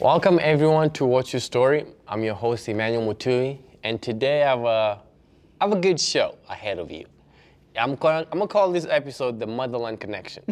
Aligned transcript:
Welcome 0.00 0.38
everyone 0.40 0.90
to 0.90 1.04
What's 1.06 1.32
Your 1.32 1.40
Story. 1.40 1.84
I'm 2.06 2.22
your 2.22 2.36
host 2.36 2.68
Emmanuel 2.68 3.12
Mutui, 3.12 3.58
and 3.82 4.00
today 4.00 4.44
I 4.44 4.50
have 4.50 4.60
a, 4.60 5.02
I 5.60 5.64
have 5.64 5.72
a 5.72 5.80
good 5.80 6.00
show 6.00 6.38
ahead 6.48 6.78
of 6.78 6.92
you. 6.92 7.04
I'm 7.76 7.96
gonna, 7.96 8.24
I'm 8.30 8.38
gonna 8.38 8.46
call 8.46 8.70
this 8.70 8.86
episode 8.88 9.40
the 9.40 9.46
Motherland 9.48 9.98
Connection. 9.98 10.44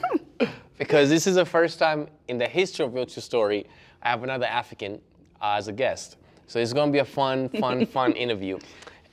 because 0.78 1.08
this 1.08 1.28
is 1.28 1.36
the 1.36 1.44
first 1.44 1.78
time 1.78 2.08
in 2.26 2.38
the 2.38 2.48
history 2.48 2.84
of 2.84 2.92
What's 2.92 3.14
Your 3.14 3.22
Story 3.22 3.68
I 4.02 4.08
have 4.08 4.24
another 4.24 4.46
African 4.46 5.00
uh, 5.40 5.54
as 5.58 5.68
a 5.68 5.72
guest. 5.72 6.16
So 6.48 6.58
it's 6.58 6.72
gonna 6.72 6.90
be 6.90 6.98
a 6.98 7.04
fun, 7.04 7.50
fun, 7.50 7.86
fun 7.98 8.14
interview. 8.14 8.58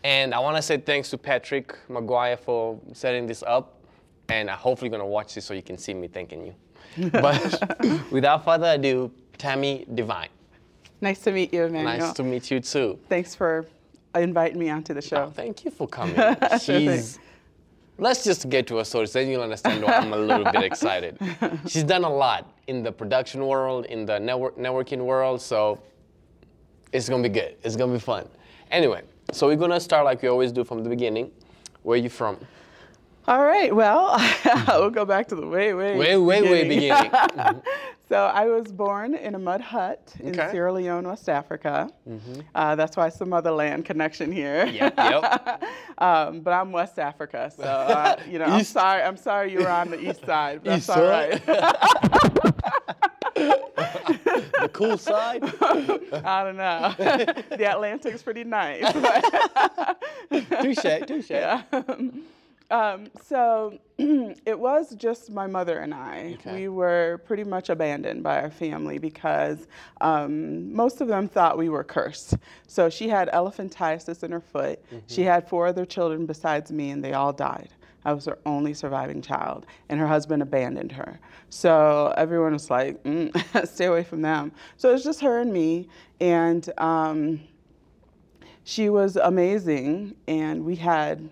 And 0.04 0.34
I 0.34 0.40
wanna 0.40 0.64
say 0.64 0.78
thanks 0.78 1.12
to 1.12 1.18
Patrick 1.20 1.78
Maguire 1.90 2.38
for 2.38 2.80
setting 2.94 3.28
this 3.28 3.44
up, 3.44 3.84
and 4.30 4.50
I'm 4.50 4.58
hopefully 4.58 4.90
gonna 4.90 5.06
watch 5.06 5.36
this 5.36 5.46
so 5.46 5.54
you 5.54 5.62
can 5.62 5.78
see 5.78 5.94
me 5.94 6.08
thanking 6.08 6.44
you. 6.44 6.56
But 7.12 8.12
without 8.12 8.44
further 8.44 8.72
ado, 8.74 9.12
Tammy 9.40 9.86
Divine. 9.96 10.30
Nice 11.02 11.20
to 11.22 11.32
meet 11.32 11.52
you, 11.54 11.64
Emmanuel. 11.64 11.98
Nice 11.98 12.14
to 12.14 12.24
meet 12.24 12.52
you 12.52 12.60
too. 12.60 13.00
Thanks 13.08 13.34
for 13.34 13.66
inviting 14.14 14.60
me 14.60 14.70
onto 14.70 14.94
the 14.94 15.02
show. 15.02 15.24
Oh, 15.24 15.30
thank 15.32 15.66
you 15.66 15.72
for 15.72 15.88
coming. 15.88 16.16
She's. 16.62 17.18
Let's 17.98 18.24
just 18.24 18.48
get 18.50 18.66
to 18.68 18.78
her 18.78 18.86
story, 18.86 19.08
so 19.08 19.20
then 19.20 19.30
you'll 19.30 19.42
understand 19.42 19.84
why 19.84 19.94
I'm 19.94 20.14
a 20.14 20.18
little 20.18 20.50
bit 20.50 20.64
excited. 20.64 21.18
She's 21.68 21.84
done 21.84 22.06
a 22.06 22.10
lot 22.10 22.50
in 22.68 22.82
the 22.82 22.94
production 22.94 23.46
world, 23.46 23.86
in 23.88 24.06
the 24.06 24.18
network 24.20 24.58
networking 24.58 25.00
world, 25.00 25.42
so 25.42 25.80
it's 26.94 27.10
gonna 27.10 27.24
be 27.24 27.30
good. 27.30 27.56
It's 27.64 27.76
gonna 27.76 27.92
be 27.92 28.00
fun. 28.00 28.28
Anyway, 28.72 29.02
so 29.34 29.48
we're 29.48 29.58
gonna 29.58 29.82
start 29.82 30.06
like 30.06 30.22
we 30.22 30.30
always 30.30 30.54
do 30.54 30.64
from 30.64 30.82
the 30.84 30.90
beginning. 30.90 31.32
Where 31.84 31.96
are 32.00 32.02
you 32.02 32.10
from? 32.10 32.38
All 33.28 33.44
right, 33.44 33.76
well, 33.76 34.18
we'll 34.68 34.90
go 34.90 35.06
back 35.06 35.28
to 35.28 35.36
the 35.36 35.46
way, 35.46 35.74
way, 35.74 35.98
Way, 35.98 36.18
way, 36.18 36.42
way 36.42 36.68
beginning. 36.68 37.12
So 38.10 38.26
I 38.26 38.48
was 38.48 38.72
born 38.72 39.14
in 39.14 39.36
a 39.36 39.40
mud 39.40 39.62
hut 39.62 40.16
in 40.20 40.30
Okay. 40.30 40.50
Sierra 40.52 40.74
Leone, 40.74 41.08
West 41.08 41.30
Africa. 41.30 41.92
Uh, 42.56 42.76
that's 42.76 42.98
why 42.98 43.08
some 43.10 43.30
the 43.30 43.36
motherland 43.36 43.86
connection 43.86 44.32
here. 44.32 44.66
Yep, 44.66 44.96
yep. 44.98 45.64
um, 46.00 46.42
but 46.42 46.52
I'm 46.52 46.72
West 46.72 46.98
Africa, 46.98 47.52
so 47.56 47.64
uh, 47.64 48.16
you 48.28 48.40
know, 48.40 48.46
I'm 48.46 48.64
sorry. 48.64 49.04
I'm 49.04 49.16
sorry 49.16 49.52
you 49.52 49.60
were 49.60 49.70
on 49.70 49.92
the 49.92 50.10
east 50.10 50.26
side. 50.26 50.62
But 50.64 50.80
East 50.80 50.88
that's 50.88 50.98
all 50.98 51.08
right. 51.08 51.46
the 53.36 54.70
cool 54.74 54.98
side. 54.98 55.44
I 56.26 56.44
don't 56.44 56.58
know. 56.58 56.96
the 56.98 57.66
Atlantic's 57.70 58.24
pretty 58.24 58.44
nice. 58.44 58.92
Touche, 60.62 61.06
touche. 61.06 61.30
Yeah. 61.30 61.62
Um, 62.72 63.08
so 63.24 63.80
it 63.98 64.60
was 64.60 64.96
just 64.96 65.32
my 65.32 65.48
mother 65.48 65.80
and 65.80 65.94
I. 65.94 66.38
Okay. 66.40 66.62
We 66.62 66.68
were 66.68 67.22
pretty 67.26 67.44
much 67.44 67.70
abandoned 67.70 68.22
by 68.24 68.40
our 68.42 68.52
family 68.52 68.98
because 69.00 69.68
um, 70.02 70.72
most 70.74 71.02
of 71.02 71.08
them 71.08 71.28
thought 71.28 71.58
we 71.58 71.70
were 71.70 71.84
cursed. 71.84 72.38
So 72.68 72.90
she 72.90 73.10
had 73.10 73.30
elephantiasis 73.30 74.24
in 74.24 74.32
her 74.32 74.40
foot. 74.40 74.84
She 75.08 75.24
had 75.24 75.48
four 75.50 75.68
other 75.68 75.86
children 75.86 76.26
besides 76.26 76.72
me, 76.72 76.92
and 76.92 77.04
they 77.04 77.14
all 77.14 77.34
died. 77.34 77.70
I 78.06 78.14
was 78.14 78.26
her 78.26 78.38
only 78.46 78.74
surviving 78.74 79.22
child, 79.22 79.66
and 79.90 80.00
her 80.00 80.08
husband 80.08 80.42
abandoned 80.42 80.92
her. 80.94 81.20
So 81.50 82.14
everyone 82.18 82.54
was 82.54 82.70
like, 82.70 83.04
mm, 83.04 83.68
stay 83.68 83.86
away 83.86 84.04
from 84.04 84.22
them. 84.22 84.52
So 84.78 84.90
it 84.90 84.94
was 84.94 85.04
just 85.04 85.20
her 85.22 85.40
and 85.40 85.52
me, 85.52 85.90
and 86.22 86.70
um, 86.78 87.42
she 88.64 88.90
was 88.90 89.16
amazing, 89.18 90.16
and 90.28 90.64
we 90.64 90.76
had. 90.76 91.28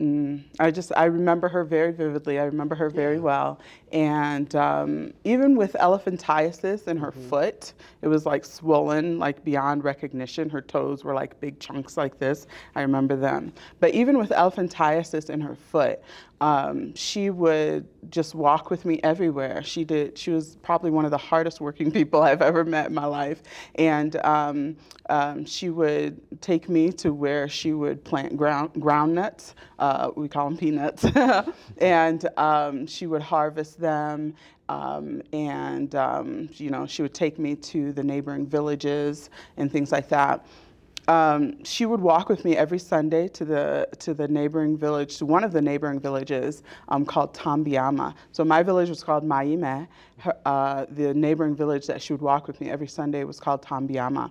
Mm, 0.00 0.44
I 0.60 0.70
just 0.70 0.92
I 0.96 1.06
remember 1.06 1.48
her 1.48 1.64
very 1.64 1.90
vividly. 1.90 2.38
I 2.38 2.44
remember 2.44 2.76
her 2.76 2.88
very 2.88 3.18
well, 3.18 3.58
and 3.90 4.54
um, 4.54 5.12
even 5.24 5.56
with 5.56 5.72
elephantiasis 5.72 6.86
in 6.86 6.96
her 6.98 7.10
foot, 7.10 7.72
it 8.02 8.06
was 8.06 8.24
like 8.24 8.44
swollen, 8.44 9.18
like 9.18 9.42
beyond 9.42 9.82
recognition. 9.82 10.48
Her 10.50 10.60
toes 10.60 11.02
were 11.02 11.14
like 11.14 11.40
big 11.40 11.58
chunks 11.58 11.96
like 11.96 12.18
this. 12.20 12.46
I 12.76 12.82
remember 12.82 13.16
them. 13.16 13.52
But 13.80 13.92
even 13.92 14.18
with 14.18 14.30
elephantiasis 14.30 15.30
in 15.30 15.40
her 15.40 15.56
foot, 15.56 16.00
um, 16.40 16.94
she 16.94 17.30
would 17.30 17.88
just 18.10 18.34
walk 18.36 18.70
with 18.70 18.84
me 18.84 19.00
everywhere. 19.02 19.62
She 19.64 19.84
did. 19.84 20.16
She 20.16 20.30
was 20.30 20.56
probably 20.62 20.90
one 20.90 21.04
of 21.06 21.10
the 21.10 21.18
hardest 21.18 21.60
working 21.60 21.90
people 21.98 22.22
I've 22.22 22.42
ever 22.42 22.64
met 22.64 22.86
in 22.86 22.94
my 22.94 23.06
life, 23.06 23.42
and 23.74 24.14
um, 24.24 24.76
um, 25.10 25.44
she 25.44 25.70
would 25.70 26.20
take 26.40 26.68
me 26.68 26.92
to 26.92 27.12
where 27.12 27.48
she 27.48 27.72
would 27.72 28.04
plant 28.04 28.36
ground 28.36 28.70
ground 28.80 29.14
nuts. 29.14 29.56
Uh, 29.78 30.10
we 30.16 30.28
call 30.28 30.48
them 30.48 30.56
peanuts, 30.56 31.04
and 31.78 32.28
um, 32.36 32.86
she 32.86 33.06
would 33.06 33.22
harvest 33.22 33.80
them. 33.80 34.34
Um, 34.68 35.22
and 35.32 35.94
um, 35.94 36.50
you 36.54 36.70
know, 36.70 36.86
she 36.86 37.02
would 37.02 37.14
take 37.14 37.38
me 37.38 37.54
to 37.56 37.92
the 37.92 38.02
neighboring 38.02 38.46
villages 38.46 39.30
and 39.56 39.72
things 39.72 39.92
like 39.92 40.08
that 40.10 40.44
um, 41.08 41.64
she 41.64 41.86
would 41.86 42.00
walk 42.00 42.28
with 42.28 42.44
me 42.44 42.56
every 42.56 42.78
Sunday 42.78 43.28
to 43.28 43.44
the 43.44 43.88
to 43.98 44.12
the 44.12 44.28
neighboring 44.28 44.76
village, 44.76 45.16
to 45.18 45.26
one 45.26 45.42
of 45.42 45.52
the 45.52 45.62
neighboring 45.62 45.98
villages 45.98 46.62
um, 46.88 47.04
called 47.04 47.34
Tambiama. 47.34 48.14
So 48.32 48.44
my 48.44 48.62
village 48.62 48.90
was 48.90 49.02
called 49.02 49.24
Maime. 49.24 49.88
Her, 50.18 50.36
uh, 50.44 50.86
the 50.90 51.14
neighboring 51.14 51.56
village 51.56 51.86
that 51.86 52.02
she 52.02 52.12
would 52.12 52.20
walk 52.20 52.46
with 52.46 52.60
me 52.60 52.70
every 52.70 52.88
Sunday 52.88 53.24
was 53.24 53.40
called 53.40 53.62
Tambiama, 53.62 54.30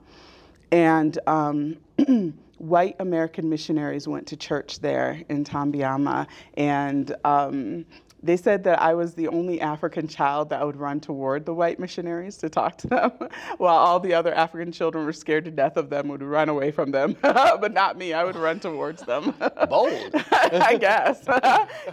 and. 0.72 1.20
Um, 1.28 1.78
White 2.58 2.96
American 3.00 3.50
missionaries 3.50 4.08
went 4.08 4.28
to 4.28 4.38
church 4.38 4.80
there 4.80 5.22
in 5.30 5.44
Tambiama, 5.44 6.28
and 6.56 7.16
um, 7.24 7.86
they 8.24 8.38
said 8.38 8.64
that 8.64 8.82
I 8.82 8.94
was 8.94 9.14
the 9.14 9.28
only 9.28 9.62
African 9.62 10.08
child 10.08 10.50
that 10.50 10.66
would 10.66 10.76
run 10.76 11.00
toward 11.00 11.46
the 11.46 11.54
white 11.54 11.80
missionaries 11.80 12.38
to 12.38 12.50
talk 12.50 12.78
to 12.80 12.88
them, 12.88 13.12
while 13.58 13.76
all 13.76 14.00
the 14.00 14.14
other 14.14 14.34
African 14.34 14.72
children 14.72 15.06
were 15.06 15.14
scared 15.14 15.46
to 15.46 15.52
death 15.52 15.78
of 15.78 15.90
them, 15.90 16.08
would 16.08 16.24
run 16.24 16.50
away 16.50 16.72
from 16.72 16.92
them. 16.92 17.16
but 17.22 17.74
not 17.74 17.98
me, 17.98 18.14
I 18.14 18.24
would 18.24 18.36
run 18.36 18.60
towards 18.60 19.04
them. 19.04 19.34
Bold. 19.70 20.12
I 20.32 20.78
guess. 20.80 21.24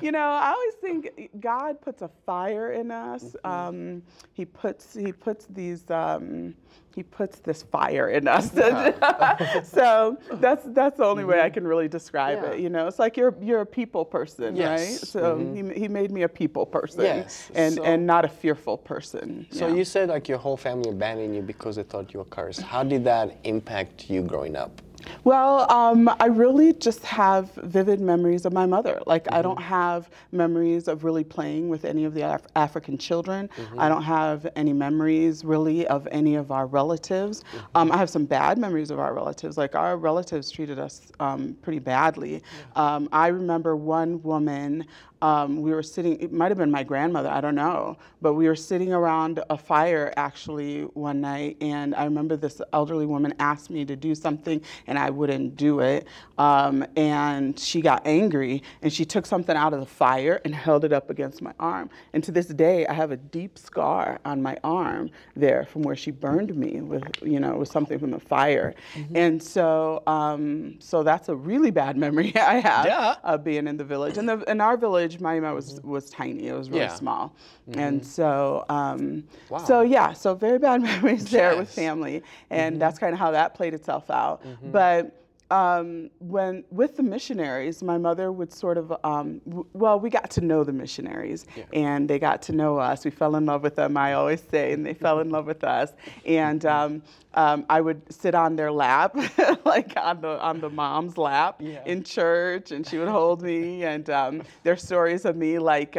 you 0.00 0.12
know, 0.12 0.18
I 0.18 0.50
always 0.50 0.73
think 0.84 1.30
God 1.40 1.80
puts 1.80 2.02
a 2.02 2.10
fire 2.26 2.72
in 2.72 2.90
us. 2.90 3.34
Um, 3.44 4.02
he 4.32 4.44
puts 4.44 4.94
He 4.94 5.12
puts 5.12 5.46
these. 5.46 5.90
Um, 5.90 6.54
he 6.94 7.02
puts 7.02 7.40
this 7.40 7.60
fire 7.64 8.08
in 8.10 8.28
us. 8.28 8.52
so 9.64 10.16
that's 10.34 10.64
that's 10.68 10.98
the 10.98 11.04
only 11.04 11.24
way 11.24 11.40
I 11.40 11.50
can 11.50 11.66
really 11.66 11.88
describe 11.88 12.38
Yeah. 12.42 12.50
it. 12.50 12.60
You 12.60 12.70
know, 12.70 12.86
it's 12.86 12.98
like 13.00 13.16
you're 13.16 13.34
you're 13.42 13.62
a 13.62 13.66
people 13.66 14.04
person, 14.04 14.54
Yes. 14.54 14.80
right? 14.80 15.08
So 15.14 15.20
he, 15.38 15.80
he 15.82 15.88
made 15.88 16.10
me 16.12 16.22
a 16.22 16.28
people 16.28 16.64
person, 16.66 17.02
Yes. 17.04 17.50
and 17.54 17.74
So- 17.74 17.84
and 17.84 18.06
not 18.06 18.24
a 18.24 18.28
fearful 18.28 18.76
person. 18.78 19.46
So 19.50 19.66
Yeah. 19.66 19.74
you 19.74 19.84
said 19.84 20.08
like 20.08 20.28
your 20.28 20.38
whole 20.38 20.56
family 20.56 20.90
abandoned 20.90 21.34
you 21.34 21.42
because 21.42 21.76
they 21.76 21.82
thought 21.82 22.12
you 22.14 22.20
were 22.20 22.26
cursed. 22.36 22.62
How 22.62 22.84
did 22.84 23.02
that 23.04 23.38
impact 23.44 24.08
you 24.10 24.22
growing 24.22 24.54
up? 24.56 24.80
Well, 25.24 25.70
um, 25.70 26.10
I 26.20 26.26
really 26.26 26.72
just 26.74 27.04
have 27.04 27.52
vivid 27.54 28.00
memories 28.00 28.44
of 28.44 28.52
my 28.52 28.66
mother. 28.66 29.00
Like, 29.06 29.26
I 29.32 29.42
don't 29.42 29.60
have 29.62 30.10
memories 30.32 30.88
of 30.88 31.04
really 31.04 31.24
playing 31.24 31.68
with 31.68 31.84
any 31.84 32.04
of 32.04 32.14
the 32.14 32.22
Af- 32.22 32.46
African 32.56 32.98
children. 32.98 33.48
I 33.78 33.88
don't 33.88 34.02
have 34.02 34.46
any 34.56 34.72
memories 34.72 35.44
really 35.44 35.86
of 35.86 36.06
any 36.10 36.34
of 36.34 36.50
our 36.50 36.66
relatives. 36.66 37.44
Um, 37.74 37.90
I 37.92 37.96
have 37.96 38.10
some 38.10 38.24
bad 38.24 38.58
memories 38.58 38.90
of 38.90 38.98
our 38.98 39.14
relatives. 39.14 39.56
Like, 39.56 39.74
our 39.74 39.96
relatives 39.96 40.50
treated 40.50 40.78
us 40.78 41.10
um, 41.20 41.56
pretty 41.62 41.78
badly. 41.78 42.42
Um, 42.76 43.08
I 43.12 43.28
remember 43.28 43.76
one 43.76 44.22
woman. 44.22 44.86
Um, 45.24 45.62
we 45.62 45.70
were 45.72 45.82
sitting, 45.82 46.20
it 46.20 46.34
might 46.34 46.50
have 46.50 46.58
been 46.58 46.70
my 46.70 46.82
grandmother, 46.82 47.30
I 47.30 47.40
don't 47.40 47.54
know, 47.54 47.96
but 48.20 48.34
we 48.34 48.46
were 48.46 48.54
sitting 48.54 48.92
around 48.92 49.42
a 49.48 49.56
fire 49.56 50.12
actually 50.18 50.82
one 50.82 51.22
night, 51.22 51.56
and 51.62 51.94
I 51.94 52.04
remember 52.04 52.36
this 52.36 52.60
elderly 52.74 53.06
woman 53.06 53.32
asked 53.38 53.70
me 53.70 53.86
to 53.86 53.96
do 53.96 54.14
something, 54.14 54.60
and 54.86 54.98
I 54.98 55.08
wouldn't 55.08 55.56
do 55.56 55.80
it. 55.80 56.06
Um, 56.36 56.84
and 56.96 57.58
she 57.58 57.80
got 57.80 58.06
angry, 58.06 58.62
and 58.82 58.92
she 58.92 59.06
took 59.06 59.24
something 59.24 59.56
out 59.56 59.72
of 59.72 59.80
the 59.80 59.86
fire 59.86 60.42
and 60.44 60.54
held 60.54 60.84
it 60.84 60.92
up 60.92 61.08
against 61.08 61.40
my 61.40 61.54
arm. 61.58 61.88
And 62.12 62.22
to 62.24 62.30
this 62.30 62.48
day, 62.48 62.86
I 62.86 62.92
have 62.92 63.10
a 63.10 63.16
deep 63.16 63.56
scar 63.56 64.20
on 64.26 64.42
my 64.42 64.58
arm 64.62 65.10
there 65.34 65.64
from 65.64 65.80
where 65.84 65.96
she 65.96 66.10
burned 66.10 66.54
me 66.54 66.82
with, 66.82 67.02
you 67.22 67.40
know, 67.40 67.56
with 67.56 67.70
something 67.70 67.98
from 67.98 68.10
the 68.10 68.20
fire. 68.20 68.74
And 69.14 69.42
so, 69.42 70.02
um, 70.06 70.74
so 70.80 71.02
that's 71.02 71.30
a 71.30 71.34
really 71.34 71.70
bad 71.70 71.96
memory 71.96 72.36
I 72.54 72.60
have 72.60 72.84
Yeah. 72.84 73.14
of 73.24 73.42
being 73.42 73.66
in 73.66 73.78
the 73.78 73.84
village. 73.84 74.18
And 74.18 74.28
the, 74.28 74.38
in 74.50 74.60
our 74.60 74.76
village, 74.76 75.13
Maima 75.18 75.54
was 75.54 75.74
mm-hmm. 75.74 75.90
was 75.90 76.10
tiny. 76.10 76.48
It 76.48 76.54
was 76.54 76.70
really 76.70 76.82
Yeah. 76.82 76.94
small, 76.94 77.34
mm-hmm. 77.68 77.78
and 77.78 78.06
so 78.06 78.64
um, 78.68 79.24
Wow. 79.50 79.58
so 79.58 79.80
yeah, 79.82 80.12
so 80.12 80.34
very 80.34 80.58
bad 80.58 80.82
memories 80.90 81.30
there 81.30 81.56
with 81.56 81.70
family, 81.70 82.22
and 82.50 82.74
mm-hmm. 82.74 82.80
that's 82.80 82.98
kind 82.98 83.12
of 83.12 83.18
how 83.18 83.30
that 83.32 83.54
played 83.54 83.74
itself 83.74 84.10
out. 84.10 84.42
But 84.62 85.23
um, 85.50 86.10
when 86.20 86.64
with 86.70 86.96
the 86.96 87.02
missionaries, 87.02 87.82
my 87.82 87.98
mother 87.98 88.32
would 88.32 88.52
sort 88.52 88.78
of 88.78 88.92
um, 89.04 89.40
w- 89.46 89.66
well, 89.72 90.00
we 90.00 90.10
got 90.10 90.30
to 90.32 90.40
know 90.40 90.64
the 90.64 90.72
missionaries, 90.72 91.46
and 91.72 92.08
they 92.08 92.18
got 92.18 92.42
to 92.42 92.52
know 92.52 92.78
us. 92.78 93.04
We 93.04 93.10
fell 93.10 93.36
in 93.36 93.46
love 93.46 93.62
with 93.62 93.76
them. 93.76 93.96
I 93.96 94.14
always 94.14 94.42
say, 94.50 94.72
and 94.72 94.84
they 94.84 94.94
fell 94.94 95.20
in 95.20 95.30
love 95.30 95.46
with 95.46 95.62
us. 95.64 95.92
And 96.24 96.64
um, 96.64 97.02
um, 97.34 97.66
I 97.68 97.80
would 97.80 98.00
sit 98.12 98.34
on 98.34 98.56
their 98.56 98.72
lap, 98.72 99.16
like 99.64 99.92
on 99.96 100.20
the 100.22 100.40
on 100.42 100.60
the 100.60 100.70
mom's 100.70 101.18
lap 101.18 101.56
Yeah. 101.60 101.82
in 101.84 102.02
church, 102.04 102.70
and 102.72 102.86
she 102.86 102.98
would 102.98 103.08
hold 103.08 103.42
me. 103.42 103.84
And 103.84 104.08
um, 104.10 104.42
there's 104.62 104.82
stories 104.82 105.24
of 105.24 105.36
me 105.36 105.58
like. 105.58 105.96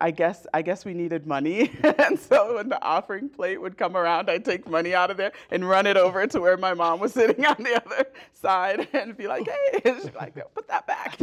I 0.00 0.10
guess 0.10 0.46
I 0.54 0.62
guess 0.62 0.84
we 0.84 0.94
needed 0.94 1.26
money, 1.26 1.70
and 1.98 2.18
so 2.18 2.56
when 2.56 2.68
the 2.70 2.82
offering 2.82 3.28
plate 3.28 3.60
would 3.60 3.76
come 3.76 3.96
around, 3.96 4.30
I'd 4.30 4.44
take 4.44 4.68
money 4.68 4.94
out 4.94 5.10
of 5.10 5.16
there 5.16 5.32
and 5.50 5.68
run 5.68 5.86
it 5.86 5.96
over 5.96 6.26
to 6.26 6.40
where 6.40 6.56
my 6.56 6.72
mom 6.74 7.00
was 7.00 7.12
sitting 7.20 7.44
on 7.44 7.56
the 7.58 7.76
other 7.84 8.06
side, 8.32 8.88
and 8.94 9.16
be 9.16 9.26
like, 9.26 9.46
"Hey," 9.46 9.80
and 9.84 9.96
she's 10.02 10.14
like, 10.14 10.34
"Put 10.54 10.68
that 10.68 10.86
back." 10.86 11.20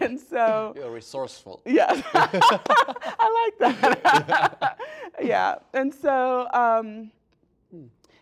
and 0.00 0.18
so 0.18 0.72
You're 0.76 0.90
resourceful. 0.90 1.62
yeah, 1.64 2.02
I 2.14 3.52
like 3.60 3.76
that. 3.78 4.78
yeah, 5.22 5.56
and 5.72 5.94
so. 5.94 6.48
Um, 6.52 7.10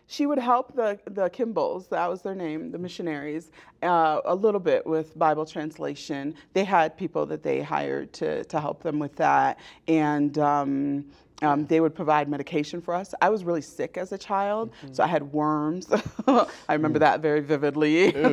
she 0.07 0.25
would 0.25 0.37
help 0.37 0.75
the, 0.75 0.99
the 1.05 1.29
Kimballs, 1.29 1.89
that 1.89 2.07
was 2.09 2.21
their 2.21 2.35
name, 2.35 2.71
the 2.71 2.77
missionaries, 2.77 3.51
uh, 3.81 4.21
a 4.25 4.35
little 4.35 4.59
bit 4.59 4.85
with 4.85 5.17
Bible 5.17 5.45
translation. 5.45 6.35
They 6.53 6.63
had 6.63 6.95
people 6.97 7.25
that 7.27 7.43
they 7.43 7.61
hired 7.61 8.13
to, 8.13 8.43
to 8.45 8.59
help 8.59 8.83
them 8.83 8.99
with 8.99 9.15
that. 9.15 9.59
And 9.87 10.37
um, 10.37 11.05
um, 11.41 11.65
they 11.65 11.81
would 11.81 11.93
provide 11.93 12.29
medication 12.29 12.81
for 12.81 12.93
us. 12.93 13.13
I 13.21 13.29
was 13.29 13.43
really 13.43 13.61
sick 13.61 13.97
as 13.97 14.11
a 14.11 14.17
child, 14.17 14.71
so 14.93 15.03
I 15.03 15.07
had 15.07 15.23
worms. 15.33 15.91
I 16.27 16.73
remember 16.73 16.99
that 16.99 17.21
very 17.21 17.41
vividly. 17.41 18.13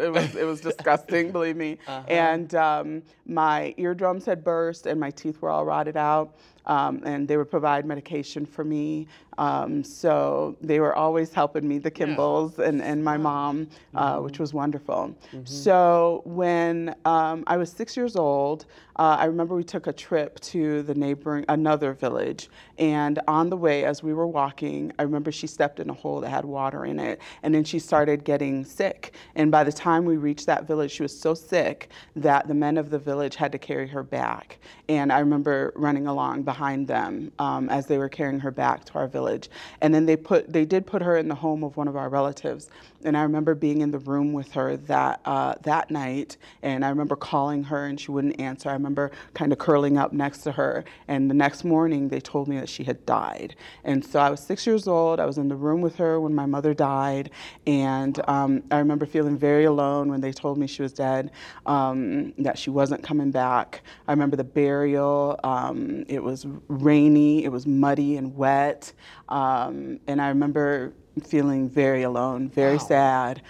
It, 0.00 0.12
was, 0.12 0.34
it 0.34 0.44
was 0.44 0.60
disgusting, 0.60 1.30
believe 1.32 1.56
me. 1.56 1.78
And 2.08 2.54
um, 2.54 3.02
my 3.26 3.74
eardrums 3.76 4.24
had 4.24 4.42
burst 4.42 4.86
and 4.86 4.98
my 4.98 5.10
teeth 5.10 5.40
were 5.40 5.50
all 5.50 5.64
rotted 5.64 5.96
out. 5.96 6.36
Um, 6.76 6.94
and 7.04 7.26
they 7.28 7.36
would 7.36 7.50
provide 7.50 7.82
medication 7.94 8.42
for 8.54 8.64
me. 8.64 9.06
Um, 9.38 9.82
so 9.82 10.56
they 10.60 10.80
were 10.84 10.94
always 11.04 11.32
helping 11.40 11.66
me, 11.70 11.78
the 11.78 11.90
Kimballs 11.98 12.58
and, 12.58 12.78
and 12.90 13.02
my 13.02 13.16
mom, 13.16 13.54
uh, 13.94 14.18
which 14.18 14.38
was 14.38 14.50
wonderful. 14.62 15.02
So 15.44 16.22
when 16.42 16.94
um, 17.04 17.38
I 17.46 17.56
was 17.56 17.68
six 17.80 17.96
years 17.96 18.14
old, 18.16 18.66
uh, 18.96 19.16
I 19.18 19.24
remember 19.24 19.54
we 19.54 19.64
took 19.64 19.86
a 19.86 19.92
trip 20.06 20.38
to 20.52 20.82
the 20.82 20.94
neighboring, 20.94 21.44
another 21.48 21.94
village. 21.94 22.50
And 22.78 23.18
on 23.26 23.48
the 23.48 23.56
way, 23.56 23.84
as 23.84 24.02
we 24.02 24.12
were 24.12 24.26
walking, 24.26 24.92
I 24.98 25.02
remember 25.04 25.32
she 25.32 25.46
stepped 25.46 25.80
in 25.80 25.88
a 25.88 25.94
hole 26.02 26.20
that 26.20 26.28
had 26.28 26.44
water 26.44 26.84
in 26.84 27.00
it. 27.00 27.16
And 27.42 27.54
then 27.54 27.64
she 27.64 27.78
started 27.78 28.24
getting 28.24 28.64
sick. 28.64 29.14
And 29.36 29.50
by 29.50 29.64
the 29.64 29.72
time 29.72 30.04
we 30.04 30.18
reached 30.18 30.46
that 30.46 30.62
village, 30.66 30.92
she 30.92 31.02
was 31.02 31.18
so 31.18 31.32
sick 31.34 31.88
that 32.14 32.46
the 32.46 32.54
men 32.54 32.76
of 32.76 32.90
the 32.90 32.98
village 32.98 33.36
had 33.36 33.52
to 33.52 33.58
carry 33.58 33.88
her 33.88 34.02
back. 34.02 34.58
And 34.88 35.10
I 35.10 35.20
remember 35.20 35.72
running 35.76 36.06
along 36.06 36.42
behind 36.42 36.59
them 36.60 37.32
um, 37.38 37.68
as 37.70 37.86
they 37.86 37.98
were 37.98 38.08
carrying 38.08 38.40
her 38.40 38.50
back 38.50 38.84
to 38.84 38.94
our 38.94 39.08
village. 39.08 39.48
And 39.80 39.94
then 39.94 40.06
they 40.06 40.16
put, 40.16 40.52
they 40.52 40.64
did 40.64 40.86
put 40.86 41.02
her 41.02 41.16
in 41.16 41.28
the 41.28 41.34
home 41.34 41.64
of 41.64 41.76
one 41.76 41.88
of 41.88 41.96
our 41.96 42.08
relatives. 42.08 42.68
And 43.02 43.16
I 43.16 43.22
remember 43.22 43.54
being 43.54 43.80
in 43.80 43.90
the 43.90 43.98
room 43.98 44.34
with 44.34 44.52
her 44.52 44.76
that 44.76 45.20
uh, 45.24 45.54
that 45.62 45.90
night, 45.90 46.36
and 46.62 46.84
I 46.84 46.90
remember 46.90 47.16
calling 47.16 47.64
her, 47.64 47.86
and 47.86 47.98
she 47.98 48.10
wouldn't 48.10 48.38
answer. 48.38 48.68
I 48.68 48.74
remember 48.74 49.10
kind 49.32 49.52
of 49.52 49.58
curling 49.58 49.96
up 49.96 50.12
next 50.12 50.40
to 50.42 50.52
her. 50.52 50.84
And 51.08 51.30
the 51.30 51.34
next 51.34 51.64
morning, 51.64 52.08
they 52.08 52.20
told 52.20 52.46
me 52.46 52.58
that 52.58 52.68
she 52.68 52.84
had 52.84 53.06
died. 53.06 53.56
And 53.84 54.04
so 54.04 54.20
I 54.20 54.28
was 54.28 54.40
six 54.40 54.66
years 54.66 54.86
old. 54.86 55.18
I 55.18 55.24
was 55.24 55.38
in 55.38 55.48
the 55.48 55.56
room 55.56 55.80
with 55.80 55.96
her 55.96 56.20
when 56.20 56.34
my 56.34 56.44
mother 56.44 56.74
died, 56.74 57.30
and 57.66 58.20
um, 58.28 58.62
I 58.70 58.78
remember 58.78 59.06
feeling 59.06 59.38
very 59.38 59.64
alone 59.64 60.10
when 60.10 60.20
they 60.20 60.32
told 60.32 60.58
me 60.58 60.66
she 60.66 60.82
was 60.82 60.92
dead, 60.92 61.30
um, 61.64 62.34
that 62.36 62.58
she 62.58 62.68
wasn't 62.68 63.02
coming 63.02 63.30
back. 63.30 63.80
I 64.06 64.12
remember 64.12 64.36
the 64.36 64.44
burial. 64.44 65.40
Um, 65.42 66.04
it 66.08 66.22
was 66.22 66.39
rainy. 66.68 67.44
It 67.44 67.50
was 67.52 67.66
muddy 67.66 68.16
and 68.16 68.36
wet, 68.36 68.92
um, 69.28 69.98
and 70.06 70.20
I 70.20 70.28
remember 70.28 70.92
feeling 71.26 71.68
very 71.68 72.02
alone, 72.02 72.48
very 72.48 72.76
Wow. 72.78 72.86
sad, 72.86 73.42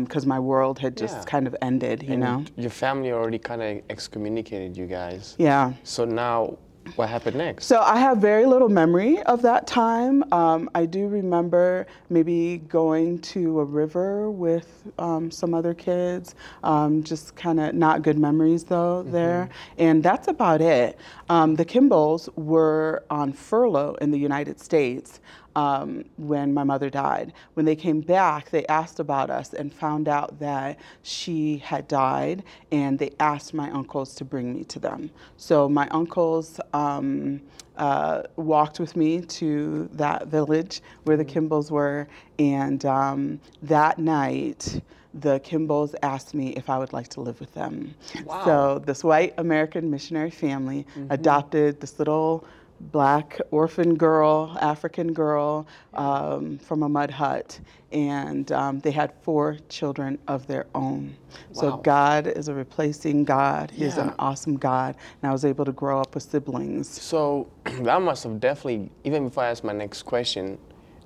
because 0.00 0.26
my 0.26 0.38
world 0.38 0.78
had 0.78 0.96
just 0.96 1.16
Yeah. 1.16 1.24
kind 1.24 1.46
of 1.46 1.56
ended, 1.62 2.02
you 2.02 2.12
And 2.12 2.20
know? 2.20 2.44
Your 2.56 2.70
family 2.70 3.10
already 3.12 3.38
kind 3.38 3.62
of 3.62 3.82
excommunicated 3.90 4.76
you 4.76 4.86
guys. 4.86 5.34
Yeah. 5.38 5.72
So 5.82 6.04
now, 6.04 6.58
what 6.94 7.08
happened 7.08 7.36
next? 7.36 7.66
So 7.66 7.80
I 7.80 7.98
have 7.98 8.18
very 8.18 8.46
little 8.46 8.68
memory 8.68 9.22
of 9.24 9.42
that 9.42 9.66
time. 9.66 10.24
Um, 10.32 10.70
I 10.74 10.86
do 10.86 11.08
remember 11.08 11.86
maybe 12.08 12.58
going 12.68 13.18
to 13.20 13.60
a 13.60 13.64
river 13.64 14.30
with 14.30 14.68
um, 14.98 15.30
some 15.30 15.54
other 15.54 15.74
kids, 15.74 16.34
um, 16.62 17.02
just 17.02 17.34
kind 17.36 17.58
of 17.60 17.74
not 17.74 18.02
good 18.02 18.18
memories 18.18 18.64
though 18.64 19.02
there. 19.02 19.48
And 19.78 20.02
that's 20.02 20.28
about 20.28 20.60
it. 20.60 20.98
Um, 21.28 21.56
the 21.56 21.64
Kimballs 21.64 22.28
were 22.36 23.04
on 23.10 23.32
furlough 23.32 23.94
in 24.00 24.10
the 24.10 24.18
United 24.18 24.60
States. 24.60 25.20
Um, 25.56 26.04
when 26.18 26.52
my 26.52 26.64
mother 26.64 26.90
died. 26.90 27.32
When 27.54 27.64
they 27.64 27.76
came 27.76 28.02
back, 28.02 28.50
they 28.50 28.66
asked 28.66 29.00
about 29.00 29.30
us 29.30 29.54
and 29.54 29.72
found 29.72 30.06
out 30.06 30.38
that 30.38 30.78
she 31.02 31.56
had 31.70 31.88
died, 31.88 32.44
and 32.70 32.98
they 32.98 33.12
asked 33.20 33.54
my 33.54 33.70
uncles 33.70 34.14
to 34.16 34.24
bring 34.32 34.52
me 34.52 34.64
to 34.64 34.78
them. 34.78 35.10
So 35.38 35.66
my 35.66 35.88
uncles 36.00 36.60
um, 36.74 37.40
uh, 37.78 38.24
walked 38.36 38.78
with 38.80 38.96
me 38.96 39.22
to 39.22 39.88
that 39.94 40.26
village 40.28 40.82
where 41.04 41.16
the 41.16 41.24
Kimballs 41.24 41.70
were, 41.70 42.06
and 42.38 42.84
um, 42.84 43.40
that 43.62 43.98
night, 43.98 44.82
the 45.14 45.40
Kimballs 45.40 45.94
asked 46.02 46.34
me 46.34 46.48
if 46.50 46.68
I 46.68 46.76
would 46.76 46.92
like 46.92 47.08
to 47.16 47.22
live 47.22 47.40
with 47.40 47.54
them. 47.54 47.94
Wow. 48.26 48.44
So 48.44 48.78
this 48.80 49.02
white 49.02 49.32
American 49.38 49.90
missionary 49.90 50.30
family 50.30 50.86
adopted 51.08 51.80
this 51.80 51.98
little 51.98 52.44
black 52.80 53.38
orphan 53.50 53.94
girl, 53.94 54.56
African 54.60 55.12
girl 55.12 55.66
um, 55.94 56.58
from 56.58 56.82
a 56.82 56.88
mud 56.88 57.10
hut, 57.10 57.58
and 57.92 58.50
um, 58.52 58.80
they 58.80 58.90
had 58.90 59.12
four 59.22 59.56
children 59.68 60.18
of 60.28 60.46
their 60.46 60.66
own. 60.74 61.16
Wow. 61.54 61.60
So 61.60 61.76
God 61.78 62.26
is 62.26 62.48
a 62.48 62.54
replacing 62.54 63.24
God. 63.24 63.70
He's 63.70 63.96
an 63.96 64.14
awesome 64.18 64.56
God, 64.56 64.96
and 65.22 65.28
I 65.30 65.32
was 65.32 65.44
able 65.44 65.64
to 65.64 65.72
grow 65.72 66.00
up 66.00 66.14
with 66.14 66.24
siblings. 66.24 66.88
So 66.88 67.48
that 67.64 68.00
must 68.02 68.24
have 68.24 68.40
definitely, 68.40 68.90
even 69.04 69.24
before 69.24 69.44
I 69.44 69.50
ask 69.50 69.64
my 69.64 69.72
next 69.72 70.02
question, 70.02 70.58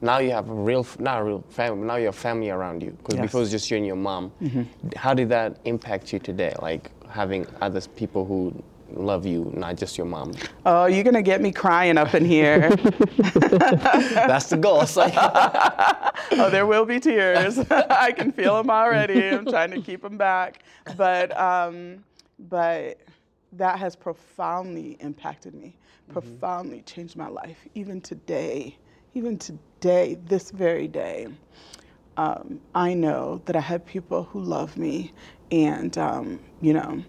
now 0.02 0.18
you 0.18 0.30
have 0.30 0.48
a 0.48 0.54
real, 0.54 0.86
not 0.98 1.20
a 1.20 1.24
real 1.24 1.44
family, 1.50 1.86
now 1.86 1.96
you 1.96 2.06
have 2.06 2.16
family 2.16 2.50
around 2.50 2.82
you. 2.82 2.90
Because 2.92 3.16
Yes. 3.16 3.22
before 3.26 3.40
it 3.40 3.42
was 3.42 3.50
just 3.50 3.70
you 3.70 3.76
and 3.76 3.86
your 3.86 3.96
mom. 3.96 4.32
How 4.96 5.12
did 5.14 5.28
that 5.28 5.58
impact 5.64 6.12
you 6.12 6.18
today? 6.18 6.54
Like 6.60 6.90
having 7.08 7.46
other 7.60 7.80
people 7.82 8.24
who 8.24 8.62
love 8.94 9.26
you, 9.26 9.50
not 9.54 9.76
just 9.76 9.96
your 9.96 10.06
mom. 10.06 10.32
Oh, 10.66 10.86
you're 10.86 11.04
gonna 11.04 11.22
get 11.22 11.40
me 11.40 11.52
crying 11.52 11.98
up 11.98 12.14
in 12.14 12.24
here. 12.24 12.70
That's 12.76 14.50
the 14.50 14.58
goal. 14.60 14.84
Like, 14.96 15.14
oh, 16.32 16.50
there 16.50 16.66
will 16.66 16.84
be 16.84 17.00
tears. 17.00 17.58
I 17.70 18.12
can 18.12 18.32
feel 18.32 18.56
them 18.56 18.70
already. 18.70 19.28
I'm 19.28 19.46
trying 19.46 19.70
to 19.70 19.80
keep 19.80 20.02
them 20.02 20.16
back, 20.16 20.62
but 20.96 21.38
um, 21.38 22.04
but 22.48 23.00
that 23.52 23.78
has 23.78 23.96
profoundly 23.96 24.96
impacted 25.00 25.54
me, 25.54 25.76
profoundly 26.08 26.82
changed 26.82 27.16
my 27.16 27.28
life. 27.28 27.58
Even 27.74 28.00
today, 28.00 28.76
even 29.14 29.38
today, 29.38 30.18
this 30.26 30.50
very 30.50 30.88
day, 30.88 31.28
um, 32.16 32.60
I 32.74 32.94
know 32.94 33.42
that 33.46 33.56
I 33.56 33.60
have 33.60 33.84
people 33.86 34.24
who 34.24 34.40
love 34.40 34.76
me, 34.76 35.12
and 35.50 35.96
um, 35.98 36.40
you 36.60 36.72
know, 36.72 37.02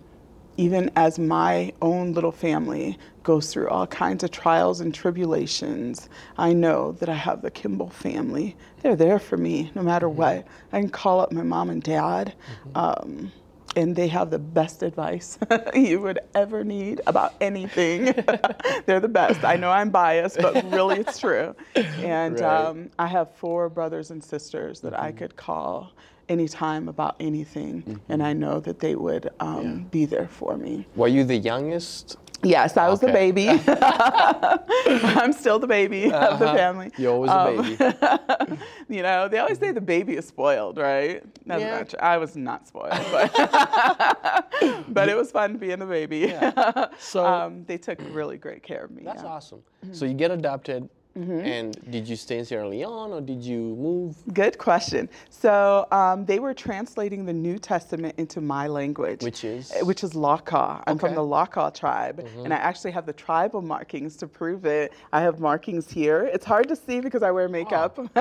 even 0.62 0.92
as 0.96 1.18
my 1.18 1.74
own 1.82 2.14
little 2.14 2.32
family 2.32 2.96
goes 3.24 3.52
through 3.52 3.68
all 3.70 3.88
kinds 3.88 4.24
of 4.24 4.30
trials 4.30 4.80
and 4.80 4.94
tribulations, 4.94 6.08
I 6.38 6.54
know 6.54 6.92
that 6.94 7.10
I 7.10 7.16
have 7.16 7.42
the 7.42 7.50
Kimball 7.50 7.90
family. 7.90 8.56
They're 8.82 8.96
there 8.96 9.18
for 9.18 9.38
me 9.38 9.72
no 9.74 9.82
matter 9.82 10.08
what. 10.08 10.48
I 10.72 10.80
can 10.80 10.90
call 10.90 11.20
up 11.20 11.32
my 11.32 11.42
mom 11.42 11.72
and 11.72 11.82
dad. 11.82 12.34
Um, 12.76 13.32
and 13.76 13.96
they 13.96 14.08
have 14.10 14.30
the 14.30 14.38
best 14.40 14.84
advice 14.84 15.40
you 15.74 16.00
would 16.02 16.20
ever 16.36 16.64
need 16.64 17.02
about 17.08 17.34
anything. 17.42 18.06
They're 18.86 19.00
the 19.00 19.08
best. 19.08 19.44
I 19.44 19.56
know 19.56 19.72
I'm 19.72 19.90
biased, 19.90 20.38
but 20.42 20.54
really 20.72 20.98
it's 20.98 21.18
true. 21.18 21.56
And 22.04 22.40
Right. 22.40 22.66
um, 22.68 22.90
I 23.00 23.08
have 23.08 23.34
four 23.36 23.70
brothers 23.70 24.12
and 24.12 24.24
sisters 24.24 24.82
that 24.82 25.00
I 25.00 25.12
could 25.12 25.36
call 25.36 25.92
anytime 26.36 26.88
about 26.88 27.16
anything, 27.20 28.00
and 28.10 28.24
I 28.24 28.32
know 28.34 28.60
that 28.62 28.80
they 28.80 28.96
would 28.96 29.30
um, 29.42 29.84
be 29.92 30.06
there 30.06 30.28
for 30.28 30.58
me. 30.58 30.88
were 30.96 31.10
you 31.10 31.24
the 31.26 31.38
youngest? 31.38 32.18
Yes, 32.44 32.76
I 32.76 32.90
was 32.90 33.00
the 33.00 33.12
baby. 33.12 33.48
I'm 35.22 35.32
still 35.32 35.60
the 35.60 35.68
baby 35.68 36.06
of 36.06 36.40
the 36.40 36.46
Uh-huh. 36.48 36.56
family. 36.56 36.90
You're 36.98 37.14
always 37.14 37.30
a 37.30 37.40
Um, 37.40 37.56
baby. 37.58 38.58
you 38.96 39.04
know, 39.04 39.28
they 39.28 39.38
always 39.38 39.60
say 39.60 39.72
the 39.72 39.80
baby 39.96 40.16
is 40.16 40.26
spoiled, 40.28 40.78
right? 40.80 41.22
Yeah. 41.46 41.84
true. 41.84 42.00
I 42.00 42.18
was 42.18 42.36
not 42.36 42.68
spoiled, 42.68 42.90
but, 43.12 43.32
but 44.88 45.08
it 45.10 45.16
was 45.16 45.30
fun 45.32 45.58
being 45.58 45.78
the 45.80 45.86
baby. 45.86 46.34
So- 46.98 47.26
um, 47.28 47.64
they 47.66 47.78
took 47.78 48.00
really 48.12 48.38
great 48.38 48.64
care 48.64 48.86
of 48.86 48.92
me. 48.92 49.04
That's 49.06 49.22
yeah. 49.22 49.30
awesome. 49.30 49.62
So 49.92 50.06
you 50.06 50.16
get 50.16 50.32
adopted. 50.32 50.90
And 51.16 51.78
did 51.92 52.08
you 52.08 52.16
stay 52.16 52.38
in 52.40 52.46
Sierra 52.46 52.68
Leone 52.68 53.12
or 53.12 53.22
did 53.22 53.42
you 53.44 53.60
move? 53.76 54.16
Good 54.34 54.58
question. 54.58 55.10
So 55.30 55.88
um, 55.92 56.26
they 56.26 56.40
were 56.40 56.54
translating 56.54 57.26
the 57.26 57.34
New 57.34 57.58
Testament 57.60 58.16
into 58.18 58.40
my 58.40 58.68
language, 58.68 59.22
Which 59.24 59.44
is? 59.44 59.72
uh, 59.72 59.86
which 59.86 60.04
is 60.04 60.14
Laka. 60.14 60.82
I'm 60.88 60.98
from 60.98 61.16
the 61.16 61.22
Laka 61.22 61.74
tribe, 61.74 62.26
and 62.44 62.54
I 62.54 62.58
actually 62.58 62.92
have 62.92 63.06
the 63.06 63.14
tribal 63.14 63.62
markings 63.62 64.16
to 64.18 64.28
prove 64.28 64.66
it. 64.66 64.94
I 65.12 65.22
have 65.22 65.40
markings 65.40 65.92
here. 65.92 66.30
It's 66.34 66.46
hard 66.46 66.68
to 66.70 66.76
see 66.76 67.02
because 67.02 67.24
I 67.24 67.32
wear 67.32 67.50
makeup, 67.50 68.00
Okay. 68.00 68.10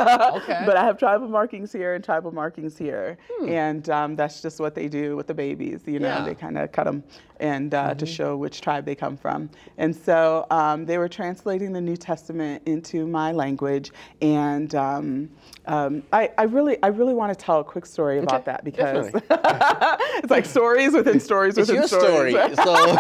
but 0.67 0.77
I 0.77 0.85
have 0.85 0.99
tribal 0.99 1.29
markings 1.29 1.73
here 1.73 1.95
and 1.95 2.03
tribal 2.05 2.33
markings 2.33 2.77
here, 2.77 3.19
and 3.47 3.89
um, 3.91 4.17
that's 4.17 4.43
just 4.43 4.59
what 4.59 4.75
they 4.75 4.89
do 4.89 5.17
with 5.17 5.27
the 5.27 5.35
babies. 5.35 5.83
You 5.87 6.01
know, 6.01 6.09
Yeah. 6.09 6.25
they 6.25 6.35
kind 6.35 6.59
of 6.59 6.73
cut 6.73 6.85
them 6.85 7.05
and 7.39 7.73
uh, 7.73 7.95
to 7.95 8.05
show 8.05 8.37
which 8.37 8.61
tribe 8.61 8.85
they 8.85 8.95
come 8.95 9.17
from. 9.17 9.49
And 9.79 9.97
so 9.97 10.47
um, 10.51 10.85
they 10.85 10.99
were 10.99 11.09
translating 11.09 11.73
the 11.73 11.81
New 11.81 11.97
Testament 11.97 12.63
into 12.67 12.80
my 13.07 13.33
language, 13.33 13.91
and 14.21 14.75
um, 14.75 15.31
um, 15.67 16.03
I, 16.13 16.31
I 16.39 16.43
really, 16.45 16.83
I 16.83 16.89
really 16.89 17.15
want 17.15 17.37
to 17.37 17.45
tell 17.45 17.61
a 17.61 17.65
quick 17.65 17.87
story 17.87 18.19
about 18.19 18.41
Okay, 18.43 18.45
that 18.47 18.65
because 18.65 19.11
it's 20.23 20.31
like 20.31 20.45
stories 20.47 20.93
within 20.93 21.21
stories 21.21 21.57
It's 21.59 21.69
within 21.69 21.83
your 21.83 21.89
stories. 21.89 22.35
story. 22.35 22.57
So 22.57 22.97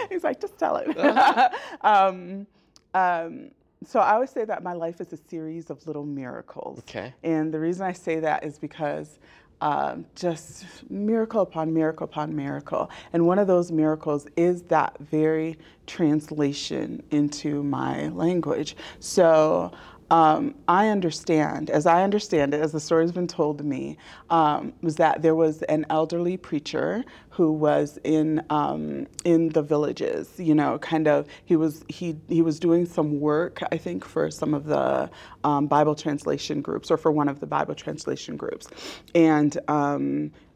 He's 0.10 0.24
like, 0.24 0.40
just 0.40 0.58
tell 0.58 0.76
it. 0.76 0.96
um, 1.82 2.46
um, 2.94 3.50
so 3.86 4.00
I 4.00 4.12
always 4.12 4.30
say 4.30 4.44
that 4.44 4.62
my 4.62 4.74
life 4.74 5.00
is 5.00 5.12
a 5.12 5.16
series 5.16 5.70
of 5.70 5.86
little 5.86 6.04
miracles. 6.04 6.80
Okay. 6.80 7.14
And 7.22 7.52
the 7.52 7.58
reason 7.58 7.86
I 7.86 7.92
say 7.92 8.20
that 8.20 8.44
is 8.44 8.58
because 8.58 9.18
um, 9.60 10.06
just 10.14 10.64
miracle 10.90 11.42
upon 11.42 11.72
miracle 11.72 12.04
upon 12.04 12.34
miracle. 12.34 12.90
And 13.12 13.26
one 13.26 13.38
of 13.38 13.46
those 13.46 13.70
miracles 13.70 14.26
is 14.36 14.62
that 14.62 14.96
very 14.98 15.58
translation 15.86 17.02
into 17.10 17.62
my 17.62 18.08
language. 18.08 18.76
So 19.00 19.72
um, 20.10 20.54
I 20.68 20.88
understand, 20.88 21.70
as 21.70 21.86
I 21.86 22.02
understand 22.02 22.52
it, 22.54 22.60
as 22.60 22.72
the 22.72 22.80
story's 22.80 23.12
been 23.12 23.28
told 23.28 23.58
to 23.58 23.64
me, 23.64 23.96
um, 24.28 24.72
was 24.82 24.96
that 24.96 25.22
there 25.22 25.34
was 25.34 25.62
an 25.62 25.86
elderly 25.88 26.36
preacher 26.36 27.04
who 27.30 27.52
was 27.52 27.98
in 28.02 28.44
um, 28.50 29.06
in 29.24 29.50
the 29.50 29.62
villages. 29.62 30.32
You 30.38 30.54
know, 30.54 30.78
kind 30.78 31.06
of 31.06 31.28
he 31.44 31.56
was 31.56 31.84
he 31.88 32.16
he 32.28 32.42
was 32.42 32.58
doing 32.58 32.86
some 32.86 33.20
work, 33.20 33.60
I 33.70 33.76
think, 33.76 34.04
for 34.04 34.30
some 34.30 34.52
of 34.52 34.64
the 34.66 35.10
um, 35.44 35.66
Bible 35.66 35.94
translation 35.94 36.60
groups 36.60 36.90
or 36.90 36.96
for 36.96 37.12
one 37.12 37.28
of 37.28 37.40
the 37.40 37.46
Bible 37.46 37.74
translation 37.74 38.36
groups, 38.36 38.66
and. 39.14 39.58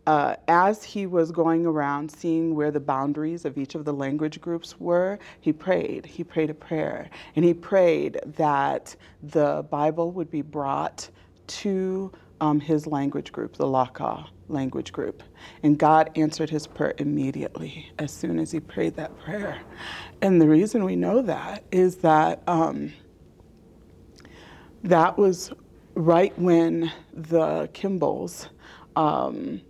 Uh, 0.07 0.37
as 0.49 0.85
he 0.85 1.07
was 1.07 1.31
going 1.31 1.65
around 1.65 2.11
seeing 2.11 2.55
where 2.55 2.71
the 2.71 2.81
boundaries 2.81 3.47
of 3.47 3.57
each 3.57 3.75
of 3.75 3.87
the 3.87 3.93
language 3.93 4.41
groups 4.41 4.79
were, 4.79 5.19
he 5.41 5.53
prayed. 5.53 6.05
He 6.05 6.23
prayed 6.23 6.51
a 6.51 6.55
prayer. 6.55 7.09
And 7.37 7.45
he 7.45 7.55
prayed 7.55 8.21
that 8.37 8.95
the 9.23 9.65
Bible 9.71 10.13
would 10.13 10.31
be 10.31 10.43
brought 10.43 11.09
to 11.47 12.13
um, 12.41 12.61
his 12.61 12.87
language 12.87 13.33
group, 13.33 13.57
the 13.57 13.65
Laka 13.65 14.27
language 14.49 14.93
group. 14.93 15.23
And 15.63 15.79
God 15.79 16.11
answered 16.17 16.51
his 16.51 16.67
prayer 16.67 16.95
immediately 16.99 17.91
as 17.99 18.13
soon 18.13 18.39
as 18.39 18.53
he 18.53 18.61
prayed 18.61 18.97
that 18.97 19.19
prayer. 19.21 19.61
And 20.21 20.41
the 20.41 20.49
reason 20.49 20.85
we 20.85 20.97
know 20.97 21.23
that 21.23 21.65
is 21.73 21.97
that 21.97 22.43
um, 22.47 22.93
that 24.83 25.17
was 25.17 25.53
right 25.95 26.37
when 26.39 26.93
the 27.13 27.69
Kimballs 27.73 28.49
um, 28.97 29.61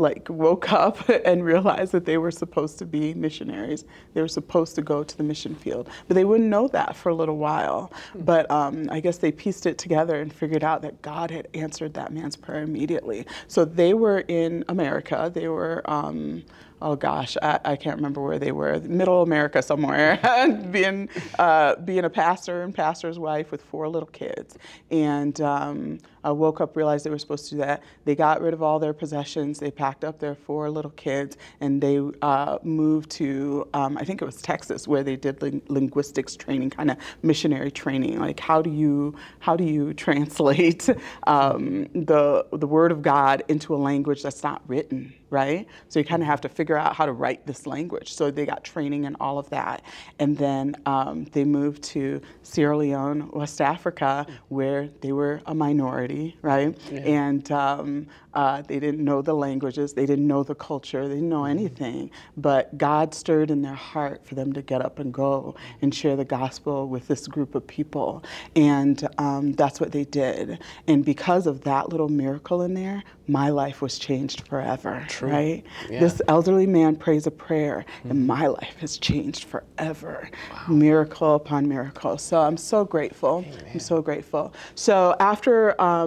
like 0.00 0.28
woke 0.30 0.72
up 0.72 1.08
and 1.24 1.44
realized 1.44 1.92
that 1.92 2.04
they 2.04 2.18
were 2.18 2.30
supposed 2.30 2.78
to 2.78 2.86
be 2.86 3.14
missionaries. 3.14 3.84
They 4.14 4.22
were 4.22 4.28
supposed 4.28 4.74
to 4.76 4.82
go 4.82 5.04
to 5.04 5.16
the 5.16 5.22
mission 5.22 5.54
field, 5.54 5.88
but 6.08 6.14
they 6.14 6.24
wouldn't 6.24 6.48
know 6.48 6.68
that 6.68 6.96
for 6.96 7.10
a 7.10 7.14
little 7.14 7.36
while. 7.36 7.92
But 8.14 8.50
um, 8.50 8.88
I 8.90 9.00
guess 9.00 9.18
they 9.18 9.32
pieced 9.32 9.66
it 9.66 9.78
together 9.78 10.20
and 10.20 10.32
figured 10.32 10.64
out 10.64 10.82
that 10.82 11.02
God 11.02 11.30
had 11.30 11.48
answered 11.54 11.94
that 11.94 12.12
man's 12.12 12.36
prayer 12.36 12.62
immediately. 12.62 13.26
So 13.48 13.64
they 13.64 13.94
were 13.94 14.20
in 14.28 14.64
America. 14.68 15.30
They 15.32 15.48
were. 15.48 15.82
Um, 15.90 16.44
oh 16.82 16.96
gosh, 16.96 17.36
I, 17.42 17.60
I 17.64 17.76
can't 17.76 17.96
remember 17.96 18.22
where 18.22 18.38
they 18.38 18.52
were, 18.52 18.80
middle 18.80 19.22
America 19.22 19.62
somewhere, 19.62 20.18
being, 20.70 21.08
uh, 21.38 21.76
being 21.76 22.04
a 22.04 22.10
pastor 22.10 22.62
and 22.62 22.74
pastor's 22.74 23.18
wife 23.18 23.50
with 23.50 23.62
four 23.62 23.88
little 23.88 24.08
kids. 24.08 24.56
And 24.90 25.40
um, 25.40 25.98
I 26.24 26.30
woke 26.32 26.60
up, 26.60 26.76
realized 26.76 27.04
they 27.04 27.10
were 27.10 27.18
supposed 27.18 27.44
to 27.46 27.50
do 27.50 27.56
that. 27.58 27.82
They 28.04 28.14
got 28.14 28.40
rid 28.40 28.54
of 28.54 28.62
all 28.62 28.78
their 28.78 28.92
possessions, 28.92 29.58
they 29.58 29.70
packed 29.70 30.04
up 30.04 30.18
their 30.18 30.34
four 30.34 30.70
little 30.70 30.90
kids, 30.92 31.36
and 31.60 31.80
they 31.80 32.00
uh, 32.22 32.58
moved 32.62 33.10
to, 33.12 33.68
um, 33.74 33.96
I 33.98 34.04
think 34.04 34.22
it 34.22 34.24
was 34.24 34.40
Texas, 34.42 34.86
where 34.86 35.02
they 35.02 35.16
did 35.16 35.40
ling- 35.42 35.62
linguistics 35.68 36.36
training, 36.36 36.70
kind 36.70 36.90
of 36.90 36.96
missionary 37.22 37.70
training. 37.70 38.18
Like, 38.18 38.40
how 38.40 38.62
do 38.62 38.70
you, 38.70 39.14
how 39.38 39.56
do 39.56 39.64
you 39.64 39.94
translate 40.06 40.88
um, 41.26 41.86
the, 41.94 42.46
the 42.52 42.66
word 42.66 42.92
of 42.92 43.02
God 43.02 43.42
into 43.48 43.74
a 43.74 43.78
language 43.78 44.22
that's 44.22 44.42
not 44.42 44.62
written? 44.66 45.14
right? 45.30 45.66
So 45.88 45.98
you 45.98 46.04
kind 46.04 46.22
of 46.22 46.26
have 46.26 46.40
to 46.42 46.48
figure 46.48 46.76
out 46.76 46.94
how 46.94 47.06
to 47.06 47.12
write 47.12 47.46
this 47.46 47.66
language. 47.66 48.12
So 48.12 48.30
they 48.30 48.44
got 48.44 48.64
training 48.64 49.06
and 49.06 49.16
all 49.20 49.38
of 49.38 49.48
that. 49.50 49.82
And 50.18 50.36
then 50.36 50.76
um, 50.86 51.24
they 51.32 51.44
moved 51.44 51.82
to 51.84 52.20
Sierra 52.42 52.76
Leone, 52.76 53.30
West 53.32 53.60
Africa, 53.60 54.26
where 54.48 54.88
they 55.00 55.12
were 55.12 55.40
a 55.46 55.54
minority, 55.54 56.09
right? 56.42 56.76
And 57.06 57.50
um, 57.52 58.06
uh, 58.34 58.62
they 58.62 58.78
didn't 58.78 59.02
know 59.04 59.22
the 59.22 59.34
languages, 59.34 59.92
they 59.94 60.06
didn't 60.06 60.26
know 60.26 60.42
the 60.42 60.54
culture, 60.54 61.02
they 61.08 61.14
didn't 61.16 61.28
know 61.28 61.44
anything. 61.44 62.10
But 62.36 62.76
God 62.78 63.14
stirred 63.14 63.50
in 63.50 63.62
their 63.62 63.80
heart 63.92 64.18
for 64.26 64.34
them 64.34 64.52
to 64.52 64.62
get 64.62 64.80
up 64.86 64.98
and 64.98 65.12
go 65.12 65.54
and 65.82 65.94
share 65.94 66.16
the 66.16 66.24
gospel 66.24 66.88
with 66.94 67.04
this 67.08 67.26
group 67.26 67.54
of 67.54 67.66
people. 67.66 68.22
And 68.56 68.96
um, 69.18 69.52
that's 69.60 69.78
what 69.80 69.90
they 69.92 70.04
did. 70.04 70.58
And 70.86 71.04
because 71.04 71.46
of 71.46 71.62
that 71.70 71.88
little 71.92 72.08
miracle 72.08 72.62
in 72.62 72.74
there, 72.74 73.02
my 73.26 73.48
life 73.50 73.80
was 73.80 73.98
changed 73.98 74.38
forever, 74.48 75.06
right? 75.22 75.62
Yeah. 75.88 76.00
This 76.00 76.20
elderly 76.28 76.66
man 76.66 76.96
prays 76.96 77.26
a 77.26 77.30
prayer, 77.30 77.84
and 78.08 78.26
my 78.26 78.46
life 78.48 78.76
has 78.80 78.98
changed 78.98 79.44
forever. 79.44 80.28
Miracle 80.68 81.34
upon 81.34 81.68
miracle. 81.68 82.18
So 82.18 82.40
I'm 82.40 82.56
so 82.56 82.84
grateful. 82.84 83.44
I'm 83.72 83.80
so 83.80 84.02
grateful. 84.02 84.52
So 84.74 85.14
after. 85.20 85.80
Um, 85.80 85.99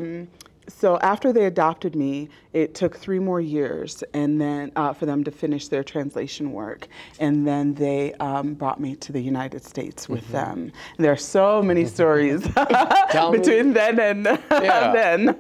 so 0.70 0.98
after 1.00 1.34
they 1.34 1.46
adopted 1.46 1.94
me, 1.94 2.30
it 2.54 2.74
took 2.74 2.96
three 2.98 3.20
more 3.20 3.42
years, 3.42 4.02
and 4.14 4.40
then 4.40 4.72
uh, 4.78 4.94
for 4.94 5.06
them 5.06 5.22
to 5.26 5.32
finish 5.32 5.68
their 5.68 5.84
translation 5.84 6.54
work, 6.54 6.88
and 7.20 7.46
then 7.46 7.74
they 7.74 8.14
um, 8.14 8.54
brought 8.54 8.80
me 8.80 8.96
to 8.96 9.12
the 9.12 9.20
United 9.20 9.62
States 9.66 10.08
with 10.08 10.26
them. 10.32 10.72
There 10.98 11.12
are 11.12 11.18
so 11.18 11.62
many 11.62 11.84
stories 11.98 12.42
Tell 13.12 13.32
me. 13.34 13.40
between 13.40 13.74
then 13.74 14.00
and 14.00 14.26
Yeah. 14.52 14.92
then, 14.94 15.36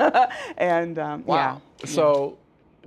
and 0.57 0.99
um, 0.99 1.23
Wow. 1.25 1.61
So, 1.85 2.37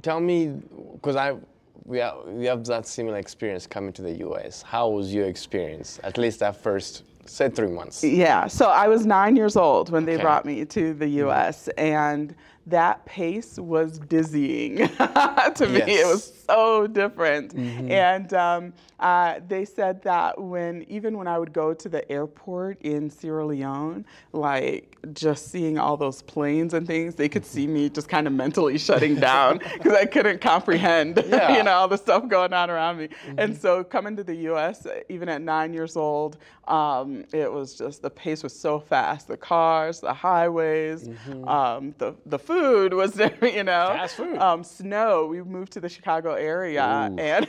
tell 0.03 0.21
me, 0.21 0.49
because 0.95 1.17
I 1.17 1.37
we 1.85 1.99
have, 1.99 2.17
we 2.27 2.47
have 2.47 2.65
that 2.67 2.87
similar 2.87 3.17
experience 3.17 3.67
coming 3.67 3.93
to 3.95 4.03
the 4.03 4.13
U.S. 4.29 4.61
How 4.63 4.89
was 4.91 5.15
your 5.15 5.27
experience? 5.27 6.01
At 6.03 6.19
least 6.19 6.41
that 6.41 6.57
first, 6.57 7.05
say, 7.29 7.49
three 7.49 7.69
months. 7.69 8.03
Yeah, 8.05 8.47
so 8.47 8.67
I 8.71 8.89
was 8.89 9.07
nine 9.07 9.37
years 9.37 9.57
old 9.57 9.91
when 9.91 10.05
they 10.05 10.15
Okay. 10.15 10.23
brought 10.23 10.45
me 10.45 10.65
to 10.67 10.95
the 10.95 11.09
US, 11.25 11.69
and 11.77 12.35
that 12.69 13.05
pace 13.07 13.59
was 13.61 13.99
dizzying 14.01 14.77
to 14.89 15.67
me. 15.69 15.81
It 15.83 16.05
was 16.07 16.33
so 16.49 16.89
different. 16.89 17.55
And 17.55 18.33
um, 18.35 18.73
uh, 18.99 19.39
they 19.47 19.65
said 19.65 20.03
that 20.03 20.41
when, 20.41 20.85
even 20.89 21.17
when 21.17 21.29
I 21.29 21.39
would 21.39 21.53
go 21.53 21.75
to 21.75 21.89
the 21.89 22.11
airport 22.11 22.81
in 22.83 23.09
Sierra 23.09 23.47
Leone, 23.47 24.05
like 24.33 24.97
just 25.13 25.53
seeing 25.53 25.79
all 25.79 25.97
those 25.97 26.23
planes 26.23 26.75
and 26.75 26.89
things, 26.89 27.15
they 27.15 27.29
could 27.29 27.47
see 27.47 27.69
me 27.69 27.89
just 27.89 28.09
kind 28.09 28.27
of 28.27 28.33
mentally 28.33 28.79
shutting 28.79 29.15
down 29.21 29.59
because 29.75 29.93
I 29.93 30.05
couldn't 30.07 30.41
comprehend, 30.41 31.23
Yeah. 31.29 31.57
you 31.57 31.63
know, 31.63 31.73
all 31.73 31.89
the 31.89 31.99
stuff 31.99 32.27
going 32.27 32.53
on 32.53 32.69
around 32.69 32.99
me. 32.99 33.11
And 33.39 33.57
so 33.57 33.85
coming 33.85 34.17
to 34.17 34.25
the 34.25 34.35
U.S., 34.51 34.87
even 35.09 35.29
at 35.29 35.41
nine 35.41 35.73
years 35.73 35.97
old, 35.97 36.37
um, 36.69 37.25
it 37.33 37.53
was 37.53 37.75
just 37.77 38.03
the 38.03 38.11
pace 38.11 38.43
was 38.43 38.59
so 38.59 38.81
fast. 38.81 39.29
The 39.29 39.37
cars, 39.37 40.01
the 40.01 40.15
highways, 40.15 41.09
um, 41.47 41.95
the 41.99 42.15
the 42.27 42.39
food 42.39 42.93
was, 42.95 43.13
there. 43.21 43.37
you 43.43 43.65
know, 43.65 43.89
Fast 43.93 44.17
food. 44.17 44.39
Um, 44.39 44.65
snow. 44.65 45.27
We 45.27 45.43
moved 45.43 45.73
to 45.73 45.81
the 45.81 45.89
Chicago 45.89 46.35
area, 46.35 46.83
Ooh. 47.13 47.19
and 47.19 47.49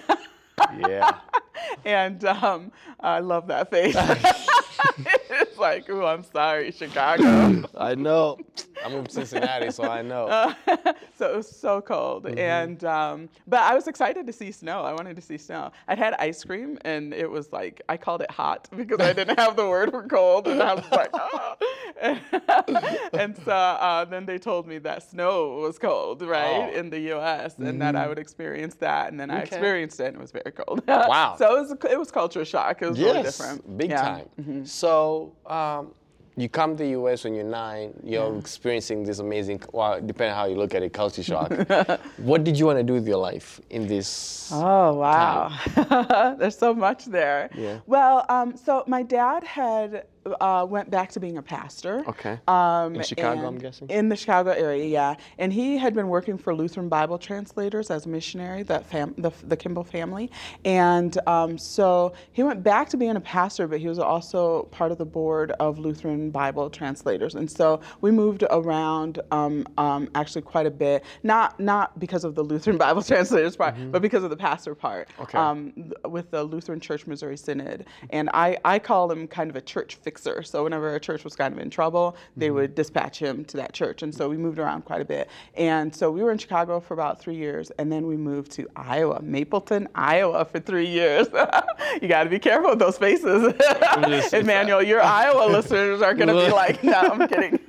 Yeah. 0.87 1.19
and 1.85 2.23
um, 2.25 2.71
I 2.99 3.19
love 3.19 3.47
that 3.47 3.69
face. 3.71 3.95
it's 5.29 5.57
like, 5.57 5.89
oh, 5.89 6.05
I'm 6.05 6.23
sorry, 6.23 6.71
Chicago. 6.71 7.63
I 7.77 7.95
know. 7.95 8.37
I 8.87 8.89
moved 8.95 9.07
to 9.09 9.13
Cincinnati, 9.15 9.71
so 9.71 9.83
I 9.83 10.01
know. 10.01 10.53
so 11.17 11.33
it 11.33 11.35
was 11.35 11.49
so 11.49 11.81
cold, 11.81 12.23
Mm-hmm. 12.25 12.39
and 12.39 12.83
um, 12.83 13.29
but 13.47 13.59
I 13.61 13.75
was 13.75 13.87
excited 13.87 14.25
to 14.27 14.33
see 14.33 14.51
snow. 14.51 14.81
I 14.81 14.93
wanted 14.93 15.15
to 15.17 15.21
see 15.21 15.37
snow. 15.37 15.71
I'd 15.87 15.97
had 15.97 16.13
ice 16.15 16.43
cream, 16.43 16.77
and 16.85 17.13
it 17.13 17.29
was 17.29 17.51
like 17.51 17.81
I 17.89 17.97
called 17.97 18.21
it 18.21 18.31
hot 18.31 18.69
because 18.75 18.99
I 18.99 19.13
didn't 19.13 19.37
have 19.39 19.55
the 19.55 19.67
word 19.67 19.91
for 19.91 20.03
cold, 20.03 20.47
and 20.47 20.61
I 20.61 20.73
was 20.75 20.89
like, 20.91 21.09
oh. 21.13 21.55
and 23.13 23.35
so 23.43 23.51
uh, 23.51 24.05
then 24.05 24.25
they 24.25 24.37
told 24.37 24.67
me 24.67 24.77
that 24.79 25.03
snow 25.03 25.57
was 25.57 25.77
cold, 25.79 26.21
right, 26.21 26.71
Oh. 26.73 26.77
in 26.79 26.89
the 26.89 26.99
U.S., 27.15 27.55
and 27.57 27.81
that 27.81 27.95
I 27.95 28.07
would 28.07 28.19
experience 28.19 28.75
that, 28.75 29.11
and 29.11 29.19
then 29.19 29.29
I 29.31 29.41
experienced 29.41 29.99
it, 29.99 30.07
and 30.07 30.15
it 30.17 30.21
was 30.21 30.31
very 30.31 30.51
cold. 30.51 30.81
Wow. 30.87 31.35
so 31.37 31.55
it 31.57 31.59
was 31.61 31.71
it 31.91 31.99
was 31.99 32.11
culture 32.11 32.45
shock. 32.45 32.81
It 32.81 32.89
was 32.89 32.99
really 32.99 33.23
different. 33.23 33.77
big 33.77 33.89
Yeah. 33.91 34.01
time. 34.37 34.65
So, 34.65 35.33
um, 35.45 35.93
you 36.37 36.47
come 36.47 36.77
to 36.77 36.83
the 36.83 36.89
U.S. 36.91 37.23
when 37.23 37.33
you're 37.33 37.43
nine. 37.43 37.93
You're 38.03 38.37
experiencing 38.37 39.03
this 39.03 39.17
amazing, 39.17 39.61
well, 39.73 39.99
depending 39.99 40.33
on 40.33 40.37
how 40.37 40.45
you 40.45 40.55
look 40.55 40.75
at 40.75 40.83
it, 40.83 40.93
culture 40.93 41.23
shock. 41.23 41.51
what 42.17 42.43
did 42.43 42.57
you 42.59 42.67
want 42.67 42.77
to 42.77 42.83
do 42.83 42.93
with 42.93 43.07
your 43.07 43.17
life 43.17 43.59
in 43.71 43.87
this? 43.87 44.51
Oh 44.53 44.93
wow, 44.93 46.35
there's 46.39 46.57
so 46.57 46.75
much 46.75 47.05
there. 47.05 47.49
Yeah. 47.55 47.79
Well, 47.87 48.25
um, 48.29 48.55
so 48.55 48.83
my 48.87 49.01
dad 49.01 49.43
had 49.43 50.05
uh, 50.41 50.65
went 50.69 50.89
back 50.89 51.11
to 51.11 51.19
being 51.19 51.37
a 51.37 51.41
pastor. 51.41 52.03
Okay. 52.07 52.39
Um, 52.47 52.95
In 52.95 53.03
Chicago, 53.03 53.47
I'm 53.47 53.57
guessing? 53.57 53.89
In 53.89 54.09
the 54.09 54.15
Chicago 54.15 54.51
area, 54.51 54.85
yeah. 54.85 55.15
And 55.37 55.51
he 55.53 55.77
had 55.77 55.93
been 55.93 56.07
working 56.07 56.37
for 56.37 56.53
Lutheran 56.55 56.89
Bible 56.89 57.17
translators 57.17 57.91
as 57.91 58.05
a 58.05 58.09
missionary, 58.09 58.63
that 58.63 58.85
fam- 58.85 59.15
the, 59.17 59.31
the 59.43 59.57
Kimball 59.57 59.83
family. 59.83 60.29
And 60.65 61.17
um, 61.27 61.57
so 61.57 62.13
he 62.31 62.43
went 62.43 62.63
back 62.63 62.89
to 62.89 62.97
being 62.97 63.15
a 63.15 63.21
pastor, 63.21 63.67
but 63.67 63.79
he 63.79 63.87
was 63.87 63.99
also 63.99 64.63
part 64.71 64.91
of 64.91 64.97
the 64.97 65.05
board 65.05 65.51
of 65.59 65.79
Lutheran 65.79 66.29
Bible 66.31 66.69
translators. 66.69 67.35
And 67.35 67.49
so 67.49 67.79
we 68.01 68.11
moved 68.11 68.43
around 68.49 69.19
um, 69.31 69.65
um, 69.77 70.09
actually 70.15 70.41
quite 70.41 70.65
a 70.65 70.71
bit, 70.71 71.03
not 71.23 71.59
not 71.59 71.97
because 71.99 72.23
of 72.23 72.35
the 72.35 72.43
Lutheran 72.43 72.77
Bible 72.85 73.01
translators 73.01 73.55
part, 73.55 73.75
but 73.91 74.01
because 74.01 74.23
of 74.23 74.29
the 74.29 74.37
pastor 74.37 74.75
part. 74.75 75.09
Mm-hmm. 75.09 75.21
Okay. 75.23 75.37
Um, 75.37 75.71
th- 75.75 75.93
with 76.05 76.31
the 76.31 76.43
Lutheran 76.43 76.79
Church 76.79 77.05
Missouri 77.07 77.37
Synod. 77.37 77.85
And 78.09 78.29
I, 78.33 78.57
I 78.65 78.79
call 78.79 79.11
him 79.11 79.27
kind 79.27 79.49
of 79.49 79.55
a 79.55 79.61
church 79.61 79.95
fixer. 79.95 80.16
So 80.17 80.63
whenever 80.63 80.95
a 80.95 80.99
church 80.99 81.23
was 81.23 81.35
kind 81.35 81.53
of 81.53 81.59
in 81.59 81.69
trouble, 81.69 82.15
they 82.35 82.51
would 82.51 82.75
dispatch 82.75 83.19
him 83.19 83.45
to 83.45 83.57
that 83.57 83.73
church. 83.73 84.03
And 84.03 84.13
so 84.13 84.29
we 84.29 84.37
moved 84.37 84.59
around 84.59 84.83
quite 84.83 85.01
a 85.01 85.05
bit. 85.05 85.29
And 85.55 85.95
so 85.95 86.11
we 86.11 86.23
were 86.23 86.31
in 86.31 86.37
Chicago 86.37 86.79
for 86.79 86.93
about 86.93 87.19
three 87.19 87.35
years. 87.35 87.71
And 87.77 87.91
then 87.91 88.07
we 88.07 88.17
moved 88.17 88.51
to 88.53 88.67
Iowa, 88.75 89.21
Mapleton, 89.21 89.87
Iowa 89.95 90.45
for 90.45 90.59
three 90.59 90.87
years. 90.87 91.27
you 92.01 92.07
got 92.07 92.23
to 92.23 92.29
be 92.29 92.39
careful 92.39 92.71
with 92.71 92.79
those 92.79 92.97
faces. 92.97 93.53
Emmanuel, 94.33 94.83
your 94.83 95.01
Iowa 95.03 95.49
listeners 95.51 96.01
are 96.01 96.13
going 96.13 96.29
to 96.29 96.45
be 96.45 96.51
like, 96.51 96.83
no, 96.83 96.93
I'm 96.93 97.27
kidding. 97.27 97.59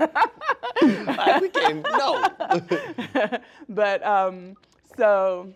I 0.81 1.39
became, 1.41 1.83
no. 1.83 2.29
but 3.69 4.05
um, 4.05 4.57
so 4.97 5.53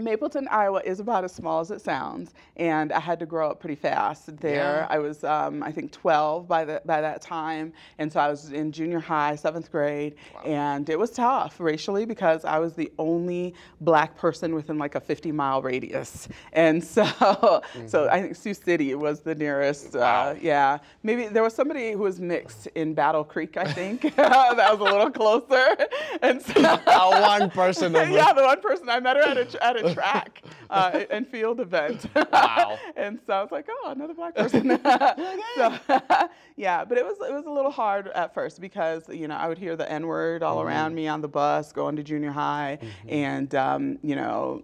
Mapleton, 0.00 0.48
Iowa 0.48 0.80
is 0.84 1.00
about 1.00 1.24
as 1.24 1.32
small 1.32 1.60
as 1.60 1.70
it 1.70 1.80
sounds, 1.80 2.32
and 2.56 2.92
I 2.92 3.00
had 3.00 3.18
to 3.20 3.26
grow 3.26 3.50
up 3.50 3.60
pretty 3.60 3.74
fast 3.74 4.36
there. 4.38 4.86
Yeah. 4.88 4.94
I 4.94 4.98
was, 4.98 5.24
um, 5.24 5.62
I 5.62 5.72
think, 5.72 5.92
12 5.92 6.48
by 6.48 6.64
the 6.64 6.82
by 6.84 7.00
that 7.00 7.22
time, 7.22 7.72
and 7.98 8.12
so 8.12 8.20
I 8.20 8.28
was 8.28 8.52
in 8.52 8.72
junior 8.72 9.00
high, 9.00 9.36
seventh 9.36 9.70
grade, 9.70 10.16
and 10.44 10.88
it 10.88 10.98
was 10.98 11.10
tough 11.10 11.60
racially 11.60 12.04
because 12.04 12.44
I 12.44 12.58
was 12.58 12.74
the 12.74 12.90
only 12.98 13.54
black 13.80 14.16
person 14.16 14.54
within 14.54 14.78
like 14.78 14.94
a 14.94 15.00
50 15.00 15.32
mile 15.32 15.62
radius, 15.62 16.28
and 16.52 16.82
so 16.96 17.62
so 17.86 18.08
I 18.08 18.22
think 18.22 18.36
Sioux 18.36 18.54
City 18.54 18.94
was 18.94 19.20
the 19.20 19.34
nearest. 19.34 19.94
Wow. 19.94 20.30
Uh, 20.30 20.36
yeah, 20.40 20.78
maybe 21.02 21.28
there 21.28 21.42
was 21.42 21.54
somebody 21.54 21.92
who 21.92 21.98
was 21.98 22.20
mixed 22.20 22.66
in 22.74 22.94
Battle 22.94 23.24
Creek, 23.24 23.56
I 23.56 23.72
think. 23.72 24.02
that 24.16 24.56
was 24.56 24.80
a 24.80 24.84
little 24.84 25.10
closer, 25.10 25.76
and 26.22 26.40
so. 26.42 26.78
Uh, 26.90 27.20
one 27.20 27.50
person 27.50 27.92
yeah, 27.92 28.32
the 28.32 28.42
one 28.42 28.60
person 28.60 28.88
I 28.88 29.00
met 29.00 29.16
her 29.16 29.22
at 29.22 29.36
a 29.36 29.64
at 29.64 29.76
a 29.76 29.89
track 29.94 30.42
uh, 30.68 31.04
and 31.10 31.26
field 31.26 31.60
event. 31.60 32.06
Wow. 32.14 32.78
and 32.96 33.18
so 33.26 33.32
I 33.34 33.42
was 33.42 33.50
like, 33.50 33.66
oh, 33.68 33.90
another 33.90 34.14
black 34.14 34.34
person. 34.34 34.80
so 35.56 35.78
yeah, 36.56 36.84
but 36.84 36.98
it 36.98 37.04
was 37.04 37.16
it 37.28 37.32
was 37.32 37.46
a 37.46 37.50
little 37.50 37.70
hard 37.70 38.08
at 38.08 38.34
first 38.34 38.60
because 38.60 39.08
you 39.08 39.28
know 39.28 39.36
I 39.36 39.48
would 39.48 39.58
hear 39.58 39.76
the 39.76 39.90
N 39.90 40.06
word 40.06 40.42
all 40.42 40.60
around 40.62 40.94
me 40.94 41.08
on 41.08 41.20
the 41.20 41.28
bus 41.28 41.72
going 41.72 41.96
to 41.96 42.02
junior 42.02 42.32
high, 42.32 42.78
and 43.08 43.54
um, 43.54 43.98
you 44.02 44.16
know. 44.16 44.62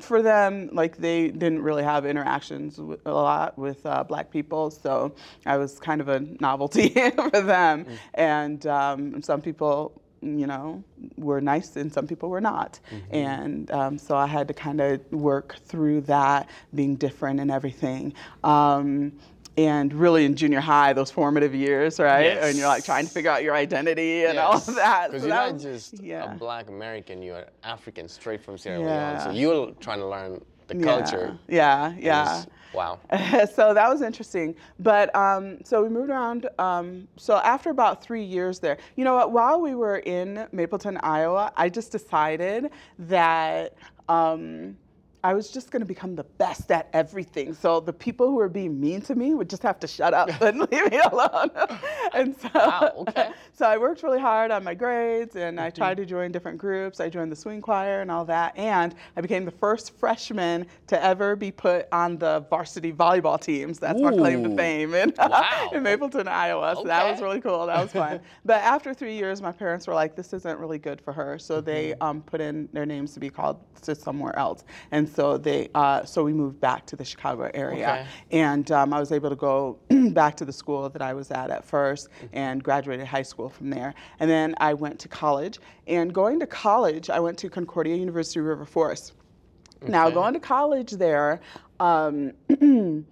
For 0.00 0.20
them, 0.20 0.68
like 0.74 0.98
they 0.98 1.28
didn't 1.28 1.62
really 1.62 1.84
have 1.84 2.04
interactions 2.04 2.76
with, 2.76 3.00
a 3.06 3.10
lot 3.10 3.56
with 3.56 3.86
uh, 3.86 4.04
black 4.04 4.30
people, 4.30 4.70
so 4.70 5.14
I 5.46 5.56
was 5.56 5.78
kind 5.78 6.02
of 6.02 6.08
a 6.10 6.20
novelty 6.38 6.90
for 7.14 7.30
them. 7.30 7.86
And 8.12 8.66
um, 8.66 9.22
some 9.22 9.40
people 9.40 10.02
you 10.24 10.46
know, 10.46 10.82
were 11.16 11.40
nice 11.40 11.76
and 11.76 11.92
some 11.92 12.06
people 12.06 12.28
were 12.30 12.40
not. 12.40 12.80
And 13.10 13.70
um, 13.70 13.98
so 13.98 14.16
I 14.16 14.26
had 14.26 14.48
to 14.48 14.54
kind 14.54 14.80
of 14.80 15.00
work 15.12 15.56
through 15.66 16.02
that, 16.02 16.48
being 16.74 16.96
different 16.96 17.40
and 17.40 17.50
everything. 17.50 18.14
Um, 18.42 19.12
and 19.56 19.92
really 19.94 20.24
in 20.24 20.34
junior 20.34 20.58
high, 20.60 20.92
those 20.92 21.12
formative 21.12 21.54
years, 21.54 22.00
right? 22.00 22.24
Yes. 22.24 22.44
And 22.44 22.58
you're 22.58 22.66
like 22.66 22.84
trying 22.84 23.06
to 23.06 23.10
figure 23.12 23.30
out 23.30 23.44
your 23.44 23.54
identity 23.54 24.24
and 24.24 24.36
all 24.38 24.54
of 24.56 24.66
that. 24.74 25.08
Because 25.12 25.22
So 25.22 25.28
you're 25.28 25.36
not 25.36 25.58
just 25.60 26.02
yeah. 26.02 26.32
a 26.32 26.36
black 26.36 26.68
American, 26.68 27.22
you're 27.22 27.44
African 27.62 28.08
straight 28.08 28.42
from 28.44 28.58
Sierra 28.58 28.80
Yeah. 28.80 29.10
Leone. 29.10 29.20
So 29.20 29.30
you're 29.30 29.70
trying 29.80 30.00
to 30.00 30.06
learn 30.08 30.44
the 30.66 30.76
Yeah. 30.76 30.84
culture. 30.84 31.38
Yeah, 31.46 31.94
yeah. 31.98 32.44
Wow. 32.74 32.98
so 33.54 33.72
that 33.72 33.88
was 33.88 34.02
interesting. 34.02 34.56
But 34.80 35.14
um, 35.14 35.58
so 35.64 35.82
we 35.82 35.88
moved 35.88 36.10
around. 36.10 36.48
Um, 36.58 37.08
so 37.16 37.36
after 37.36 37.70
about 37.70 38.02
three 38.02 38.24
years 38.24 38.58
there, 38.58 38.78
you 38.96 39.04
know 39.04 39.14
what? 39.14 39.32
While 39.32 39.60
we 39.60 39.74
were 39.74 39.98
in 39.98 40.46
Mapleton, 40.52 40.98
Iowa, 40.98 41.52
I 41.56 41.68
just 41.68 41.92
decided 41.92 42.70
that. 42.98 43.74
Um, 44.08 44.76
I 45.24 45.32
was 45.34 45.50
just 45.50 45.70
going 45.70 45.80
to 45.80 45.86
become 45.86 46.14
the 46.14 46.22
best 46.24 46.70
at 46.70 46.88
everything. 46.92 47.54
So 47.54 47.80
the 47.80 47.92
people 47.94 48.26
who 48.28 48.34
were 48.36 48.48
being 48.50 48.78
mean 48.78 49.00
to 49.02 49.14
me 49.14 49.34
would 49.34 49.48
just 49.48 49.62
have 49.62 49.80
to 49.80 49.86
shut 49.86 50.12
up 50.12 50.28
and 50.42 50.60
leave 50.70 50.90
me 50.90 50.98
alone. 50.98 51.50
and 52.14 52.36
so, 52.36 52.48
Wow, 52.54 52.92
okay. 53.08 53.30
so 53.54 53.66
I 53.66 53.78
worked 53.78 54.02
really 54.02 54.20
hard 54.20 54.50
on 54.50 54.62
my 54.62 54.74
grades 54.74 55.34
and 55.34 55.56
Mm-hmm. 55.56 55.64
I 55.66 55.70
tried 55.70 55.96
to 55.96 56.04
join 56.06 56.30
different 56.30 56.58
groups. 56.58 57.00
I 57.00 57.08
joined 57.08 57.32
the 57.32 57.36
swing 57.36 57.60
choir 57.62 58.02
and 58.02 58.10
all 58.10 58.24
that. 58.26 58.56
And 58.58 58.94
I 59.16 59.20
became 59.22 59.44
the 59.46 59.50
first 59.50 59.96
freshman 59.98 60.66
to 60.88 61.02
ever 61.02 61.36
be 61.36 61.50
put 61.50 61.88
on 61.90 62.18
the 62.18 62.44
varsity 62.50 62.92
volleyball 62.92 63.40
teams. 63.40 63.78
That's 63.78 64.00
my 64.00 64.10
claim 64.12 64.42
to 64.44 64.54
fame 64.56 64.92
in, 64.94 65.14
Wow. 65.18 65.70
in 65.72 65.82
Mapleton, 65.82 66.28
Iowa. 66.28 66.74
So 66.76 66.84
that 66.84 67.10
was 67.10 67.22
really 67.22 67.40
cool. 67.40 67.66
That 67.66 67.80
was 67.80 67.92
fun. 67.92 68.20
but 68.44 68.60
after 68.62 68.92
three 68.92 69.16
years, 69.16 69.40
my 69.40 69.52
parents 69.52 69.86
were 69.86 69.94
like, 69.94 70.16
this 70.16 70.32
isn't 70.34 70.58
really 70.58 70.78
good 70.78 71.00
for 71.00 71.12
her. 71.14 71.38
So 71.38 71.60
they 71.62 71.84
Mm-hmm. 71.92 72.02
um, 72.02 72.22
put 72.22 72.40
in 72.42 72.68
their 72.72 72.84
names 72.86 73.14
to 73.14 73.20
be 73.20 73.30
called 73.30 73.58
to 73.82 73.94
somewhere 73.94 74.36
else. 74.38 74.64
And 74.90 75.08
so 75.14 75.38
they, 75.38 75.68
uh, 75.74 76.04
so 76.04 76.24
we 76.24 76.32
moved 76.32 76.60
back 76.60 76.86
to 76.86 76.96
the 76.96 77.04
Chicago 77.04 77.50
area. 77.54 77.88
Okay. 77.88 78.06
And 78.30 78.70
um, 78.70 78.92
I 78.92 79.00
was 79.00 79.12
able 79.12 79.30
to 79.30 79.36
go 79.36 79.78
back 80.10 80.36
to 80.36 80.44
the 80.44 80.52
school 80.52 80.88
that 80.88 81.02
I 81.02 81.14
was 81.14 81.30
at 81.30 81.50
at 81.50 81.64
first 81.64 82.08
and 82.32 82.62
graduated 82.62 83.06
high 83.06 83.22
school 83.22 83.48
from 83.48 83.70
there. 83.70 83.94
And 84.20 84.30
then 84.30 84.54
I 84.58 84.74
went 84.74 84.98
to 85.00 85.08
college. 85.08 85.58
And 85.86 86.14
going 86.14 86.40
to 86.40 86.46
college, 86.46 87.10
I 87.10 87.20
went 87.20 87.38
to 87.38 87.50
Concordia 87.50 87.96
University 87.96 88.40
River 88.40 88.64
Forest. 88.64 89.12
Now, 89.86 90.08
going 90.08 90.32
to 90.32 90.40
college 90.40 90.92
there 90.92 91.40
um, 91.78 92.32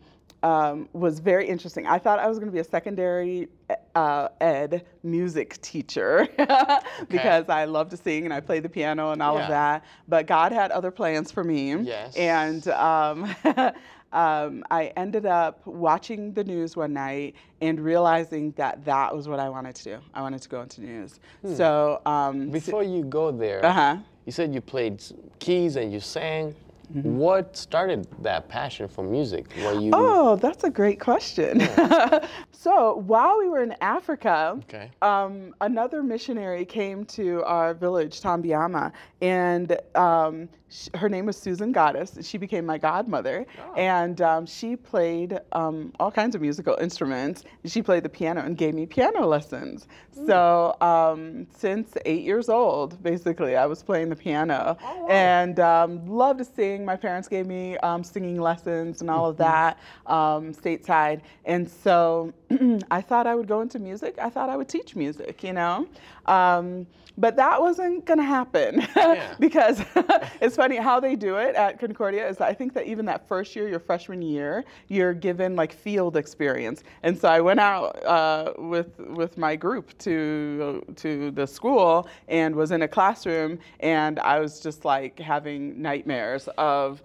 um, 0.42 0.88
was 0.92 1.20
very 1.20 1.46
interesting. 1.48 1.86
I 1.86 1.98
thought 1.98 2.18
I 2.18 2.26
was 2.26 2.38
going 2.38 2.48
to 2.48 2.52
be 2.52 2.58
a 2.58 2.64
secondary 2.64 3.48
uh, 3.94 4.28
ed 4.40 4.84
music 5.02 5.60
teacher 5.60 6.26
because 7.08 7.48
I 7.48 7.64
love 7.64 7.88
to 7.90 7.96
sing 7.96 8.24
and 8.24 8.34
I 8.34 8.40
play 8.40 8.60
the 8.60 8.68
piano 8.68 9.12
and 9.12 9.22
all 9.22 9.36
Yeah. 9.36 9.42
of 9.42 9.48
that. 9.50 9.84
But 10.08 10.26
God 10.26 10.52
had 10.52 10.70
other 10.70 10.90
plans 10.90 11.30
for 11.30 11.44
me. 11.44 11.74
Yes. 11.76 12.16
And 12.16 12.66
um, 12.68 13.34
um, 14.12 14.64
I 14.70 14.92
ended 14.96 15.26
up 15.26 15.64
watching 15.66 16.32
the 16.34 16.44
news 16.44 16.76
one 16.76 16.92
night 16.92 17.34
and 17.60 17.78
realizing 17.80 18.50
that 18.52 18.84
that 18.84 19.14
was 19.14 19.28
what 19.28 19.38
I 19.40 19.48
wanted 19.48 19.74
to 19.76 19.84
do. 19.84 19.98
I 20.12 20.22
wanted 20.22 20.42
to 20.42 20.48
go 20.48 20.60
into 20.62 20.80
news. 20.82 21.20
So, 21.54 22.00
um, 22.04 22.50
Before 22.50 22.82
you 22.82 23.04
go 23.04 23.30
there, 23.30 23.64
uh 23.64 23.72
huh. 23.72 23.96
you 24.26 24.32
said 24.32 24.52
you 24.52 24.60
played 24.60 25.02
keys 25.38 25.76
and 25.76 25.92
you 25.92 26.00
sang. 26.00 26.54
Mm-hmm. 26.94 27.16
What 27.16 27.56
started 27.56 28.06
that 28.22 28.48
passion 28.48 28.86
for 28.88 29.02
music? 29.02 29.46
Were 29.64 29.74
you 29.80 29.90
Oh, 29.94 30.36
that's 30.36 30.64
a 30.64 30.70
great 30.70 31.00
question. 31.00 31.60
so 32.52 32.96
while 32.96 33.38
we 33.38 33.48
were 33.48 33.62
in 33.62 33.74
Africa, 33.80 34.58
Okay. 34.64 34.90
um, 35.02 35.54
another 35.60 36.02
missionary 36.02 36.64
came 36.64 37.04
to 37.06 37.42
our 37.44 37.74
village, 37.74 38.20
Tambiama, 38.20 38.92
and 39.20 39.76
um, 39.94 40.48
sh- 40.68 40.88
her 40.94 41.08
name 41.08 41.26
was 41.26 41.36
Susan 41.36 41.72
Goddess. 41.72 42.18
She 42.22 42.38
became 42.38 42.66
my 42.66 42.78
godmother, 42.78 43.46
Oh. 43.58 43.74
and 43.74 44.20
um, 44.20 44.46
she 44.46 44.76
played 44.76 45.38
um, 45.52 45.92
all 45.98 46.10
kinds 46.10 46.34
of 46.34 46.40
musical 46.42 46.76
instruments. 46.80 47.44
She 47.64 47.82
played 47.82 48.02
the 48.02 48.08
piano 48.08 48.42
and 48.42 48.56
gave 48.56 48.74
me 48.74 48.86
piano 48.86 49.26
lessons. 49.26 49.86
Hmm. 50.14 50.26
So 50.26 50.76
um, 50.80 51.46
since 51.56 51.94
eight 52.04 52.22
years 52.22 52.48
old, 52.48 53.02
basically, 53.02 53.56
I 53.56 53.66
was 53.66 53.82
playing 53.82 54.10
the 54.10 54.16
piano 54.16 54.76
Oh, 54.84 55.00
wow. 55.02 55.08
and 55.08 55.58
um, 55.60 56.06
loved 56.06 56.38
to 56.40 56.44
sing. 56.44 56.81
My 56.84 56.96
parents 56.96 57.28
gave 57.28 57.46
me 57.46 57.76
um, 57.78 58.04
singing 58.04 58.40
lessons 58.40 59.00
and 59.00 59.10
all 59.10 59.28
of 59.30 59.36
Mm-hmm. 59.36 59.42
that 59.42 59.78
um, 60.06 60.52
stateside. 60.52 61.22
And 61.44 61.68
so 61.70 62.32
I 62.90 63.00
thought 63.00 63.26
I 63.26 63.34
would 63.34 63.48
go 63.48 63.60
into 63.60 63.78
music. 63.78 64.16
I 64.20 64.28
thought 64.30 64.48
I 64.48 64.56
would 64.56 64.68
teach 64.68 64.96
music, 64.96 65.42
you 65.42 65.52
know? 65.52 65.86
Um, 66.26 66.86
but 67.18 67.36
that 67.36 67.60
wasn't 67.60 68.06
going 68.06 68.18
to 68.18 68.24
happen 68.24 68.86
Yeah. 68.96 69.34
because 69.40 69.82
it's 70.40 70.56
funny 70.56 70.76
how 70.76 70.98
they 70.98 71.14
do 71.14 71.36
it 71.36 71.54
at 71.54 71.78
Concordia 71.78 72.26
is 72.26 72.40
I 72.40 72.54
think 72.54 72.72
that 72.74 72.86
even 72.86 73.04
that 73.06 73.28
first 73.28 73.54
year, 73.54 73.68
your 73.68 73.80
freshman 73.80 74.22
year, 74.22 74.64
you're 74.88 75.12
given 75.12 75.54
like 75.54 75.72
field 75.72 76.16
experience. 76.16 76.82
And 77.02 77.18
so 77.18 77.28
I 77.28 77.40
went 77.40 77.60
out 77.60 78.02
uh, 78.04 78.52
with 78.58 78.98
with 78.98 79.36
my 79.36 79.56
group 79.56 79.96
to 79.98 80.82
to 80.96 81.30
the 81.32 81.46
school 81.46 82.08
and 82.28 82.54
was 82.56 82.70
in 82.70 82.82
a 82.82 82.88
classroom 82.88 83.58
and 83.80 84.18
I 84.20 84.40
was 84.40 84.60
just 84.60 84.84
like 84.84 85.18
having 85.18 85.80
nightmares 85.80 86.48
of 86.56 87.02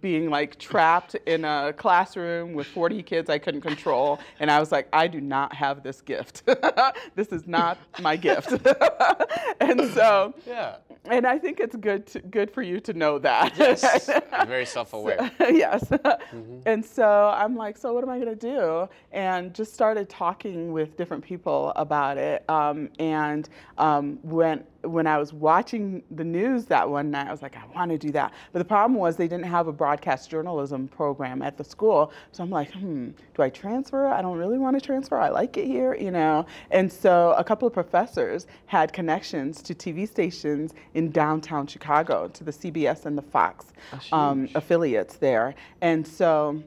being 0.00 0.30
like 0.30 0.58
trapped 0.58 1.14
in 1.26 1.44
a 1.44 1.72
classroom 1.76 2.54
with 2.54 2.66
40 2.66 3.02
kids 3.02 3.30
I 3.30 3.38
couldn't 3.38 3.60
control. 3.60 4.18
And 4.40 4.50
I 4.50 4.58
was 4.60 4.72
like, 4.72 4.88
I 4.92 5.06
do 5.06 5.20
not 5.20 5.54
have 5.54 5.82
this 5.82 6.00
gift. 6.00 6.42
this 7.14 7.28
is 7.28 7.46
not 7.46 7.78
my 8.00 8.16
gift. 8.16 8.50
and 9.60 9.88
so, 9.92 10.34
Yeah. 10.46 10.76
and 11.04 11.26
I 11.26 11.38
think 11.38 11.60
it's 11.60 11.76
good 11.76 12.06
to, 12.08 12.20
good 12.20 12.50
for 12.50 12.62
you 12.62 12.80
to 12.80 12.92
know 12.92 13.18
that. 13.18 13.54
Yes. 13.58 14.08
I'm 14.32 14.48
very 14.48 14.66
self-aware. 14.66 15.30
yes. 15.40 15.84
Mm-hmm. 15.84 16.60
And 16.66 16.84
so 16.84 17.32
I'm 17.34 17.56
like, 17.56 17.76
so 17.78 17.92
what 17.92 18.02
am 18.02 18.10
I 18.10 18.18
going 18.18 18.36
to 18.36 18.54
do? 18.54 18.88
And 19.12 19.54
just 19.54 19.74
started 19.74 20.08
talking 20.08 20.72
with 20.72 20.96
different 20.96 21.24
people 21.24 21.72
about 21.76 22.18
it. 22.18 22.48
Um, 22.48 22.90
and 22.98 23.48
um, 23.78 24.18
when 24.22 24.64
when 24.86 25.06
I 25.06 25.18
was 25.18 25.32
watching 25.32 26.02
the 26.10 26.24
news 26.24 26.66
that 26.66 26.88
one 26.88 27.10
night, 27.10 27.28
I 27.28 27.30
was 27.30 27.42
like, 27.42 27.56
I 27.56 27.64
want 27.74 27.90
to 27.90 27.98
do 27.98 28.10
that. 28.12 28.32
But 28.52 28.60
the 28.60 28.64
problem 28.64 28.98
was 28.98 29.16
they 29.16 29.28
didn't 29.28 29.46
have 29.46 29.66
a 29.66 29.72
broadcast 29.72 30.30
journalism 30.30 30.88
program 30.88 31.42
at 31.42 31.56
the 31.56 31.64
school. 31.64 32.12
So 32.32 32.42
I'm 32.42 32.50
like, 32.50 32.72
hmm, 32.72 33.10
do 33.34 33.42
I 33.42 33.50
transfer? 33.50 34.06
I 34.06 34.22
don't 34.22 34.38
really 34.38 34.58
want 34.58 34.78
to 34.78 34.84
transfer. 34.84 35.18
I 35.18 35.28
like 35.28 35.56
it 35.56 35.66
here, 35.66 35.94
you 35.94 36.10
know. 36.10 36.46
And 36.70 36.92
so 36.92 37.34
a 37.36 37.44
couple 37.44 37.66
of 37.66 37.74
professors 37.74 38.46
had 38.66 38.92
connections 38.92 39.62
to 39.62 39.74
TV 39.74 40.08
stations 40.08 40.74
in 40.94 41.10
downtown 41.10 41.66
Chicago, 41.66 42.28
to 42.28 42.44
the 42.44 42.52
CBS 42.52 43.06
and 43.06 43.16
the 43.16 43.22
Fox 43.22 43.72
um, 44.12 44.48
affiliates 44.54 45.16
there. 45.16 45.54
And 45.80 46.06
so 46.06 46.62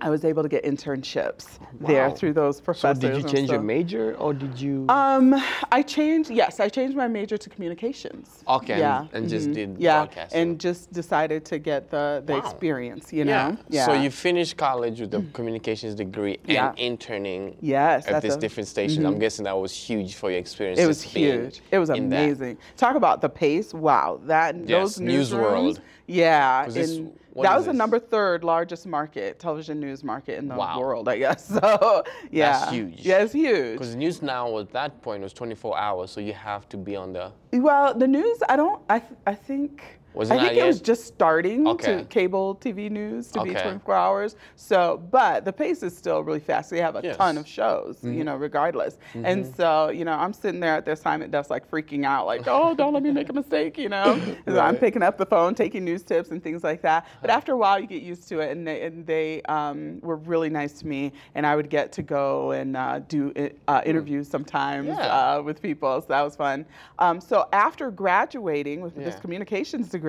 I 0.00 0.10
was 0.10 0.24
able 0.24 0.42
to 0.42 0.48
get 0.48 0.64
internships 0.64 1.58
there 1.80 2.10
through 2.10 2.32
those 2.34 2.60
professors. 2.60 3.02
So 3.02 3.08
did 3.08 3.22
you 3.22 3.28
change 3.28 3.50
your 3.50 3.60
major 3.60 4.14
or 4.16 4.32
did 4.32 4.60
you? 4.60 4.86
um, 4.88 5.34
I 5.72 5.82
changed. 5.82 6.30
Yes, 6.30 6.60
I 6.60 6.68
changed 6.68 6.96
my 6.96 7.08
major 7.08 7.36
to 7.36 7.48
communications. 7.50 8.42
Okay, 8.48 8.74
and- 8.74 8.80
Yeah. 8.80 9.06
and 9.12 9.28
just 9.28 9.48
mhm, 9.50 9.54
did 9.54 9.76
yeah, 9.78 9.98
broadcasting. 10.04 10.40
and 10.40 10.60
just 10.60 10.92
decided 10.92 11.44
to 11.46 11.58
get 11.58 11.90
the 11.90 12.22
the 12.24 12.34
Wow. 12.34 12.38
experience. 12.40 13.12
You 13.12 13.24
know. 13.24 13.56
Yeah. 13.68 13.86
So 13.86 13.92
you 13.94 14.10
finished 14.10 14.56
college 14.56 15.00
with 15.00 15.14
a 15.14 15.22
communications 15.32 15.94
degree 15.94 16.38
and 16.44 16.52
Yeah. 16.52 16.72
interning 16.76 17.56
Yes, 17.60 18.06
at 18.06 18.22
this 18.22 18.34
the- 18.34 18.40
different 18.40 18.68
station. 18.68 19.04
I'm 19.04 19.18
guessing 19.18 19.44
that 19.44 19.58
was 19.58 19.72
huge 19.74 20.14
for 20.14 20.30
your 20.30 20.38
experience. 20.40 20.78
It 20.80 20.86
was 20.86 21.02
huge. 21.02 21.60
It 21.70 21.78
was 21.78 21.90
amazing. 21.90 22.58
Talk 22.76 22.94
about 22.96 23.20
the 23.20 23.28
pace. 23.28 23.74
Wow, 23.74 24.20
that 24.26 24.54
Yes, 24.56 24.68
those 24.68 25.00
News 25.00 25.30
newsrooms. 25.32 25.40
World. 25.40 25.80
Yeah, 26.06 26.64
'Cause 26.64 26.74
this- 26.74 26.96
in- 26.96 27.12
what 27.38 27.44
that 27.44 27.56
was 27.56 27.66
the 27.66 27.72
number 27.72 27.98
third 28.00 28.42
largest 28.42 28.84
market, 28.86 29.38
television 29.38 29.78
news 29.78 30.02
market 30.02 30.38
in 30.38 30.48
the 30.48 30.56
Wow. 30.56 30.80
world, 30.80 31.08
I 31.08 31.18
guess. 31.18 31.48
So 31.60 32.02
yeah, 32.30 32.68
huge. 32.70 33.00
Yeah, 33.06 33.18
it's 33.22 33.32
huge. 33.32 33.78
Because 33.78 33.94
news 33.94 34.20
now 34.22 34.58
at 34.58 34.70
that 34.72 35.00
point 35.02 35.22
was 35.22 35.32
24 35.32 35.78
hours, 35.78 36.10
so 36.10 36.20
you 36.20 36.32
have 36.32 36.68
to 36.70 36.76
be 36.76 36.96
on 36.96 37.12
the. 37.12 37.30
Well, 37.52 37.94
the 37.94 38.08
news, 38.08 38.38
I 38.48 38.56
don't, 38.56 38.82
I, 38.90 38.98
th- 38.98 39.12
I 39.26 39.34
think, 39.34 39.97
Was 40.18 40.32
it 40.32 40.34
I 40.34 40.48
think 40.48 40.58
it 40.58 40.66
was 40.66 40.80
just 40.80 41.04
starting 41.06 41.64
Okay. 41.68 41.98
to 41.98 42.04
cable 42.06 42.56
TV 42.56 42.90
news 42.90 43.30
to 43.30 43.40
be 43.40 43.54
24 43.54 43.94
hours. 43.94 44.34
So, 44.56 45.00
but 45.12 45.44
the 45.44 45.52
pace 45.52 45.84
is 45.84 45.96
still 45.96 46.24
really 46.24 46.40
fast. 46.40 46.70
They 46.70 46.80
have 46.80 46.96
a 46.96 47.00
Yes. 47.04 47.16
ton 47.16 47.38
of 47.38 47.46
shows, 47.46 47.98
Mm-hmm. 47.98 48.14
you 48.18 48.24
know, 48.24 48.34
regardless. 48.36 48.98
And 49.14 49.46
so, 49.46 49.90
you 49.90 50.04
know, 50.04 50.14
I'm 50.14 50.32
sitting 50.32 50.58
there 50.58 50.74
at 50.74 50.84
the 50.86 50.92
assignment 50.92 51.30
desk, 51.30 51.50
like 51.50 51.70
freaking 51.70 52.04
out, 52.04 52.26
like, 52.26 52.42
oh, 52.48 52.74
don't 52.74 52.92
let 52.94 53.04
me 53.04 53.12
make 53.12 53.28
a 53.28 53.32
mistake, 53.32 53.78
you 53.78 53.88
know. 53.88 54.20
So 54.48 54.58
I'm 54.58 54.74
picking 54.76 55.04
up 55.04 55.18
the 55.18 55.26
phone, 55.26 55.54
taking 55.54 55.84
news 55.84 56.02
tips 56.02 56.30
and 56.32 56.42
things 56.42 56.64
like 56.64 56.82
that. 56.82 57.06
But 57.20 57.30
after 57.30 57.52
a 57.52 57.56
while, 57.56 57.78
you 57.78 57.86
get 57.86 58.02
used 58.02 58.28
to 58.30 58.40
it, 58.40 58.50
and 58.50 58.66
they, 58.66 58.82
and 58.82 59.06
they 59.06 59.40
um, 59.42 60.00
were 60.02 60.16
really 60.16 60.50
nice 60.50 60.72
to 60.80 60.86
me, 60.88 61.12
and 61.36 61.46
I 61.46 61.54
would 61.54 61.70
get 61.70 61.92
to 61.92 62.02
go 62.02 62.50
and 62.50 62.76
uh, 62.76 62.98
do 63.06 63.32
uh, 63.68 63.82
interviews 63.86 64.26
sometimes 64.28 64.88
Yeah. 64.88 65.06
uh, 65.36 65.42
with 65.42 65.62
people, 65.62 66.00
so 66.00 66.08
that 66.08 66.22
was 66.22 66.34
fun. 66.34 66.66
Um, 66.98 67.20
so 67.20 67.46
after 67.52 67.92
graduating 67.92 68.80
with 68.80 68.96
this 68.96 69.14
communications 69.20 69.88
degree, 69.90 70.07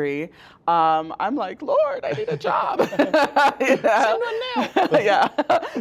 um, 0.68 1.14
I'm 1.20 1.36
like, 1.36 1.62
Lord, 1.62 2.04
I 2.04 2.12
need 2.12 2.30
a 2.30 2.38
job. 2.38 2.80
You 3.60 3.78
know? 3.78 4.20
yeah. 5.00 5.30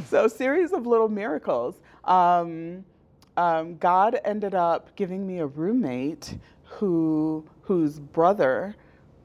So 0.08 0.28
series 0.28 0.72
of 0.72 0.86
little 0.86 1.08
miracles. 1.08 1.76
Um, 2.04 2.84
um, 3.36 3.76
God 3.78 4.20
ended 4.24 4.54
up 4.54 4.94
giving 4.96 5.26
me 5.26 5.38
a 5.38 5.46
roommate 5.46 6.36
who 6.64 7.44
whose 7.62 8.00
brother 8.00 8.74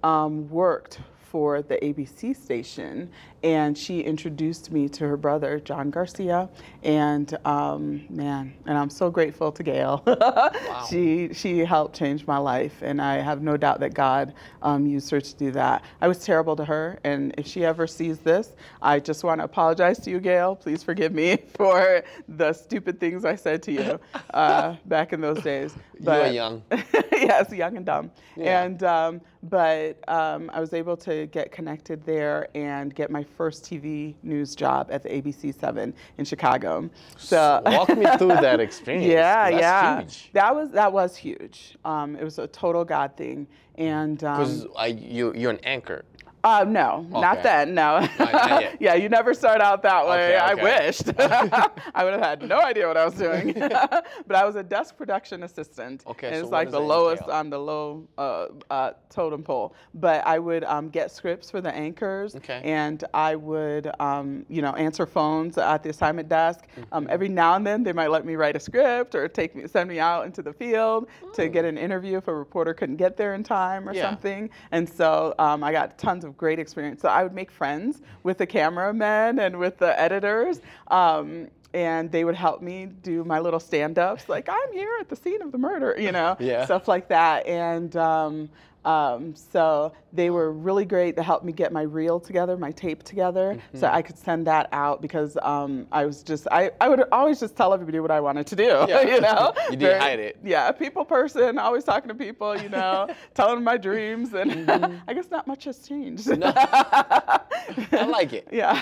um, 0.04 0.50
worked 0.50 1.00
for 1.34 1.64
the 1.64 1.78
ABC 1.78 2.36
station, 2.36 3.10
and 3.42 3.76
she 3.76 4.02
introduced 4.02 4.72
me 4.72 4.88
to 4.88 5.08
her 5.08 5.18
brother, 5.18 5.60
John 5.60 5.90
Garcia. 5.90 6.48
And 6.84 7.36
um, 7.44 8.06
man, 8.08 8.54
and 8.68 8.78
I'm 8.78 8.92
so 8.92 9.10
grateful 9.10 9.52
to 9.52 9.64
Gail. 9.64 10.04
She 10.88 11.34
she 11.34 11.60
helped 11.66 11.96
change 11.96 12.28
my 12.28 12.38
life, 12.38 12.84
and 12.84 13.02
I 13.02 13.16
have 13.16 13.42
no 13.42 13.58
doubt 13.58 13.80
that 13.80 13.96
God 13.96 14.34
um, 14.62 14.86
used 14.86 15.10
her 15.10 15.20
to 15.20 15.36
do 15.36 15.50
that. 15.52 15.84
I 16.02 16.08
was 16.08 16.24
terrible 16.24 16.56
to 16.56 16.66
her, 16.66 17.00
and 17.04 17.34
if 17.40 17.48
she 17.48 17.66
ever 17.66 17.88
sees 17.88 18.20
this, 18.20 18.56
I 18.80 19.00
just 19.00 19.24
want 19.24 19.40
to 19.40 19.46
apologize 19.46 19.98
to 20.02 20.12
you, 20.12 20.20
Gail. 20.20 20.56
Please 20.56 20.84
forgive 20.84 21.14
me 21.14 21.38
for 21.56 22.04
the 22.28 22.54
stupid 22.54 23.00
things 23.00 23.26
I 23.26 23.38
said 23.38 23.64
to 23.64 23.72
you 23.72 24.00
uh, 24.36 24.76
back 24.86 25.14
in 25.14 25.22
those 25.22 25.42
days. 25.42 25.74
You 26.00 26.06
were 26.06 26.28
young. 26.28 26.62
yes, 27.28 27.52
young 27.52 27.78
and 27.78 27.86
dumb. 27.86 28.12
Yeah. 28.36 28.64
And 28.64 28.84
um, 28.84 29.22
but 29.44 29.98
um, 30.08 30.50
I 30.54 30.60
was 30.60 30.74
able 30.74 30.98
to 30.98 31.28
get 31.28 31.52
connected 31.52 32.04
there 32.06 32.48
and 32.56 32.94
get 32.94 33.12
my 33.12 33.24
first 33.24 33.64
TV 33.64 34.16
news 34.24 34.56
job 34.56 34.90
at 34.92 35.04
the 35.04 35.10
ABC 35.10 35.58
Seven 35.58 35.94
in 36.18 36.26
Chicago. 36.26 36.90
So 37.18 37.62
Walk 37.66 37.90
me 37.90 38.06
through 38.18 38.30
that 38.30 38.60
experience. 38.60 39.06
yeah, 39.06 39.50
that's 39.50 39.62
yeah, 39.62 40.00
huge. 40.02 40.30
that 40.34 40.56
was 40.56 40.72
that 40.72 40.92
was 40.92 41.16
huge. 41.16 41.78
Um, 41.86 42.16
it 42.16 42.24
was 42.24 42.40
a 42.40 42.48
total 42.48 42.86
God 42.86 43.16
thing, 43.18 43.48
and 43.76 44.18
Because 44.18 44.66
um, 44.76 44.98
you, 44.98 45.34
you're 45.36 45.52
an 45.52 45.60
anchor. 45.64 46.06
Uh, 46.44 46.66
no, 46.68 47.06
not 47.10 47.42
then. 47.44 47.74
No. 47.74 48.08
yeah, 48.80 48.96
you 48.96 49.08
never 49.10 49.34
start 49.34 49.62
out 49.62 49.82
that 49.84 50.06
way. 50.08 50.36
Okay, 50.36 50.38
I 50.38 50.54
wished. 50.54 51.12
I 51.96 52.04
would 52.04 52.14
have 52.14 52.22
had 52.22 52.42
no 52.48 52.60
idea 52.62 52.88
what 52.88 52.98
I 52.98 53.06
was 53.06 53.14
doing. 53.14 53.54
but 53.54 54.36
I 54.36 54.44
was 54.46 54.56
a 54.56 54.64
desk 54.64 54.98
production 54.98 55.44
assistant. 55.44 56.04
Okay, 56.08 56.28
and 56.28 56.36
so 56.38 56.42
it's 56.44 56.52
like 56.52 56.72
the 56.72 56.80
lowest 56.80 57.22
entail? 57.24 57.36
on 57.36 57.50
the 57.50 57.58
low 57.60 58.08
uh, 58.18 58.48
uh, 58.70 58.92
totem 59.10 59.44
pole. 59.44 59.74
But 59.94 60.26
I 60.28 60.38
would 60.40 60.64
um, 60.66 60.90
get 60.90 61.12
scripts 61.12 61.50
for 61.50 61.62
the 61.62 61.74
anchors, 61.74 62.36
Okay. 62.36 62.62
and 62.64 63.04
I 63.14 63.36
would, 63.36 63.90
um, 64.00 64.46
you 64.50 64.62
know, 64.62 64.74
answer 64.74 65.06
phones 65.06 65.58
at 65.58 65.84
the 65.84 65.90
assignment 65.90 66.28
desk. 66.30 66.66
Mm-hmm. 66.72 66.84
Um, 66.94 67.08
every 67.10 67.30
now 67.30 67.56
and 67.56 67.66
then, 67.66 67.84
they 67.84 67.94
might 67.94 68.12
let 68.12 68.26
me 68.26 68.36
write 68.36 68.56
a 68.56 68.60
script 68.60 69.16
or 69.16 69.28
take 69.28 69.56
me, 69.56 69.68
send 69.68 69.88
me 69.90 70.00
out 70.00 70.26
into 70.26 70.42
the 70.42 70.52
field 70.54 71.08
to 71.36 71.48
get 71.48 71.64
an 71.66 71.78
interview 71.78 72.18
if 72.18 72.28
a 72.28 72.34
reporter 72.36 72.74
couldn't 72.74 72.98
get 72.98 73.16
there 73.18 73.34
in 73.34 73.44
time 73.44 73.88
or 73.88 73.94
Mm. 73.94 73.96
Yeah. 73.98 74.10
something. 74.10 74.50
And 74.72 74.90
so 74.90 75.36
um, 75.40 75.64
I 75.64 75.72
got 75.72 75.98
tons 76.00 76.24
of 76.26 76.33
great 76.38 76.60
experience. 76.60 77.02
So 77.02 77.10
I 77.10 77.24
would 77.24 77.34
make 77.34 77.52
friends 77.52 78.02
with 78.24 78.38
the 78.38 78.46
cameramen 78.46 79.40
and 79.40 79.58
with 79.60 79.78
the 79.78 80.00
editors. 80.00 80.62
Um, 80.90 81.48
and 81.74 82.12
they 82.12 82.24
would 82.24 82.36
help 82.36 82.62
me 82.62 82.86
do 82.86 83.24
my 83.24 83.40
little 83.40 83.60
stand-ups, 83.60 84.30
like 84.30 84.48
I'm 84.48 84.74
here 84.74 84.92
at 85.00 85.10
the 85.10 85.16
scene 85.16 85.42
of 85.42 85.52
the 85.52 85.58
murder, 85.58 85.96
you 85.98 86.12
know, 86.12 86.38
Yeah. 86.40 86.66
stuff 86.66 86.88
like 86.88 87.08
that. 87.08 87.48
And 87.48 87.96
um, 87.96 88.50
um, 88.86 89.36
so 89.36 89.94
they 90.12 90.30
were 90.30 90.52
really 90.52 90.86
great 90.86 91.16
to 91.16 91.24
help 91.24 91.44
me 91.44 91.52
get 91.52 91.72
my 91.72 91.82
reel 91.84 92.20
together, 92.20 92.58
my 92.58 92.72
tape 92.72 93.04
together, 93.04 93.58
so 93.74 93.88
Mm-hmm. 93.88 93.96
I 93.96 94.02
could 94.02 94.18
send 94.18 94.48
that 94.48 94.70
out 94.72 95.02
because 95.02 95.38
um, 95.42 95.88
I 95.92 96.06
was 96.06 96.24
just 96.24 96.48
I, 96.52 96.72
I 96.82 96.90
would 96.90 97.04
always 97.12 97.40
just 97.40 97.56
tell 97.56 97.74
everybody 97.74 98.00
what 98.00 98.12
I 98.12 98.20
wanted 98.20 98.48
to 98.48 98.56
do, 98.56 98.86
Yeah. 98.88 99.02
you 99.16 99.22
know. 99.22 99.54
You 99.72 99.78
didn't 99.78 100.02
hide 100.02 100.20
it. 100.20 100.38
Yeah, 100.44 100.72
people 100.72 101.04
person, 101.06 101.58
always 101.58 101.84
talking 101.84 102.10
to 102.10 102.16
people, 102.16 102.56
you 102.62 102.70
know, 102.70 103.08
telling 103.34 103.56
them 103.56 103.64
my 103.64 103.78
dreams, 103.78 104.34
and 104.34 104.52
Mm-hmm. 104.52 104.98
I 105.08 105.14
guess 105.14 105.30
not 105.32 105.48
much 105.48 105.64
has 105.66 105.80
changed. 105.80 106.30
I 106.32 108.06
like 108.08 108.34
it. 108.34 108.48
Yeah. 108.52 108.82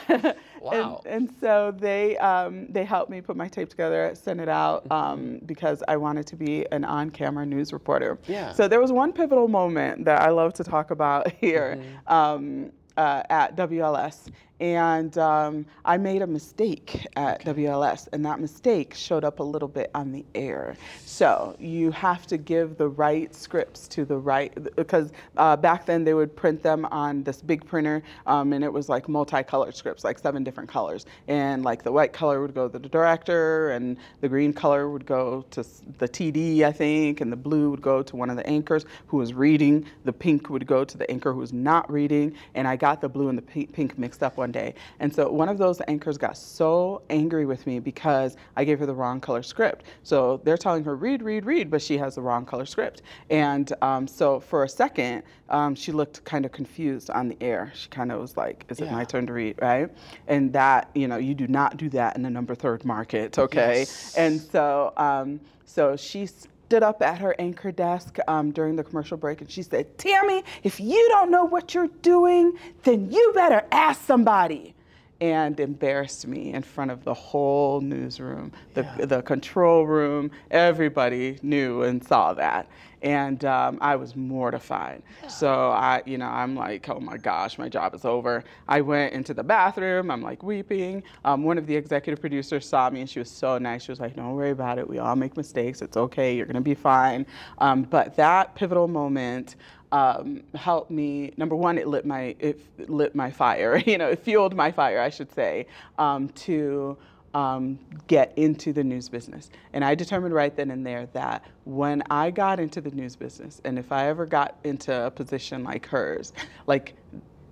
Wow. 0.62 1.02
And, 1.06 1.14
and 1.30 1.36
so 1.42 1.74
they 1.78 2.18
um, 2.18 2.68
they 2.70 2.86
helped 2.86 3.10
me 3.10 3.20
put 3.22 3.36
my 3.36 3.48
tape 3.48 3.70
together, 3.70 4.12
send 4.14 4.40
it 4.40 4.50
out 4.50 4.90
um, 4.92 5.40
because 5.46 5.84
I 5.88 5.98
wanted 5.98 6.28
to 6.28 6.36
be 6.36 6.66
an 6.72 6.86
on-camera 6.86 7.46
news 7.46 7.74
reporter. 7.74 8.20
Yeah. 8.28 8.54
So 8.54 8.68
there 8.68 8.80
was 8.80 8.92
one 8.92 9.12
pivotal 9.12 9.48
moment 9.48 10.06
that 10.06 10.22
I 10.22 10.30
love 10.30 10.54
to 10.56 10.64
talk 10.64 10.92
about 10.92 11.32
here 11.42 11.78
Mm-hmm. 11.82 12.14
um, 12.14 12.72
uh, 12.98 13.24
at 13.30 13.56
WLS, 13.56 14.28
and 14.62 15.18
um, 15.18 15.66
I 15.86 15.98
made 15.98 16.22
a 16.22 16.28
mistake 16.28 17.08
at 17.16 17.44
WLS, 17.44 18.08
and 18.14 18.24
that 18.26 18.40
mistake 18.40 18.94
showed 18.94 19.24
up 19.24 19.40
a 19.40 19.44
little 19.44 19.68
bit 19.68 19.90
on 19.96 20.12
the 20.12 20.24
air. 20.36 20.76
So 21.04 21.56
you 21.60 21.90
have 21.92 22.28
to 22.28 22.38
give 22.38 22.78
the 22.78 22.88
right 22.88 23.34
scripts 23.34 23.88
to 23.90 24.06
the 24.06 24.18
right 24.18 24.54
because 24.76 25.12
uh, 25.36 25.58
back 25.58 25.88
then 25.88 26.04
they 26.04 26.14
would 26.14 26.36
print 26.36 26.62
them 26.62 26.86
on 26.86 27.24
this 27.24 27.42
big 27.42 27.66
printer, 27.66 28.04
um, 28.28 28.54
and 28.54 28.64
it 28.64 28.72
was 28.72 28.88
like 28.88 29.10
multicolored 29.10 29.76
scripts, 29.76 30.04
like 30.04 30.20
seven 30.20 30.44
different 30.44 30.70
colors, 30.70 31.08
and 31.28 31.64
like 31.64 31.82
the 31.82 31.92
white 31.92 32.14
color 32.14 32.40
would 32.40 32.54
go 32.54 32.70
to 32.70 32.78
the 32.78 32.88
director, 32.88 33.72
and 33.72 33.98
the 34.22 34.30
green 34.30 34.54
color 34.54 34.92
would 34.92 35.08
go 35.08 35.44
to 35.50 35.66
the 35.98 36.08
TD, 36.08 36.62
I 36.62 36.72
think, 36.72 37.20
and 37.20 37.32
the 37.32 37.36
blue 37.36 37.72
would 37.72 37.82
go 37.82 38.04
to 38.04 38.16
one 38.16 38.30
of 38.30 38.38
the 38.38 38.46
anchors 38.46 38.86
who 39.08 39.18
was 39.18 39.34
reading. 39.34 39.88
The 40.06 40.14
pink 40.14 40.52
would 40.52 40.68
go 40.68 40.86
to 40.86 40.98
the 41.00 41.10
anchor 41.10 41.34
who 41.34 41.40
was 41.40 41.52
not 41.52 41.92
reading, 41.92 42.36
and 42.54 42.68
I 42.68 42.76
got 42.76 43.02
the 43.02 43.10
blue 43.10 43.30
and 43.30 43.40
the 43.40 43.66
pink 43.66 43.98
mixed 43.98 44.22
up 44.22 44.38
one 44.38 44.51
one 44.52 44.64
day. 44.64 44.74
And 45.00 45.14
so 45.14 45.32
one 45.32 45.50
of 45.50 45.58
those 45.58 45.82
anchors 45.88 46.18
got 46.18 46.38
so 46.38 47.02
angry 47.10 47.46
with 47.46 47.66
me 47.66 47.80
because 47.80 48.36
I 48.56 48.64
gave 48.66 48.80
her 48.80 48.86
the 48.86 48.94
wrong 48.94 49.20
color 49.22 49.44
script. 49.44 49.86
So 50.04 50.42
they're 50.44 50.58
telling 50.58 50.84
her, 50.84 50.96
read, 50.96 51.22
read, 51.22 51.46
read, 51.46 51.70
but 51.72 51.82
she 51.82 51.98
has 51.98 52.16
the 52.16 52.22
wrong 52.22 52.46
color 52.46 52.66
script. 52.66 53.02
And 53.30 53.72
um, 53.82 54.08
so 54.08 54.40
for 54.40 54.64
a 54.64 54.70
second, 54.70 55.24
um, 55.50 55.76
she 55.76 55.92
looked 55.92 56.24
kind 56.26 56.46
of 56.46 56.52
confused 56.52 57.10
on 57.10 57.28
the 57.30 57.38
air. 57.42 57.72
She 57.76 57.90
kind 57.90 58.12
of 58.12 58.20
was 58.20 58.38
like, 58.38 58.66
is 58.70 58.80
it 58.80 58.86
Yeah. 58.86 58.94
my 58.94 59.06
turn 59.06 59.26
to 59.28 59.34
read, 59.34 59.56
right? 59.62 59.90
And 60.28 60.52
that, 60.54 60.90
you 60.96 61.08
know, 61.08 61.18
you 61.18 61.34
do 61.34 61.48
not 61.48 61.78
do 61.78 61.90
that 61.90 62.16
in 62.16 62.22
the 62.24 62.30
number 62.30 62.56
third 62.56 62.84
market, 62.86 63.38
okay? 63.38 63.80
Yes. 63.80 64.16
And 64.18 64.42
so, 64.42 64.94
um, 64.98 65.40
so 65.66 65.96
she 65.96 66.28
stood 66.72 66.84
up 66.84 67.02
at 67.02 67.20
her 67.20 67.36
anchor 67.38 67.70
desk 67.70 68.18
um, 68.30 68.50
during 68.52 68.78
the 68.78 68.84
commercial 68.84 69.18
break 69.18 69.42
and 69.42 69.52
she 69.52 69.62
said, 69.62 69.98
Tammy, 69.98 70.42
if 70.64 70.80
you 70.80 71.06
don't 71.10 71.30
know 71.30 71.44
what 71.44 71.74
you're 71.74 71.90
doing, 72.02 72.54
then 72.84 73.12
you 73.12 73.34
better 73.36 73.62
ask 73.74 74.06
somebody. 74.06 74.74
And 75.20 75.60
embarrassed 75.60 76.26
me 76.26 76.54
in 76.54 76.64
front 76.64 76.90
of 76.90 77.04
the 77.04 77.14
whole 77.14 77.82
newsroom, 77.82 78.54
the, 78.74 78.84
Yeah. 78.84 79.06
the 79.06 79.22
control 79.22 79.86
room. 79.86 80.32
Everybody 80.50 81.40
knew 81.44 81.82
and 81.84 82.02
saw 82.08 82.34
that. 82.36 82.70
And 83.02 83.44
um, 83.46 83.78
I 83.82 83.96
was 83.96 84.16
mortified. 84.16 85.02
So 85.28 85.72
I, 85.72 86.04
you 86.06 86.18
know, 86.18 86.28
I'm 86.28 86.56
like, 86.56 86.88
oh 86.90 87.00
my 87.00 87.18
gosh, 87.18 87.58
my 87.58 87.68
job 87.68 87.96
is 87.96 88.06
over. 88.06 88.44
I 88.68 88.82
went 88.82 89.14
into 89.14 89.34
the 89.34 89.44
bathroom. 89.44 90.12
I'm 90.12 90.22
like 90.22 90.44
weeping. 90.44 91.04
Um, 91.26 91.44
one 91.44 91.58
of 91.58 91.66
the 91.66 91.76
executive 91.76 92.20
producers 92.22 92.68
saw 92.68 92.90
me, 92.90 93.02
and 93.02 93.10
she 93.10 93.20
was 93.20 93.30
so 93.30 93.58
nice. 93.58 93.84
She 93.84 93.92
was 93.92 94.00
like, 94.00 94.16
"Don't 94.16 94.36
worry 94.36 94.52
about 94.52 94.78
it. 94.78 94.88
We 94.88 95.00
all 95.00 95.16
make 95.16 95.36
mistakes. 95.36 95.82
It's 95.82 95.98
okay. 95.98 96.36
You're 96.36 96.46
gonna 96.46 96.62
be 96.62 96.76
fine." 96.76 97.26
Um, 97.58 97.84
but 97.84 98.16
that 98.16 98.56
pivotal 98.56 98.88
moment 98.88 99.56
um, 99.92 100.44
helped 100.56 100.92
me. 100.92 101.34
Number 101.38 101.56
one, 101.56 101.78
it 101.78 101.88
lit 101.88 102.06
my 102.06 102.36
it 102.40 102.60
lit 102.90 103.16
my 103.16 103.32
fire. 103.32 103.82
You 103.92 103.98
know, 103.98 104.10
it 104.10 104.20
fueled 104.20 104.56
my 104.56 104.72
fire, 104.72 105.02
I 105.02 105.10
should 105.10 105.32
say, 105.34 105.66
um, 105.98 106.30
to 106.30 106.98
um, 107.34 107.80
get 108.08 108.34
into 108.38 108.74
the 108.74 108.84
news 108.84 109.10
business. 109.10 109.50
And 109.74 109.84
I 109.86 109.96
determined 109.96 110.34
right 110.34 110.56
then 110.56 110.72
and 110.72 110.86
there 110.86 111.08
that 111.14 111.46
when 111.66 112.04
I 112.10 112.32
got 112.32 112.60
into 112.60 112.82
the 112.82 112.92
news 112.92 113.16
business, 113.16 113.62
and 113.64 113.80
if 113.80 113.92
I 113.92 114.08
ever 114.08 114.26
got 114.26 114.58
into 114.64 115.06
a 115.06 115.12
position 115.12 115.64
like 115.64 115.86
hers, 115.86 116.34
like 116.68 116.96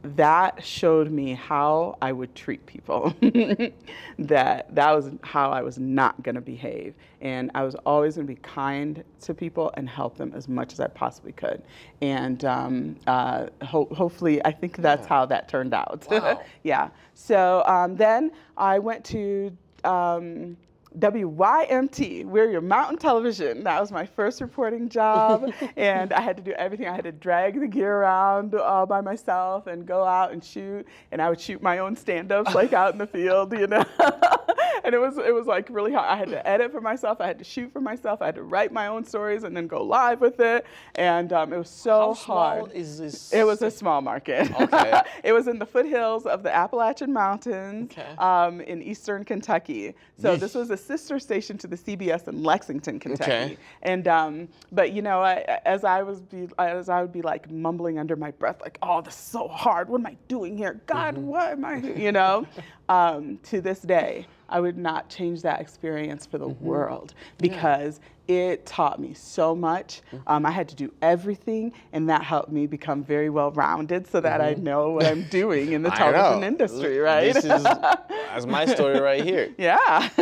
that 0.01 0.63
showed 0.63 1.11
me 1.11 1.33
how 1.33 1.97
I 2.01 2.11
would 2.11 2.33
treat 2.33 2.65
people. 2.65 3.13
that 4.19 4.73
that 4.73 4.91
was 4.91 5.11
how 5.23 5.51
I 5.51 5.61
was 5.61 5.77
not 5.77 6.21
going 6.23 6.35
to 6.35 6.41
behave, 6.41 6.93
and 7.21 7.51
I 7.53 7.63
was 7.63 7.75
always 7.85 8.15
going 8.15 8.27
to 8.27 8.33
be 8.33 8.39
kind 8.39 9.03
to 9.21 9.33
people 9.33 9.71
and 9.75 9.89
help 9.89 10.17
them 10.17 10.31
as 10.33 10.47
much 10.47 10.73
as 10.73 10.79
I 10.79 10.87
possibly 10.87 11.33
could. 11.33 11.61
And 12.01 12.43
um, 12.45 12.95
uh, 13.07 13.47
ho- 13.61 13.89
hopefully, 13.91 14.43
I 14.45 14.51
think 14.51 14.77
that's 14.77 15.05
how 15.05 15.25
that 15.27 15.49
turned 15.49 15.73
out. 15.73 16.07
Wow. 16.09 16.41
yeah. 16.63 16.89
So 17.13 17.63
um, 17.65 17.95
then 17.95 18.31
I 18.57 18.79
went 18.79 19.03
to. 19.05 19.55
Um, 19.83 20.57
WYMT, 20.97 22.25
We're 22.25 22.49
Your 22.49 22.61
Mountain 22.61 22.97
Television. 22.97 23.63
That 23.63 23.79
was 23.79 23.91
my 23.91 24.05
first 24.05 24.41
reporting 24.41 24.89
job, 24.89 25.51
and 25.77 26.11
I 26.11 26.19
had 26.21 26.35
to 26.37 26.43
do 26.43 26.51
everything. 26.53 26.87
I 26.87 26.95
had 26.95 27.03
to 27.03 27.11
drag 27.11 27.59
the 27.59 27.67
gear 27.67 27.97
around 27.97 28.55
all 28.55 28.87
by 28.87 29.01
myself 29.01 29.67
and 29.67 29.85
go 29.85 30.03
out 30.03 30.31
and 30.31 30.43
shoot. 30.43 30.87
And 31.11 31.21
I 31.21 31.29
would 31.29 31.39
shoot 31.39 31.61
my 31.61 31.77
own 31.77 31.95
stand-ups, 31.95 32.55
like 32.55 32.73
out 32.73 32.93
in 32.93 32.97
the 32.97 33.05
field, 33.07 33.53
you 33.53 33.67
know. 33.67 33.85
and 34.83 34.95
it 34.95 34.99
was 34.99 35.17
it 35.19 35.33
was 35.33 35.45
like 35.45 35.67
really 35.69 35.93
hard. 35.93 36.07
I 36.09 36.17
had 36.17 36.29
to 36.29 36.47
edit 36.47 36.71
for 36.71 36.81
myself. 36.81 37.21
I 37.21 37.27
had 37.27 37.37
to 37.37 37.43
shoot 37.43 37.71
for 37.71 37.81
myself. 37.81 38.21
I 38.21 38.25
had 38.27 38.35
to 38.35 38.43
write 38.43 38.71
my 38.71 38.87
own 38.87 39.03
stories 39.03 39.43
and 39.43 39.55
then 39.55 39.67
go 39.67 39.83
live 39.83 40.21
with 40.21 40.39
it. 40.39 40.65
And 40.95 41.31
um, 41.33 41.53
it 41.53 41.57
was 41.57 41.69
so 41.69 41.99
How 41.99 42.13
small 42.13 42.37
hard. 42.59 42.71
is 42.71 42.97
this? 42.97 43.31
It 43.31 43.45
was 43.45 43.61
a 43.61 43.69
small 43.69 44.01
market. 44.01 44.49
Okay. 44.59 45.01
it 45.23 45.33
was 45.33 45.47
in 45.47 45.59
the 45.59 45.65
foothills 45.65 46.25
of 46.25 46.41
the 46.43 46.53
Appalachian 46.53 47.13
Mountains 47.13 47.91
Okay. 47.91 48.15
um, 48.17 48.61
in 48.61 48.81
eastern 48.81 49.23
Kentucky. 49.23 49.93
So 50.17 50.35
this 50.35 50.55
was 50.55 50.69
a 50.71 50.77
sister 50.79 51.19
station 51.19 51.57
to 51.59 51.67
the 51.67 51.75
CBS 51.75 52.27
in 52.27 52.43
Lexington, 52.43 52.99
Kentucky. 52.99 53.31
Okay. 53.31 53.57
And 53.83 54.07
um, 54.07 54.47
but 54.71 54.91
you 54.93 55.01
know, 55.01 55.21
I, 55.21 55.59
as 55.65 55.83
I 55.83 56.01
was 56.03 56.21
be, 56.21 56.47
as 56.57 56.89
I 56.89 57.01
would 57.01 57.13
be 57.13 57.21
like 57.21 57.51
mumbling 57.51 57.99
under 57.99 58.15
my 58.15 58.31
breath, 58.31 58.61
like, 58.61 58.77
"Oh, 58.81 59.01
this 59.01 59.13
is 59.15 59.19
so 59.19 59.47
hard. 59.47 59.89
What 59.89 59.99
am 60.01 60.07
I 60.07 60.17
doing 60.27 60.57
here? 60.57 60.81
God, 60.87 61.15
Mm-hmm. 61.15 61.27
what 61.27 61.51
am 61.51 61.65
I?" 61.65 61.77
You 61.77 62.11
know. 62.11 62.47
um, 62.89 63.37
to 63.43 63.61
this 63.61 63.81
day, 63.81 64.25
I 64.49 64.59
would 64.59 64.77
not 64.77 65.09
change 65.09 65.41
that 65.43 65.61
experience 65.61 66.25
for 66.25 66.37
the 66.39 66.47
Mm-hmm. 66.49 66.65
world 66.65 67.13
because 67.37 67.99
it 68.29 68.63
taught 68.67 68.99
me 68.99 69.15
so 69.15 69.55
much. 69.55 70.01
Mm-hmm. 70.13 70.17
Um, 70.27 70.45
I 70.45 70.51
had 70.51 70.69
to 70.69 70.75
do 70.75 70.93
everything, 71.01 71.73
and 71.91 72.07
that 72.09 72.21
helped 72.23 72.51
me 72.51 72.67
become 72.67 73.03
very 73.03 73.31
well 73.31 73.51
rounded 73.51 74.05
so 74.07 74.21
that 74.21 74.39
I 74.39 74.53
know 74.53 74.91
what 74.91 75.05
I'm 75.07 75.23
doing 75.29 75.73
in 75.73 75.81
the 75.81 75.89
Mm-hmm. 75.99 76.13
Television 76.13 76.43
industry, 76.43 76.99
right? 76.99 77.33
This 77.33 77.43
is 77.43 77.63
that's 77.63 78.45
my 78.45 78.65
story 78.67 78.99
right 79.09 79.23
here. 79.23 79.51
Yeah, 79.57 80.07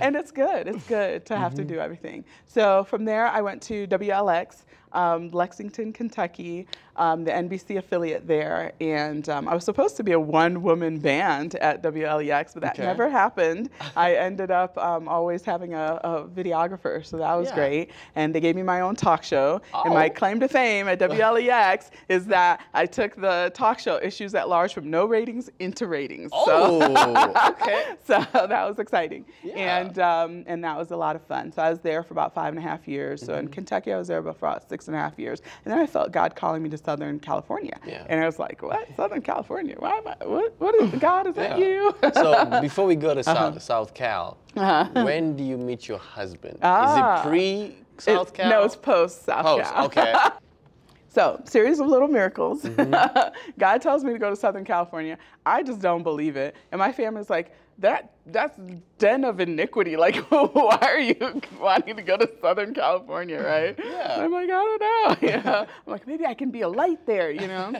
and 0.00 0.16
it's 0.16 0.30
good. 0.30 0.66
It's 0.66 0.86
good 0.86 1.26
to 1.26 1.36
have 1.36 1.54
to 1.56 1.64
do 1.64 1.78
everything. 1.78 2.24
So 2.46 2.84
from 2.84 3.04
there, 3.04 3.26
I 3.26 3.42
went 3.42 3.60
to 3.64 3.86
WLEX, 3.86 4.64
um, 4.92 5.30
Lexington, 5.30 5.92
Kentucky, 5.92 6.66
um, 6.96 7.24
the 7.24 7.30
NBC 7.30 7.78
affiliate 7.78 8.26
there, 8.26 8.72
and 8.80 9.26
um, 9.28 9.48
I 9.48 9.54
was 9.54 9.64
supposed 9.64 9.96
to 9.96 10.02
be 10.04 10.12
a 10.12 10.20
one-woman 10.20 10.98
band 10.98 11.54
at 11.56 11.82
WLEX, 11.82 12.52
but 12.54 12.62
that 12.62 12.74
Okay. 12.74 12.82
never 12.84 13.08
happened. 13.08 13.70
I 13.96 14.14
ended 14.14 14.50
up 14.50 14.76
um, 14.78 15.08
always 15.08 15.42
having 15.44 15.72
a, 15.74 15.98
a 16.04 16.24
videographer, 16.28 17.04
so 17.04 17.16
that 17.16 17.34
was 17.34 17.48
Yeah. 17.48 17.54
great. 17.54 17.90
And 18.14 18.34
they 18.34 18.40
gave 18.40 18.56
me 18.56 18.62
my 18.62 18.80
own 18.82 18.94
talk 18.96 19.22
show, 19.24 19.60
and 19.84 19.94
my 19.94 20.06
Oh. 20.08 20.10
claim 20.10 20.40
to 20.40 20.48
fame 20.48 20.88
at 20.88 20.98
WLEX 20.98 21.90
is 22.08 22.26
that 22.26 22.60
I 22.74 22.84
took 22.86 23.16
the 23.16 23.50
talk 23.54 23.78
show 23.78 23.98
issues 24.02 24.34
at 24.34 24.48
large 24.48 24.74
from 24.74 24.90
no 24.90 25.06
ratings 25.06 25.50
into 25.60 25.86
ratings. 25.86 26.30
So- 26.30 26.80
Oh, 26.82 27.48
okay. 27.60 27.84
so 28.04 28.24
that 28.34 28.68
was 28.68 28.78
exciting, 28.78 29.24
Yeah. 29.42 29.78
and 29.78 29.98
um, 29.98 30.44
and 30.46 30.62
that 30.64 30.76
was 30.76 30.90
a 30.90 30.96
lot 30.96 31.16
of 31.16 31.22
fun. 31.22 31.52
So 31.52 31.62
I 31.62 31.70
was 31.70 31.80
there 31.80 32.02
for 32.02 32.12
about 32.12 32.34
five 32.34 32.48
and 32.50 32.58
a 32.58 32.62
half 32.62 32.86
years. 32.86 33.22
So 33.24 33.34
in 33.34 33.46
Mm-hmm. 33.46 33.52
Kentucky, 33.54 33.92
I 33.92 33.98
was 33.98 34.08
there 34.08 34.18
about 34.18 34.36
for 34.38 34.46
about 34.48 34.68
six 34.82 34.88
and 34.88 34.96
a 34.96 35.00
half 35.00 35.18
years, 35.18 35.40
and 35.64 35.72
then 35.72 35.78
I 35.80 35.86
felt 35.86 36.10
God 36.12 36.34
calling 36.34 36.62
me 36.62 36.68
to 36.70 36.76
Southern 36.78 37.20
California, 37.20 37.78
Yeah. 37.86 38.04
and 38.08 38.20
I 38.20 38.26
was 38.26 38.38
like, 38.38 38.62
"What? 38.62 38.88
Southern 38.96 39.22
California? 39.22 39.76
Why 39.78 39.92
am 39.92 40.08
I? 40.08 40.16
What? 40.26 40.54
What 40.58 40.74
is 40.74 40.90
God? 41.00 41.26
Is 41.28 41.34
that 41.36 41.58
Yeah. 41.58 41.64
you?" 41.66 41.94
so 42.14 42.60
before 42.60 42.86
we 42.86 42.96
go 42.96 43.14
to 43.14 43.20
Uh-huh. 43.20 43.52
South, 43.52 43.62
South 43.62 43.94
Cal, 43.94 44.36
when 44.54 45.36
do 45.36 45.44
you 45.44 45.56
meet 45.56 45.88
your 45.88 45.98
husband? 45.98 46.58
Ah. 46.62 46.82
Is 47.20 47.26
it 47.26 47.28
pre 47.28 47.76
South 47.98 48.28
It- 48.30 48.34
Cal? 48.34 48.50
No, 48.50 48.64
it's 48.64 48.76
post 48.76 49.24
South 49.24 49.44
Post, 49.44 49.72
Cal. 49.72 49.84
okay. 49.86 50.14
So, 51.08 51.42
series 51.44 51.78
of 51.78 51.88
little 51.88 52.08
miracles. 52.08 52.62
Mm-hmm. 52.62 53.34
God 53.58 53.82
tells 53.82 54.02
me 54.02 54.14
to 54.14 54.18
go 54.18 54.30
to 54.30 54.36
Southern 54.36 54.64
California. 54.64 55.18
I 55.44 55.62
just 55.62 55.78
don't 55.82 56.02
believe 56.02 56.36
it. 56.36 56.56
And 56.72 56.78
my 56.78 56.90
family's 56.90 57.28
like, 57.28 57.54
that 57.82 58.12
that's 58.26 58.58
den 58.98 59.24
of 59.24 59.40
iniquity. 59.40 59.96
Like, 59.96 60.16
why 60.30 60.78
are 60.80 60.98
you 60.98 61.40
wanting 61.60 61.96
to 61.96 62.02
go 62.02 62.16
to 62.16 62.30
Southern 62.40 62.72
California, 62.72 63.42
right? 63.42 63.78
Yeah. 63.92 64.20
I'm 64.20 64.32
like, 64.32 64.48
I 64.48 64.48
don't 64.48 64.80
know. 64.80 65.42
Know? 65.42 65.66
I'm 65.86 65.92
like, 65.92 66.06
maybe 66.06 66.24
I 66.24 66.34
can 66.34 66.50
be 66.50 66.62
a 66.62 66.68
light 66.68 67.04
there, 67.06 67.30
you 67.30 67.46
know? 67.46 67.74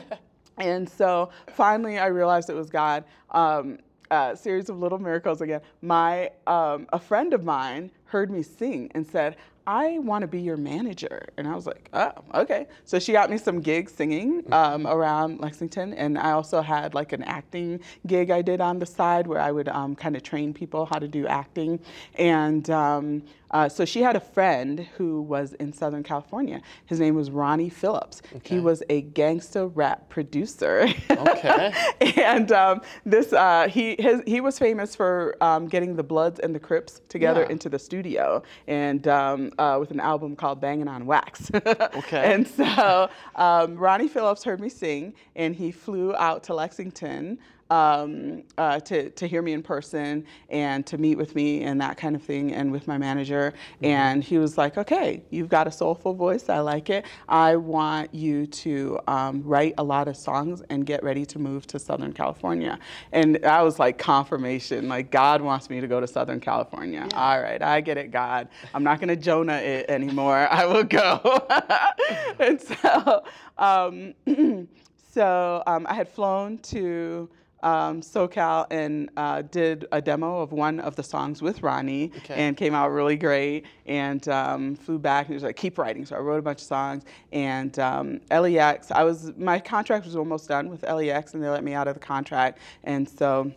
and 0.57 0.87
so 0.87 1.31
finally 1.55 1.97
I 1.97 2.07
realized 2.07 2.49
it 2.49 2.55
was 2.55 2.69
God. 2.69 3.05
Um, 3.31 3.79
a 4.11 4.35
series 4.37 4.69
of 4.69 4.77
little 4.77 4.99
miracles 4.99 5.41
again. 5.41 5.61
My 5.81 6.31
um, 6.45 6.87
a 6.93 6.99
friend 6.99 7.33
of 7.33 7.43
mine 7.43 7.89
heard 8.05 8.29
me 8.29 8.43
sing 8.43 8.91
and 8.93 9.07
said, 9.07 9.37
"I 9.67 9.99
want 9.99 10.21
to 10.23 10.27
be 10.27 10.41
your 10.41 10.57
manager," 10.57 11.27
and 11.37 11.47
I 11.47 11.55
was 11.55 11.65
like, 11.65 11.89
"Oh, 11.93 12.11
okay." 12.33 12.67
So 12.85 12.99
she 12.99 13.11
got 13.11 13.29
me 13.29 13.37
some 13.37 13.59
gigs 13.61 13.93
singing 13.93 14.43
um, 14.51 14.85
around 14.87 15.39
Lexington, 15.39 15.93
and 15.93 16.17
I 16.17 16.31
also 16.31 16.61
had 16.61 16.93
like 16.93 17.13
an 17.13 17.23
acting 17.23 17.79
gig 18.07 18.29
I 18.31 18.41
did 18.41 18.61
on 18.61 18.79
the 18.79 18.85
side 18.85 19.27
where 19.27 19.39
I 19.39 19.51
would 19.51 19.69
um, 19.69 19.95
kind 19.95 20.15
of 20.15 20.23
train 20.23 20.53
people 20.53 20.85
how 20.85 20.99
to 20.99 21.07
do 21.07 21.27
acting, 21.27 21.79
and. 22.15 22.69
Um, 22.69 23.23
uh, 23.51 23.69
so 23.69 23.85
she 23.85 24.01
had 24.01 24.15
a 24.15 24.19
friend 24.19 24.87
who 24.97 25.21
was 25.21 25.53
in 25.53 25.71
Southern 25.71 26.01
California. 26.01 26.59
His 26.87 26.99
name 26.99 27.13
was 27.13 27.29
Ronnie 27.29 27.69
Phillips. 27.69 28.23
He 28.43 28.59
was 28.59 28.81
a 28.89 29.03
gangsta 29.03 29.71
rap 29.75 30.09
producer. 30.09 30.87
Okay. 31.11 31.71
and 32.17 32.51
um, 32.51 32.81
this 33.05 33.31
uh, 33.31 33.67
he 33.69 33.95
his, 33.99 34.23
he 34.25 34.41
was 34.41 34.57
famous 34.57 34.95
for 34.95 35.35
um, 35.39 35.67
getting 35.67 35.95
the 35.95 36.01
Bloods 36.01 36.39
and 36.39 36.55
the 36.55 36.59
Crips 36.59 37.01
together 37.09 37.41
Yeah. 37.41 37.51
into 37.51 37.69
the 37.69 37.77
studio 37.77 38.41
and 38.67 39.07
um, 39.07 39.51
uh, 39.57 39.77
with 39.79 39.91
an 39.91 39.99
album 39.99 40.35
called 40.35 40.59
Banging 40.61 40.87
on 40.87 41.05
Wax. 41.05 41.51
Okay. 41.95 42.33
And 42.33 42.47
so 42.47 43.09
um, 43.35 43.75
Ronnie 43.75 44.07
Phillips 44.07 44.43
heard 44.43 44.59
me 44.59 44.69
sing, 44.69 45.13
and 45.35 45.55
he 45.55 45.71
flew 45.71 46.15
out 46.15 46.43
to 46.43 46.53
Lexington. 46.53 47.39
Um, 47.69 48.43
uh, 48.57 48.79
to, 48.81 49.09
to 49.11 49.27
hear 49.27 49.41
me 49.41 49.53
in 49.53 49.63
person 49.63 50.25
and 50.49 50.85
to 50.85 50.97
meet 50.97 51.17
with 51.17 51.33
me 51.35 51.63
and 51.63 51.81
that 51.81 51.97
kind 51.97 52.15
of 52.15 52.21
thing 52.21 52.53
and 52.53 52.71
with 52.71 52.87
my 52.87 52.97
manager. 52.97 53.53
And 53.81 54.23
he 54.23 54.37
was 54.37 54.57
like 54.57 54.77
okay 54.77 55.23
you've 55.29 55.49
got 55.49 55.67
a 55.67 55.71
soulful 55.71 56.13
voice. 56.13 56.49
I 56.49 56.59
like 56.59 56.89
it. 56.89 57.05
I 57.27 57.55
want 57.55 58.13
you 58.13 58.45
to 58.47 58.99
um, 59.07 59.41
write 59.43 59.73
a 59.77 59.83
lot 59.83 60.07
of 60.07 60.15
songs 60.15 60.61
and 60.69 60.85
get 60.85 61.03
ready 61.03 61.25
to 61.25 61.39
move 61.39 61.65
to 61.67 61.79
southern 61.79 62.13
california. 62.13 62.77
And 63.11 63.43
I 63.45 63.63
was 63.63 63.79
like 63.79 63.97
confirmation 63.97 64.87
like 64.87 65.09
god 65.11 65.41
wants 65.41 65.69
me 65.69 65.81
to 65.81 65.87
go 65.87 65.99
to 65.99 66.07
southern 66.07 66.39
california. 66.39 67.07
All 67.15 67.41
right 67.41 67.61
i 67.61 67.81
get 67.81 67.97
it 67.97 68.11
god. 68.11 68.49
I'm 68.73 68.83
not 68.83 68.99
going 68.99 69.09
to 69.09 69.15
jonah 69.15 69.57
it 69.57 69.89
anymore. 69.89 70.47
I 70.51 70.65
will 70.65 70.83
go. 70.83 71.47
And 72.39 72.59
so 72.61 73.23
um, 73.57 74.13
so 75.13 75.63
um, 75.67 75.85
i 75.89 75.93
had 75.93 76.09
flown 76.09 76.57
to 76.59 77.29
um, 77.63 78.01
SoCal 78.01 78.67
and 78.69 79.09
uh, 79.17 79.41
did 79.43 79.85
a 79.91 80.01
demo 80.01 80.41
of 80.41 80.51
one 80.51 80.79
of 80.79 80.95
the 80.95 81.03
songs 81.03 81.41
with 81.41 81.63
Ronnie, 81.63 82.11
Okay. 82.17 82.35
and 82.35 82.55
came 82.57 82.75
out 82.75 82.89
really 82.89 83.15
great. 83.15 83.65
And 83.85 84.27
um, 84.29 84.75
flew 84.75 84.99
back 84.99 85.25
and 85.25 85.29
he 85.29 85.33
was 85.35 85.43
like, 85.43 85.55
"Keep 85.55 85.77
writing." 85.77 86.05
So 86.05 86.15
I 86.15 86.19
wrote 86.19 86.39
a 86.39 86.41
bunch 86.41 86.61
of 86.61 86.67
songs. 86.67 87.03
And 87.31 87.77
um, 87.79 88.21
LEX, 88.29 88.91
I 88.91 89.03
was 89.03 89.31
my 89.37 89.59
contract 89.59 90.05
was 90.05 90.15
almost 90.15 90.47
done 90.47 90.69
with 90.69 90.83
LEX, 90.83 91.33
and 91.33 91.43
they 91.43 91.49
let 91.49 91.63
me 91.63 91.73
out 91.73 91.87
of 91.87 91.95
the 91.95 91.99
contract. 91.99 92.59
And 92.83 93.09
so. 93.09 93.51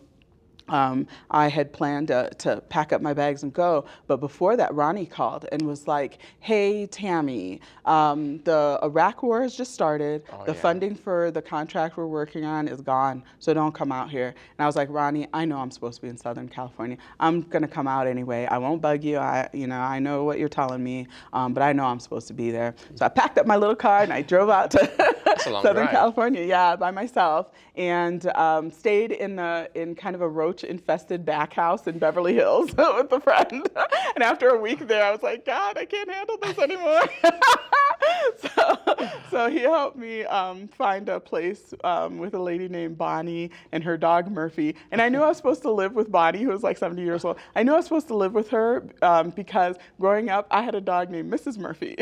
Um, 0.69 1.07
I 1.31 1.47
had 1.47 1.71
planned 1.71 2.09
to, 2.09 2.29
to 2.39 2.61
pack 2.69 2.91
up 2.91 3.01
my 3.01 3.13
bags 3.13 3.43
and 3.43 3.53
go, 3.53 3.85
but 4.07 4.17
before 4.17 4.57
that, 4.57 4.73
Ronnie 4.73 5.05
called 5.05 5.45
and 5.51 5.61
was 5.61 5.87
like, 5.87 6.19
"Hey, 6.39 6.87
Tammy, 6.87 7.61
um, 7.85 8.39
the 8.43 8.79
Iraq 8.83 9.23
War 9.23 9.41
has 9.41 9.55
just 9.55 9.73
started. 9.73 10.23
Oh, 10.31 10.43
the 10.45 10.53
yeah. 10.53 10.59
funding 10.59 10.95
for 10.95 11.31
the 11.31 11.41
contract 11.41 11.97
we're 11.97 12.07
working 12.07 12.43
on 12.43 12.67
is 12.67 12.81
gone, 12.81 13.23
so 13.39 13.53
don't 13.53 13.73
come 13.73 13.91
out 13.91 14.09
here." 14.09 14.27
And 14.27 14.63
I 14.63 14.65
was 14.65 14.75
like, 14.75 14.89
"Ronnie, 14.91 15.27
I 15.33 15.45
know 15.45 15.57
I'm 15.57 15.71
supposed 15.71 15.95
to 15.97 16.01
be 16.01 16.09
in 16.09 16.17
Southern 16.17 16.49
California. 16.49 16.97
I'm 17.19 17.41
gonna 17.41 17.67
come 17.67 17.87
out 17.87 18.07
anyway. 18.07 18.45
I 18.45 18.57
won't 18.57 18.81
bug 18.81 19.03
you. 19.03 19.17
I, 19.17 19.49
you 19.53 19.67
know, 19.67 19.79
I 19.79 19.99
know 19.99 20.23
what 20.23 20.39
you're 20.39 20.49
telling 20.49 20.83
me, 20.83 21.07
um, 21.33 21.53
but 21.53 21.63
I 21.63 21.73
know 21.73 21.85
I'm 21.85 21.99
supposed 21.99 22.27
to 22.27 22.33
be 22.33 22.51
there." 22.51 22.75
So 22.95 23.05
I 23.05 23.09
packed 23.09 23.37
up 23.37 23.45
my 23.45 23.55
little 23.55 23.75
car 23.75 24.01
and 24.03 24.11
I 24.11 24.21
drove 24.21 24.49
out 24.49 24.71
to 24.71 24.79
Southern 25.39 25.75
drive. 25.75 25.91
California, 25.91 26.43
yeah, 26.43 26.75
by 26.75 26.91
myself, 26.91 27.51
and 27.75 28.25
um, 28.35 28.71
stayed 28.71 29.11
in 29.11 29.35
the 29.35 29.69
in 29.75 29.95
kind 29.95 30.15
of 30.15 30.21
a 30.21 30.27
roach-infested 30.57 31.23
back 31.25 31.53
house 31.53 31.87
in 31.87 31.99
Beverly 31.99 32.33
Hills 32.33 32.71
with 32.77 33.11
a 33.11 33.19
friend. 33.19 33.67
and 34.15 34.23
after 34.23 34.49
a 34.49 34.59
week 34.59 34.87
there, 34.87 35.03
I 35.03 35.11
was 35.11 35.21
like, 35.21 35.45
God, 35.45 35.77
I 35.77 35.85
can't 35.85 36.09
handle 36.09 36.37
this 36.41 36.57
anymore. 36.57 37.01
so, 38.37 39.09
so 39.29 39.49
he 39.49 39.59
helped 39.59 39.97
me 39.97 40.23
um, 40.25 40.67
find 40.69 41.09
a 41.09 41.19
place 41.19 41.73
um, 41.83 42.17
with 42.17 42.33
a 42.33 42.39
lady 42.39 42.67
named 42.67 42.97
Bonnie 42.97 43.51
and 43.71 43.83
her 43.83 43.97
dog 43.97 44.31
Murphy. 44.31 44.75
And 44.91 45.01
I 45.01 45.09
knew 45.09 45.21
I 45.21 45.27
was 45.27 45.37
supposed 45.37 45.61
to 45.63 45.71
live 45.71 45.93
with 45.93 46.11
Bonnie, 46.11 46.41
who 46.41 46.49
was 46.49 46.63
like 46.63 46.77
70 46.77 47.03
years 47.03 47.23
old. 47.23 47.37
I 47.55 47.63
knew 47.63 47.73
I 47.73 47.77
was 47.77 47.85
supposed 47.85 48.07
to 48.07 48.15
live 48.15 48.33
with 48.33 48.49
her 48.49 48.87
um, 49.01 49.29
because 49.31 49.75
growing 49.99 50.29
up, 50.29 50.47
I 50.49 50.63
had 50.63 50.73
a 50.73 50.81
dog 50.81 51.11
named 51.11 51.31
Mrs. 51.31 51.57
Murphy. 51.57 51.95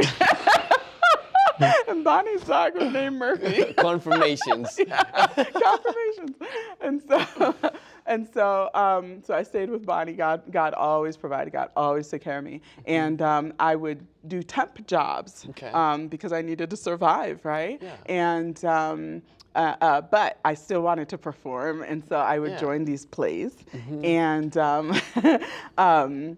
and 1.88 2.04
Bonnie's 2.04 2.44
dog 2.44 2.76
was 2.76 2.92
named 2.92 3.18
Murphy. 3.18 3.74
Confirmations. 3.74 4.80
confirmations. 4.88 6.36
And 6.82 7.02
so, 7.08 7.56
and 8.06 8.28
so, 8.34 8.70
um, 8.74 9.22
so 9.24 9.34
I 9.34 9.44
stayed 9.44 9.70
with 9.70 9.86
Bonnie. 9.86 10.14
God, 10.14 10.44
God 10.52 10.74
always 10.74 11.18
provided. 11.18 11.52
God 11.52 11.70
always 11.76 12.08
took 12.08 12.22
care 12.22 12.38
of 12.38 12.44
me. 12.44 12.62
And 12.86 13.22
um, 13.22 13.54
I 13.60 13.76
would 13.76 14.06
do 14.28 14.44
temp 14.44 14.86
jobs 14.88 15.46
Okay. 15.50 15.72
um, 15.72 16.08
because 16.08 16.32
I 16.34 16.42
needed 16.42 16.70
to 16.70 16.78
survive, 16.78 17.44
right? 17.44 17.82
Yeah. 17.82 17.96
And 18.08 18.64
um, 18.66 19.22
uh, 19.56 19.76
uh, 19.82 20.02
but 20.02 20.40
I 20.44 20.54
still 20.54 20.82
wanted 20.82 21.08
to 21.10 21.18
perform, 21.18 21.82
and 21.84 22.04
so 22.08 22.18
I 22.18 22.40
would 22.40 22.52
Yeah. 22.52 22.58
join 22.60 22.84
these 22.86 23.06
plays, 23.06 23.64
and 24.04 24.56
um, 24.58 24.94
um, 25.78 26.38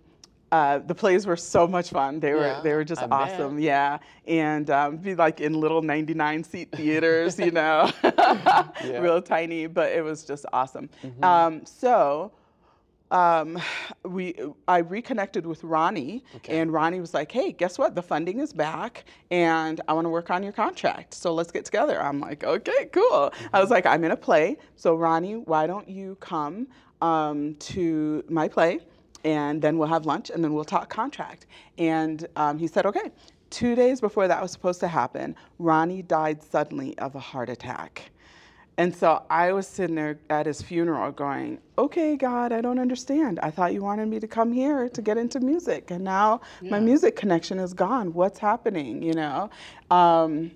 uh, 0.51 0.79
the 0.79 0.95
plays 0.95 1.25
were 1.27 1.35
so 1.37 1.67
much 1.67 1.89
fun. 1.89 2.19
They 2.19 2.33
were 2.33 2.41
Yeah, 2.41 2.61
they 2.61 2.73
were 2.73 2.83
just 2.85 3.01
I 3.01 3.07
bet. 3.07 3.19
awesome, 3.33 3.59
yeah. 3.59 3.97
And 4.25 4.69
um, 4.69 4.97
be 4.97 5.13
like 5.15 5.41
in 5.41 5.59
little 5.59 5.81
99 5.81 6.43
seat 6.43 6.71
theaters, 6.71 7.37
you 7.37 7.51
know, 7.51 7.91
real 8.83 9.21
tiny, 9.21 9.67
but 9.67 9.91
it 9.91 10.03
was 10.03 10.23
just 10.23 10.45
awesome. 10.53 10.89
Mm-hmm. 11.03 11.23
Um, 11.23 11.65
so 11.65 12.31
um, 13.11 13.57
we 14.03 14.35
I 14.67 14.79
reconnected 14.79 15.45
with 15.45 15.63
Ronnie, 15.63 16.23
Okay. 16.37 16.59
and 16.59 16.73
Ronnie 16.73 16.99
was 16.99 17.13
like, 17.13 17.31
"Hey, 17.31 17.53
guess 17.53 17.77
what? 17.77 17.95
The 17.95 18.01
funding 18.01 18.39
is 18.39 18.51
back, 18.51 19.05
and 19.31 19.79
I 19.87 19.93
want 19.93 20.05
to 20.05 20.09
work 20.09 20.29
on 20.29 20.43
your 20.43 20.51
contract. 20.51 21.13
So 21.13 21.33
let's 21.33 21.51
get 21.51 21.63
together." 21.63 22.01
I'm 22.01 22.19
like, 22.19 22.43
"Okay, 22.43 22.85
cool." 22.91 23.31
I 23.53 23.61
was 23.61 23.69
like, 23.69 23.85
"I'm 23.85 24.03
in 24.03 24.11
a 24.11 24.17
play, 24.17 24.57
so 24.75 24.95
Ronnie, 24.95 25.35
why 25.37 25.67
don't 25.67 25.87
you 25.87 26.17
come 26.19 26.67
um, 27.01 27.55
to 27.59 28.23
my 28.27 28.47
play, 28.49 28.79
and 29.27 29.61
then 29.61 29.77
we'll 29.77 29.93
have 29.97 30.05
lunch, 30.05 30.27
and 30.31 30.43
then 30.43 30.53
we'll 30.53 30.71
talk 30.75 30.89
contract." 30.89 31.41
And 31.77 32.17
um, 32.35 32.57
he 32.57 32.67
said, 32.67 32.85
"Okay." 32.85 33.11
Two 33.49 33.75
days 33.75 34.01
before 34.01 34.27
that 34.27 34.41
was 34.41 34.51
supposed 34.51 34.81
to 34.81 34.89
happen, 34.89 35.33
Ronnie 35.57 36.01
died 36.01 36.43
suddenly 36.43 36.97
of 36.97 37.15
a 37.15 37.19
heart 37.19 37.49
attack. 37.49 38.11
And 38.79 38.95
so 38.95 39.23
I 39.29 39.53
was 39.53 39.65
sitting 39.67 39.95
there 39.95 40.19
at 40.29 40.45
his 40.45 40.61
funeral 40.61 41.11
going, 41.11 41.59
okay, 41.77 42.15
God, 42.15 42.51
I 42.51 42.61
don't 42.61 42.77
understand. 42.77 43.39
I 43.41 43.49
thought 43.49 43.73
you 43.73 43.81
wanted 43.81 44.07
me 44.07 44.19
to 44.19 44.27
come 44.27 44.51
here 44.51 44.87
to 44.89 45.01
get 45.01 45.17
into 45.17 45.39
music. 45.39 45.91
And 45.91 46.03
now 46.03 46.41
my 46.61 46.79
music 46.79 47.15
connection 47.15 47.57
is 47.57 47.73
gone. 47.73 48.13
What's 48.13 48.37
happening, 48.37 49.01
you 49.01 49.13
know? 49.13 49.49
Um, 49.89 50.51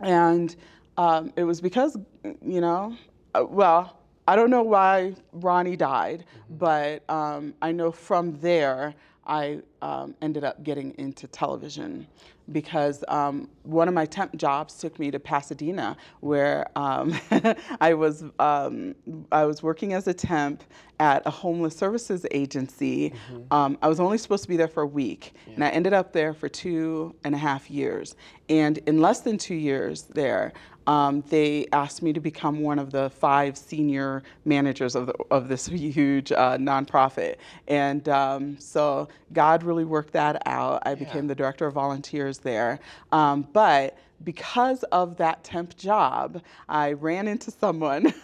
and 0.00 0.56
um, 0.96 1.32
it 1.36 1.44
was 1.44 1.60
because, 1.60 1.98
you 2.40 2.60
know, 2.60 2.96
uh, 3.34 3.44
well, 3.46 3.98
I 4.26 4.36
don't 4.36 4.50
know 4.50 4.62
why 4.62 5.14
Ronnie 5.32 5.76
died, 5.76 6.24
but 6.50 7.08
um, 7.10 7.54
I 7.60 7.72
know 7.72 7.90
from 7.90 8.38
there 8.40 8.94
I 9.26 9.60
um, 9.80 10.14
ended 10.22 10.44
up 10.44 10.62
getting 10.62 10.94
into 10.98 11.26
television 11.26 12.06
because 12.52 13.04
um, 13.08 13.48
one 13.64 13.88
of 13.88 13.94
my 13.94 14.06
temp 14.06 14.36
jobs 14.36 14.78
took 14.78 14.98
me 14.98 15.10
to 15.10 15.18
Pasadena, 15.18 15.96
where 16.20 16.66
um, 16.76 17.14
I 17.80 17.94
was 17.94 18.24
um, 18.38 18.94
I 19.30 19.44
was 19.44 19.62
working 19.62 19.92
as 19.92 20.06
a 20.08 20.14
temp 20.14 20.64
at 20.98 21.22
a 21.26 21.30
homeless 21.30 21.76
services 21.76 22.26
agency. 22.30 23.12
Um, 23.50 23.78
I 23.82 23.88
was 23.88 24.00
only 24.00 24.18
supposed 24.18 24.44
to 24.44 24.48
be 24.48 24.56
there 24.56 24.68
for 24.68 24.82
a 24.82 24.86
week, 24.86 25.34
and 25.54 25.64
I 25.64 25.68
ended 25.70 25.92
up 25.92 26.12
there 26.12 26.32
for 26.34 26.48
two 26.48 27.14
and 27.24 27.34
a 27.34 27.38
half 27.38 27.70
years. 27.70 28.16
And 28.48 28.78
in 28.86 29.00
less 29.00 29.20
than 29.20 29.38
two 29.38 29.54
years 29.54 30.02
there, 30.02 30.52
um, 30.86 31.22
they 31.28 31.66
asked 31.72 32.02
me 32.02 32.12
to 32.12 32.20
become 32.20 32.60
one 32.60 32.78
of 32.78 32.90
the 32.90 33.10
five 33.10 33.56
senior 33.56 34.22
managers 34.44 34.94
of, 34.94 35.06
the, 35.06 35.14
of 35.30 35.48
this 35.48 35.66
huge 35.66 36.32
uh, 36.32 36.56
nonprofit. 36.58 37.36
And 37.68 38.08
um, 38.08 38.58
so 38.58 39.08
God 39.32 39.62
really 39.62 39.84
worked 39.84 40.12
that 40.12 40.42
out. 40.46 40.82
I 40.84 40.94
became 40.94 41.26
the 41.26 41.34
director 41.34 41.66
of 41.66 41.74
volunteers 41.74 42.38
there. 42.38 42.80
Um, 43.12 43.46
but 43.52 43.96
because 44.24 44.84
of 44.84 45.16
that 45.16 45.42
temp 45.42 45.76
job, 45.76 46.40
I 46.68 46.92
ran 46.92 47.26
into 47.26 47.50
someone 47.50 48.14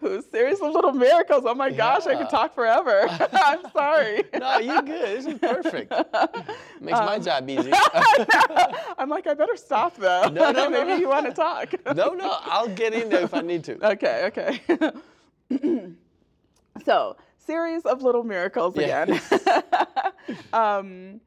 who's 0.00 0.26
series 0.26 0.60
of 0.60 0.70
little 0.72 0.92
miracles. 0.92 1.44
Oh 1.46 1.54
my 1.54 1.70
gosh, 1.70 2.06
I 2.06 2.14
could 2.14 2.28
talk 2.28 2.54
forever. 2.54 3.06
I'm 3.32 3.62
sorry. 3.72 4.22
no, 4.38 4.58
you're 4.58 4.82
good. 4.82 5.16
This 5.18 5.26
is 5.26 5.38
perfect. 5.38 5.90
Makes 6.80 6.98
my 6.98 7.18
job 7.18 7.48
easy. 7.48 7.70
I'm 8.98 9.08
like, 9.08 9.26
I 9.26 9.32
better 9.32 9.56
stop 9.56 9.96
though. 9.96 10.28
No, 10.28 10.50
no, 10.50 10.68
no, 10.68 10.70
Maybe 10.84 10.90
no. 10.90 10.96
you 10.96 11.08
want 11.08 11.24
to 11.26 11.32
talk. 11.32 11.72
no, 11.94 12.10
no, 12.12 12.36
I'll 12.42 12.68
get 12.68 12.92
in 12.92 13.08
there 13.08 13.22
if 13.22 13.32
I 13.32 13.40
need 13.40 13.64
to. 13.64 13.92
Okay, 13.92 14.30
okay. 14.70 14.92
so, 16.84 17.16
series 17.38 17.82
of 17.86 18.02
little 18.02 18.24
miracles 18.24 18.76
Yeah. 18.76 19.02
again. 19.04 19.20
um, 20.52 21.20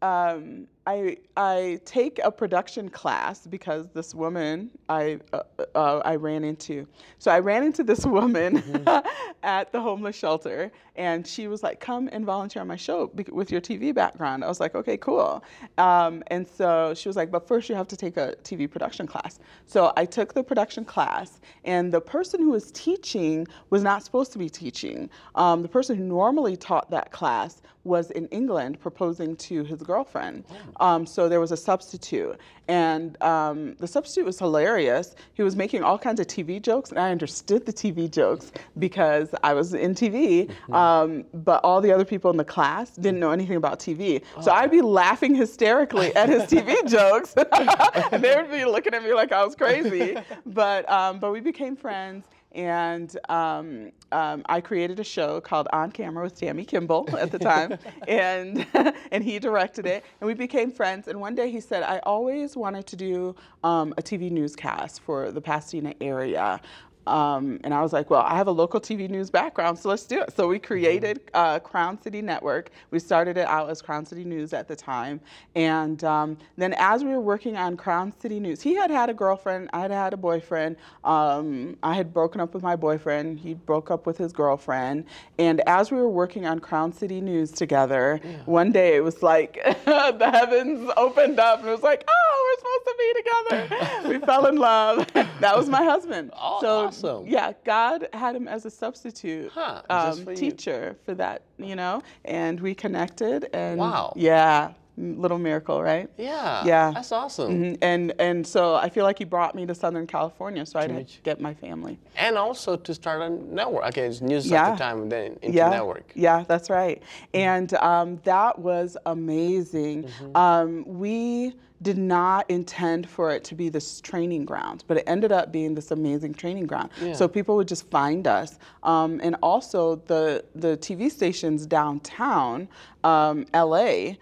um, 0.00 0.66
I 0.86 1.18
I 1.36 1.80
take 1.84 2.18
a 2.24 2.30
production 2.30 2.88
class 2.88 3.46
because 3.46 3.88
this 3.90 4.14
woman 4.14 4.70
I 4.88 5.20
uh, 5.32 5.42
uh, 5.74 5.98
I 6.04 6.16
ran 6.16 6.42
into. 6.44 6.86
So 7.18 7.30
I 7.30 7.38
ran 7.38 7.62
into 7.62 7.84
this 7.84 8.04
woman 8.16 8.62
Mm-hmm. 8.62 9.06
at 9.42 9.72
the 9.72 9.80
homeless 9.80 10.16
shelter, 10.16 10.70
and 10.96 11.26
she 11.26 11.46
was 11.48 11.62
like, 11.62 11.78
"Come 11.80 12.08
and 12.12 12.24
volunteer 12.24 12.62
on 12.62 12.68
my 12.68 12.76
show 12.76 13.08
bec- 13.08 13.30
with 13.32 13.50
your 13.52 13.60
TV 13.60 13.94
background." 13.94 14.44
I 14.44 14.48
was 14.48 14.60
like, 14.60 14.74
"Okay, 14.74 14.96
cool." 14.96 15.42
Um, 15.78 16.22
and 16.28 16.46
so 16.46 16.94
she 16.94 17.08
was 17.08 17.16
like, 17.16 17.30
"But 17.30 17.46
first, 17.46 17.68
you 17.68 17.74
have 17.76 17.88
to 17.88 17.96
take 17.96 18.16
a 18.16 18.34
TV 18.42 18.68
production 18.70 19.06
class." 19.06 19.38
So 19.66 19.92
I 19.96 20.04
took 20.04 20.34
the 20.34 20.42
production 20.42 20.84
class, 20.84 21.40
and 21.64 21.92
the 21.92 22.00
person 22.00 22.40
who 22.40 22.50
was 22.50 22.72
teaching 22.72 23.46
was 23.70 23.82
not 23.82 24.02
supposed 24.02 24.32
to 24.32 24.38
be 24.38 24.48
teaching. 24.48 25.08
Um, 25.36 25.62
the 25.62 25.68
person 25.68 25.96
who 25.96 26.04
normally 26.04 26.56
taught 26.56 26.90
that 26.90 27.12
class 27.12 27.62
was 27.84 28.10
in 28.12 28.26
England 28.28 28.78
proposing 28.80 29.34
to 29.34 29.64
his 29.64 29.82
girlfriend. 29.82 30.44
Um, 30.80 31.06
so 31.06 31.28
there 31.28 31.40
was 31.40 31.52
a 31.52 31.56
substitute. 31.56 32.38
And 32.68 33.20
um, 33.22 33.74
the 33.74 33.86
substitute 33.86 34.24
was 34.24 34.38
hilarious. 34.38 35.14
He 35.34 35.42
was 35.42 35.56
making 35.56 35.82
all 35.82 35.98
kinds 35.98 36.20
of 36.20 36.26
TV 36.26 36.62
jokes, 36.62 36.90
and 36.90 36.98
I 36.98 37.10
understood 37.10 37.66
the 37.66 37.72
TV 37.72 38.10
jokes 38.10 38.52
because 38.78 39.34
I 39.42 39.52
was 39.52 39.74
in 39.74 39.94
TV. 39.94 40.50
Um, 40.72 41.24
but 41.34 41.62
all 41.64 41.80
the 41.80 41.92
other 41.92 42.04
people 42.04 42.30
in 42.30 42.36
the 42.36 42.44
class 42.44 42.90
didn't 42.90 43.20
know 43.20 43.30
anything 43.30 43.56
about 43.56 43.80
TV. 43.80 44.22
So 44.40 44.52
I'd 44.52 44.70
be 44.70 44.80
laughing 44.80 45.34
hysterically 45.34 46.14
at 46.14 46.28
his 46.28 46.42
TV 46.44 46.86
jokes, 46.88 47.34
and 47.36 48.22
they 48.22 48.36
would 48.36 48.50
be 48.50 48.64
looking 48.64 48.94
at 48.94 49.02
me 49.02 49.12
like 49.12 49.32
I 49.32 49.44
was 49.44 49.56
crazy. 49.56 50.16
But 50.46 50.88
um, 50.90 51.18
but 51.18 51.32
we 51.32 51.40
became 51.40 51.76
friends 51.76 52.24
and 52.54 53.16
um, 53.28 53.92
um, 54.10 54.42
I 54.46 54.60
created 54.60 55.00
a 55.00 55.04
show 55.04 55.40
called 55.40 55.68
On 55.72 55.90
Camera 55.90 56.24
with 56.24 56.38
Tammy 56.38 56.64
Kimball 56.64 57.08
at 57.16 57.30
the 57.30 57.38
time, 57.38 57.78
and 58.08 58.66
and 59.10 59.24
he 59.24 59.38
directed 59.38 59.86
it, 59.86 60.04
and 60.20 60.26
we 60.26 60.34
became 60.34 60.70
friends. 60.70 61.08
And 61.08 61.20
one 61.20 61.34
day 61.34 61.50
he 61.50 61.60
said, 61.60 61.82
"I 61.82 61.98
always 62.00 62.56
wanted 62.56 62.86
to 62.88 62.96
do 62.96 63.34
um, 63.64 63.94
a 63.96 64.02
TV 64.02 64.30
newscast 64.30 65.00
for 65.00 65.30
the 65.30 65.40
Pasadena 65.40 65.94
area." 66.00 66.60
Um, 67.06 67.58
and 67.64 67.74
I 67.74 67.82
was 67.82 67.92
like, 67.92 68.10
well, 68.10 68.22
I 68.22 68.36
have 68.36 68.46
a 68.46 68.52
local 68.52 68.80
TV 68.80 69.08
news 69.08 69.30
background, 69.30 69.78
so 69.78 69.88
let's 69.88 70.04
do 70.04 70.20
it. 70.20 70.34
So 70.36 70.46
we 70.46 70.58
created 70.58 71.20
uh, 71.34 71.58
Crown 71.58 72.00
City 72.00 72.22
Network. 72.22 72.70
We 72.90 72.98
started 72.98 73.36
it 73.36 73.46
out 73.46 73.70
as 73.70 73.82
Crown 73.82 74.06
City 74.06 74.24
News 74.24 74.52
at 74.52 74.68
the 74.68 74.76
time. 74.76 75.20
And 75.54 76.02
um, 76.04 76.38
then 76.56 76.74
as 76.78 77.02
we 77.02 77.10
were 77.10 77.20
working 77.20 77.56
on 77.56 77.76
Crown 77.76 78.12
City 78.20 78.38
News, 78.38 78.62
he 78.62 78.74
had 78.74 78.90
had 78.90 79.10
a 79.10 79.14
girlfriend, 79.14 79.70
I 79.72 79.80
had 79.80 79.90
had 79.90 80.12
a 80.12 80.16
boyfriend. 80.16 80.76
Um, 81.04 81.76
I 81.82 81.94
had 81.94 82.12
broken 82.14 82.40
up 82.40 82.54
with 82.54 82.62
my 82.62 82.76
boyfriend, 82.76 83.40
he 83.40 83.54
broke 83.54 83.90
up 83.90 84.06
with 84.06 84.18
his 84.18 84.32
girlfriend. 84.32 85.04
And 85.38 85.60
as 85.66 85.90
we 85.90 85.98
were 85.98 86.08
working 86.08 86.46
on 86.46 86.60
Crown 86.60 86.92
City 86.92 87.20
News 87.20 87.50
together, 87.50 88.20
yeah. 88.22 88.36
one 88.44 88.70
day 88.70 88.96
it 88.96 89.02
was 89.02 89.22
like 89.22 89.54
the 89.84 90.30
heavens 90.32 90.90
opened 90.96 91.40
up 91.40 91.60
and 91.60 91.68
it 91.68 91.72
was 91.72 91.82
like, 91.82 92.04
oh, 92.06 92.42
we're 92.46 92.58
supposed 92.58 92.86
to 92.86 92.94
be 92.98 93.12
together. 93.22 94.08
we 94.08 94.26
fell 94.26 94.46
in 94.46 94.56
love. 94.56 95.06
that 95.40 95.56
was 95.56 95.68
my 95.68 95.82
husband. 95.82 96.30
Oh, 96.40 96.58
so 96.60 96.91
awesome. 96.92 97.26
Yeah, 97.26 97.52
God 97.64 98.08
had 98.12 98.36
him 98.36 98.48
as 98.48 98.64
a 98.66 98.70
substitute 98.70 99.50
huh, 99.52 99.82
um, 99.90 100.24
for 100.24 100.34
teacher 100.34 100.96
for 101.04 101.14
that, 101.14 101.42
you 101.58 101.76
know, 101.76 102.02
and 102.24 102.60
we 102.60 102.74
connected 102.74 103.48
and 103.52 103.78
wow. 103.78 104.12
yeah, 104.16 104.72
little 104.96 105.38
miracle, 105.38 105.82
right? 105.82 106.08
Yeah. 106.18 106.64
Yeah. 106.64 106.90
That's 106.92 107.12
awesome. 107.12 107.52
Mm-hmm. 107.52 107.74
And 107.82 108.12
and 108.18 108.46
so 108.46 108.74
I 108.74 108.88
feel 108.88 109.04
like 109.04 109.18
he 109.18 109.24
brought 109.24 109.54
me 109.54 109.66
to 109.66 109.74
Southern 109.74 110.06
California 110.06 110.66
so 110.66 110.78
I'd 110.78 111.10
get 111.22 111.40
my 111.40 111.54
family. 111.54 111.98
And 112.16 112.36
also 112.36 112.76
to 112.76 112.94
start 112.94 113.22
a 113.22 113.30
network. 113.30 113.86
Okay, 113.86 114.02
it's 114.02 114.20
news 114.20 114.50
yeah. 114.50 114.68
at 114.68 114.72
the 114.72 114.78
time 114.78 115.02
and 115.02 115.12
then 115.12 115.38
into 115.42 115.56
yeah. 115.56 115.70
network. 115.70 116.12
Yeah, 116.14 116.44
that's 116.46 116.70
right. 116.70 117.00
Mm-hmm. 117.00 117.36
And 117.38 117.74
um, 117.74 118.20
that 118.24 118.58
was 118.58 118.96
amazing. 119.06 120.04
Mm-hmm. 120.04 120.36
Um, 120.36 120.84
we 120.86 121.54
did 121.82 121.98
not 121.98 122.48
intend 122.48 123.08
for 123.08 123.30
it 123.32 123.44
to 123.44 123.54
be 123.54 123.68
this 123.68 124.00
training 124.00 124.44
ground, 124.44 124.84
but 124.86 124.96
it 124.96 125.04
ended 125.06 125.32
up 125.32 125.52
being 125.52 125.74
this 125.74 125.90
amazing 125.90 126.34
training 126.34 126.66
ground. 126.66 126.90
Yeah. 127.00 127.12
So 127.12 127.28
people 127.28 127.56
would 127.56 127.68
just 127.68 127.90
find 127.90 128.26
us, 128.26 128.58
um, 128.82 129.20
and 129.22 129.36
also 129.42 129.96
the 130.06 130.44
the 130.54 130.76
TV 130.76 131.10
stations 131.10 131.66
downtown, 131.66 132.68
um, 133.04 133.46
LA 133.52 134.14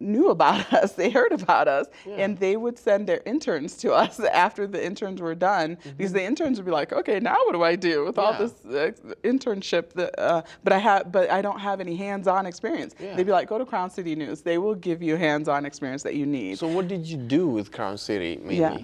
knew 0.00 0.30
about 0.30 0.72
us, 0.72 0.92
they 0.92 1.10
heard 1.10 1.32
about 1.32 1.68
us, 1.68 1.86
yeah. 2.06 2.16
and 2.16 2.38
they 2.38 2.56
would 2.56 2.78
send 2.78 3.06
their 3.06 3.20
interns 3.26 3.76
to 3.78 3.92
us 3.92 4.20
after 4.32 4.66
the 4.66 4.84
interns 4.84 5.20
were 5.20 5.34
done 5.34 5.76
mm-hmm. 5.76 5.90
because 5.96 6.12
the 6.12 6.22
interns 6.22 6.58
would 6.58 6.66
be 6.66 6.72
like, 6.72 6.92
okay, 6.92 7.20
now 7.20 7.36
what 7.44 7.52
do 7.52 7.62
I 7.62 7.76
do 7.76 8.04
with 8.04 8.16
yeah. 8.16 8.22
all 8.22 8.34
this 8.34 8.52
uh, 8.66 8.92
internship? 9.22 9.92
That, 9.92 10.18
uh, 10.18 10.42
but 10.64 10.72
I 10.72 10.78
have, 10.78 11.12
but 11.12 11.30
I 11.30 11.42
don't 11.42 11.60
have 11.60 11.80
any 11.80 11.96
hands-on 11.96 12.46
experience. 12.46 12.94
Yeah. 12.98 13.16
They'd 13.16 13.26
be 13.26 13.32
like, 13.32 13.48
go 13.48 13.58
to 13.58 13.66
Crown 13.66 13.90
City 13.90 14.14
News. 14.14 14.42
They 14.42 14.58
will 14.58 14.74
give 14.74 15.02
you 15.02 15.16
hands-on 15.16 15.64
experience 15.66 16.02
that 16.02 16.14
you 16.14 16.26
need. 16.26 16.58
So 16.58 16.66
what 16.66 16.88
did 16.88 17.06
you 17.06 17.16
do 17.16 17.48
with 17.48 17.72
Crown 17.72 17.98
City, 17.98 18.36
mainly? 18.36 18.58
Yeah. 18.58 18.78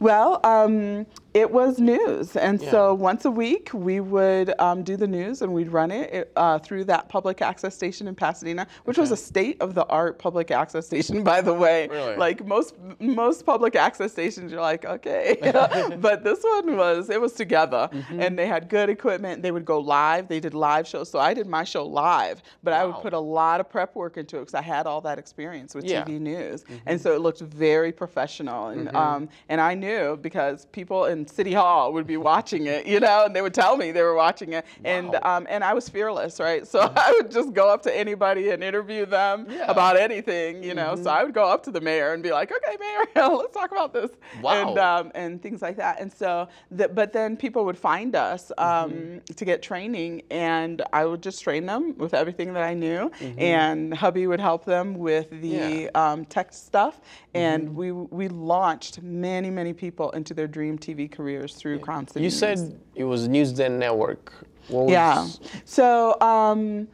Well, 0.00 0.40
um, 0.44 1.06
it 1.38 1.50
was 1.50 1.78
news. 1.78 2.36
And 2.36 2.60
yeah. 2.60 2.70
so 2.70 2.94
once 2.94 3.24
a 3.24 3.30
week, 3.30 3.70
we 3.72 4.00
would 4.00 4.52
um, 4.60 4.82
do 4.82 4.96
the 4.96 5.06
news 5.06 5.42
and 5.42 5.52
we'd 5.52 5.68
run 5.68 5.90
it 5.90 6.32
uh, 6.36 6.58
through 6.58 6.84
that 6.84 7.08
public 7.08 7.42
access 7.42 7.74
station 7.74 8.08
in 8.08 8.14
Pasadena, 8.14 8.66
which 8.84 8.96
okay. 8.96 9.02
was 9.02 9.10
a 9.10 9.16
state 9.16 9.60
of 9.60 9.74
the 9.74 9.84
art 9.86 10.18
public 10.18 10.50
access 10.50 10.86
station, 10.86 11.24
by 11.32 11.40
the 11.40 11.52
way. 11.52 11.88
Really? 11.88 12.16
Like 12.16 12.46
most, 12.46 12.74
most 13.00 13.44
public 13.44 13.76
access 13.76 14.12
stations, 14.12 14.52
you're 14.52 14.60
like, 14.60 14.84
okay. 14.84 15.36
but 16.00 16.24
this 16.24 16.42
one 16.42 16.76
was, 16.76 17.10
it 17.10 17.20
was 17.20 17.32
together. 17.32 17.88
Mm-hmm. 17.92 18.20
And 18.20 18.38
they 18.38 18.46
had 18.46 18.68
good 18.68 18.88
equipment. 18.88 19.42
They 19.42 19.50
would 19.50 19.64
go 19.64 19.78
live. 19.78 20.28
They 20.28 20.40
did 20.40 20.54
live 20.54 20.86
shows. 20.86 21.10
So 21.10 21.18
I 21.18 21.34
did 21.34 21.46
my 21.46 21.64
show 21.64 21.84
live, 21.84 22.42
but 22.62 22.72
wow. 22.72 22.80
I 22.80 22.84
would 22.84 22.96
put 22.96 23.12
a 23.12 23.18
lot 23.18 23.60
of 23.60 23.68
prep 23.68 23.94
work 23.94 24.16
into 24.16 24.36
it 24.36 24.40
because 24.40 24.54
I 24.54 24.62
had 24.62 24.86
all 24.86 25.00
that 25.02 25.18
experience 25.18 25.74
with 25.74 25.84
yeah. 25.84 26.04
TV 26.04 26.20
news. 26.20 26.62
Mm-hmm. 26.64 26.76
And 26.86 27.00
so 27.00 27.14
it 27.14 27.20
looked 27.20 27.40
very 27.40 27.92
professional. 27.92 28.68
And, 28.68 28.88
mm-hmm. 28.88 28.96
um, 28.96 29.28
and 29.48 29.60
I 29.60 29.74
knew 29.74 29.88
knew 29.88 30.16
because 30.16 30.66
people 30.66 31.06
in 31.06 31.26
City 31.28 31.52
Hall 31.52 31.92
would 31.92 32.06
be 32.06 32.16
watching 32.16 32.66
it, 32.66 32.86
you 32.86 33.00
know, 33.00 33.24
and 33.26 33.34
they 33.34 33.42
would 33.42 33.54
tell 33.54 33.76
me 33.76 33.92
they 33.92 34.02
were 34.02 34.14
watching 34.14 34.52
it. 34.52 34.64
Wow. 34.84 34.90
And 34.90 35.14
um, 35.22 35.46
and 35.48 35.64
I 35.64 35.74
was 35.74 35.88
fearless, 35.88 36.40
right? 36.40 36.66
So 36.66 36.80
mm-hmm. 36.80 36.98
I 37.08 37.12
would 37.16 37.30
just 37.30 37.52
go 37.52 37.68
up 37.68 37.82
to 37.82 37.96
anybody 37.96 38.50
and 38.50 38.62
interview 38.62 39.06
them 39.06 39.46
yeah. 39.48 39.70
about 39.70 39.96
anything, 39.96 40.62
you 40.62 40.74
know. 40.74 40.92
Mm-hmm. 40.94 41.04
So 41.04 41.10
I 41.10 41.24
would 41.24 41.34
go 41.34 41.44
up 41.44 41.62
to 41.64 41.70
the 41.70 41.80
mayor 41.80 42.12
and 42.12 42.22
be 42.22 42.32
like, 42.32 42.52
okay, 42.52 42.76
mayor, 42.78 43.28
let's 43.36 43.54
talk 43.54 43.72
about 43.72 43.92
this. 43.92 44.10
Wow. 44.42 44.68
And, 44.68 44.78
um, 44.78 45.12
and 45.14 45.42
things 45.42 45.62
like 45.62 45.76
that. 45.76 46.00
And 46.00 46.12
so, 46.12 46.48
the, 46.70 46.88
but 46.88 47.12
then 47.12 47.36
people 47.36 47.64
would 47.64 47.78
find 47.78 48.14
us 48.14 48.52
um, 48.58 48.90
mm-hmm. 48.90 49.18
to 49.34 49.44
get 49.44 49.62
training, 49.62 50.22
and 50.30 50.82
I 50.92 51.04
would 51.04 51.22
just 51.22 51.42
train 51.42 51.66
them 51.66 51.96
with 51.98 52.14
everything 52.14 52.52
that 52.54 52.62
I 52.62 52.74
knew. 52.74 53.10
Mm-hmm. 53.20 53.40
And 53.40 53.94
hubby 53.94 54.26
would 54.26 54.40
help 54.40 54.64
them 54.64 54.94
with 54.94 55.30
the 55.30 55.48
yeah. 55.48 55.88
Um, 55.94 56.24
tech 56.24 56.52
stuff. 56.52 57.00
And 57.34 57.68
mm-hmm. 57.68 57.76
we, 57.76 57.92
we 57.92 58.28
launched 58.28 59.02
many, 59.02 59.50
many 59.50 59.72
people 59.72 60.10
into 60.12 60.34
their 60.34 60.46
dream 60.46 60.78
TV 60.78 61.07
careers 61.08 61.54
through 61.54 61.76
yeah. 61.76 61.82
Crown 61.82 62.06
City. 62.06 62.20
You 62.20 62.26
News. 62.26 62.38
said 62.38 62.80
it 62.94 63.04
was 63.04 63.28
Newsden 63.28 63.78
Network. 63.78 64.32
Was... 64.68 64.90
Yeah. 64.90 65.26
So, 65.64 66.20
um, 66.20 66.88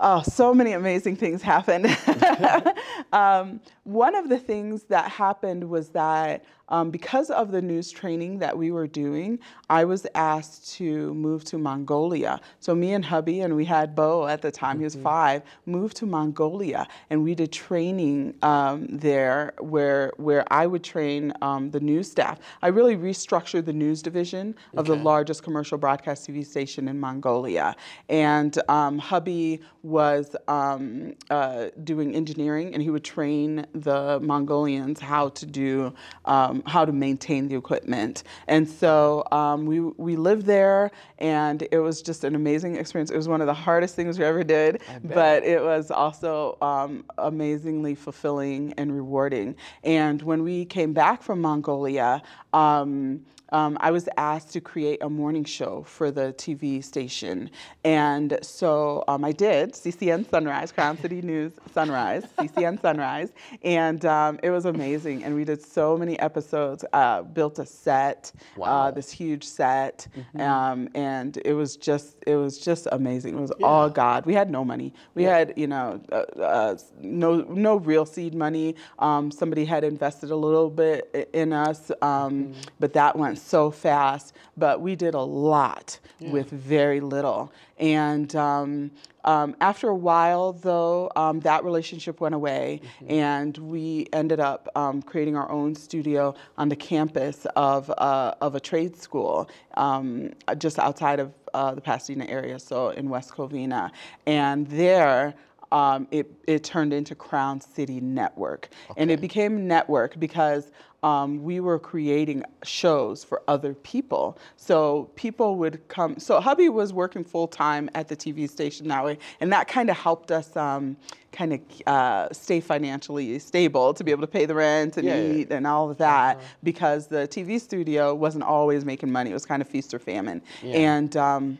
oh, 0.00 0.22
so 0.22 0.52
many 0.54 0.72
amazing 0.72 1.16
things 1.16 1.42
happened. 1.42 1.86
um, 3.12 3.60
one 3.86 4.16
of 4.16 4.28
the 4.28 4.38
things 4.38 4.82
that 4.84 5.08
happened 5.12 5.70
was 5.70 5.90
that 5.90 6.44
um, 6.68 6.90
because 6.90 7.30
of 7.30 7.52
the 7.52 7.62
news 7.62 7.90
training 7.90 8.40
that 8.40 8.58
we 8.58 8.72
were 8.72 8.88
doing, 8.88 9.38
I 9.70 9.84
was 9.84 10.06
asked 10.14 10.74
to 10.74 11.14
move 11.14 11.44
to 11.44 11.58
Mongolia. 11.58 12.40
So 12.58 12.74
me 12.74 12.92
and 12.92 13.04
hubby, 13.04 13.40
and 13.40 13.54
we 13.54 13.64
had 13.64 13.94
Bo 13.94 14.26
at 14.26 14.42
the 14.42 14.50
time, 14.50 14.72
mm-hmm. 14.72 14.80
he 14.80 14.84
was 14.84 14.94
mm-hmm. 14.94 15.04
five, 15.04 15.42
moved 15.66 15.96
to 15.98 16.06
Mongolia, 16.06 16.88
and 17.10 17.22
we 17.22 17.36
did 17.36 17.52
training 17.52 18.34
um, 18.42 18.86
there 18.88 19.54
where 19.60 20.12
where 20.16 20.44
I 20.52 20.66
would 20.66 20.82
train 20.82 21.32
um, 21.40 21.70
the 21.70 21.80
news 21.80 22.10
staff. 22.10 22.40
I 22.62 22.68
really 22.68 22.96
restructured 22.96 23.64
the 23.64 23.72
news 23.72 24.02
division 24.02 24.56
of 24.76 24.90
okay. 24.90 24.98
the 24.98 25.04
largest 25.04 25.44
commercial 25.44 25.78
broadcast 25.78 26.28
TV 26.28 26.44
station 26.44 26.88
in 26.88 26.98
Mongolia, 26.98 27.76
and 28.08 28.58
um, 28.68 28.98
hubby 28.98 29.60
was 29.84 30.34
um, 30.48 31.14
uh, 31.30 31.66
doing 31.84 32.16
engineering, 32.16 32.74
and 32.74 32.82
he 32.82 32.90
would 32.90 33.04
train 33.04 33.64
the 33.80 34.20
Mongolians 34.20 35.00
how 35.00 35.28
to 35.30 35.46
do 35.46 35.92
um, 36.24 36.62
how 36.66 36.84
to 36.84 36.92
maintain 36.92 37.48
the 37.48 37.56
equipment. 37.56 38.22
And 38.48 38.68
so 38.68 39.24
um, 39.32 39.66
we, 39.66 39.80
we 39.80 40.16
lived 40.16 40.46
there, 40.46 40.90
and 41.18 41.66
it 41.70 41.78
was 41.78 42.02
just 42.02 42.24
an 42.24 42.34
amazing 42.34 42.76
experience. 42.76 43.10
It 43.10 43.16
was 43.16 43.28
one 43.28 43.40
of 43.40 43.46
the 43.46 43.54
hardest 43.54 43.94
things 43.94 44.18
we 44.18 44.24
ever 44.24 44.44
did, 44.44 44.82
but 45.04 45.44
it 45.44 45.62
was 45.62 45.90
also 45.90 46.58
um, 46.60 47.04
amazingly 47.18 47.94
fulfilling 47.94 48.72
and 48.76 48.94
rewarding. 48.94 49.54
And 49.84 50.22
when 50.22 50.42
we 50.42 50.64
came 50.64 50.92
back 50.92 51.22
from 51.22 51.40
Mongolia, 51.40 52.22
um, 52.52 53.24
um, 53.50 53.76
I 53.80 53.90
was 53.90 54.08
asked 54.16 54.52
to 54.52 54.60
create 54.60 55.02
a 55.02 55.08
morning 55.08 55.44
show 55.44 55.84
for 55.86 56.10
the 56.10 56.34
TV 56.36 56.82
station. 56.82 57.50
And 57.84 58.38
so 58.42 59.04
um, 59.08 59.24
I 59.24 59.32
did 59.32 59.72
CCN 59.72 60.28
Sunrise, 60.28 60.72
Crown 60.72 60.98
City 60.98 61.22
News 61.22 61.52
Sunrise, 61.72 62.24
CCN 62.38 62.80
Sunrise. 62.80 63.32
And 63.62 64.04
um, 64.04 64.40
it 64.42 64.50
was 64.50 64.64
amazing. 64.64 65.24
And 65.24 65.34
we 65.34 65.44
did 65.44 65.62
so 65.62 65.96
many 65.96 66.18
episodes, 66.18 66.84
uh, 66.92 67.22
built 67.22 67.58
a 67.58 67.66
set, 67.66 68.32
uh, 68.34 68.60
wow. 68.60 68.66
uh, 68.66 68.90
this 68.90 69.10
huge 69.10 69.44
set. 69.44 70.08
Mm-hmm. 70.16 70.40
Um, 70.40 70.88
and 70.94 71.38
it 71.44 71.52
was 71.52 71.76
just, 71.76 72.16
it 72.26 72.36
was 72.36 72.58
just 72.58 72.88
amazing. 72.92 73.36
It 73.36 73.40
was 73.40 73.52
yeah. 73.58 73.66
all 73.66 73.88
God. 73.88 74.26
We 74.26 74.34
had 74.34 74.50
no 74.50 74.64
money. 74.64 74.92
We 75.14 75.24
yeah. 75.24 75.38
had, 75.38 75.54
you 75.56 75.68
know, 75.68 76.00
uh, 76.10 76.40
uh, 76.40 76.76
no, 77.00 77.42
no 77.42 77.76
real 77.76 78.06
seed 78.06 78.34
money. 78.34 78.74
Um, 78.98 79.30
somebody 79.30 79.64
had 79.64 79.84
invested 79.84 80.30
a 80.30 80.36
little 80.36 80.70
bit 80.70 81.30
in 81.32 81.52
us, 81.52 81.90
um, 82.02 82.46
mm-hmm. 82.46 82.60
but 82.80 82.92
that 82.94 83.16
went 83.16 83.35
so 83.36 83.70
fast, 83.70 84.34
but 84.56 84.80
we 84.80 84.96
did 84.96 85.14
a 85.14 85.20
lot 85.20 85.98
yeah. 86.18 86.30
with 86.30 86.50
very 86.50 87.00
little. 87.00 87.52
And 87.78 88.34
um, 88.36 88.90
um, 89.24 89.56
after 89.60 89.88
a 89.88 89.94
while, 89.94 90.52
though, 90.52 91.10
um, 91.16 91.40
that 91.40 91.64
relationship 91.64 92.20
went 92.20 92.34
away, 92.34 92.80
mm-hmm. 92.82 93.12
and 93.12 93.58
we 93.58 94.06
ended 94.12 94.40
up 94.40 94.68
um, 94.76 95.02
creating 95.02 95.36
our 95.36 95.50
own 95.50 95.74
studio 95.74 96.34
on 96.56 96.68
the 96.68 96.76
campus 96.76 97.46
of, 97.56 97.90
uh, 97.98 98.34
of 98.40 98.54
a 98.54 98.60
trade 98.60 98.96
school 98.96 99.50
um, 99.74 100.32
just 100.58 100.78
outside 100.78 101.18
of 101.20 101.34
uh, 101.54 101.74
the 101.74 101.80
Pasadena 101.80 102.24
area, 102.26 102.58
so 102.58 102.90
in 102.90 103.08
West 103.08 103.32
Covina. 103.32 103.90
And 104.26 104.66
there, 104.68 105.34
um, 105.72 106.06
it, 106.10 106.30
it 106.46 106.62
turned 106.62 106.92
into 106.92 107.14
Crown 107.14 107.60
City 107.60 108.00
Network. 108.00 108.68
Okay. 108.90 109.02
And 109.02 109.10
it 109.10 109.20
became 109.20 109.66
network 109.66 110.18
because 110.20 110.70
um, 111.06 111.40
we 111.44 111.60
were 111.60 111.78
creating 111.78 112.42
shows 112.64 113.22
for 113.22 113.40
other 113.46 113.74
people. 113.74 114.36
So 114.56 115.08
people 115.14 115.54
would 115.54 115.86
come. 115.86 116.18
So 116.18 116.40
hubby 116.40 116.68
was 116.68 116.92
working 116.92 117.22
full 117.22 117.46
time 117.46 117.88
at 117.94 118.08
the 118.08 118.16
TV 118.16 118.50
station 118.50 118.88
that 118.88 119.04
way, 119.04 119.18
and 119.40 119.52
that 119.52 119.68
kind 119.68 119.88
of 119.88 119.96
helped 119.96 120.32
us 120.32 120.56
um, 120.56 120.96
kind 121.30 121.52
of 121.52 121.60
uh, 121.86 122.32
stay 122.32 122.58
financially 122.58 123.38
stable 123.38 123.94
to 123.94 124.02
be 124.02 124.10
able 124.10 124.22
to 124.22 124.26
pay 124.26 124.46
the 124.46 124.54
rent 124.54 124.96
and 124.96 125.06
yeah, 125.06 125.22
eat 125.22 125.48
yeah. 125.48 125.56
and 125.58 125.66
all 125.66 125.88
of 125.88 125.98
that 125.98 126.38
uh-huh. 126.38 126.46
because 126.64 127.06
the 127.06 127.28
TV 127.28 127.60
studio 127.60 128.12
wasn't 128.12 128.42
always 128.42 128.84
making 128.84 129.12
money. 129.12 129.30
It 129.30 129.34
was 129.34 129.46
kind 129.46 129.62
of 129.62 129.68
feast 129.68 129.94
or 129.94 130.00
famine. 130.00 130.42
Yeah. 130.62 130.74
And 130.74 131.16
um, 131.16 131.58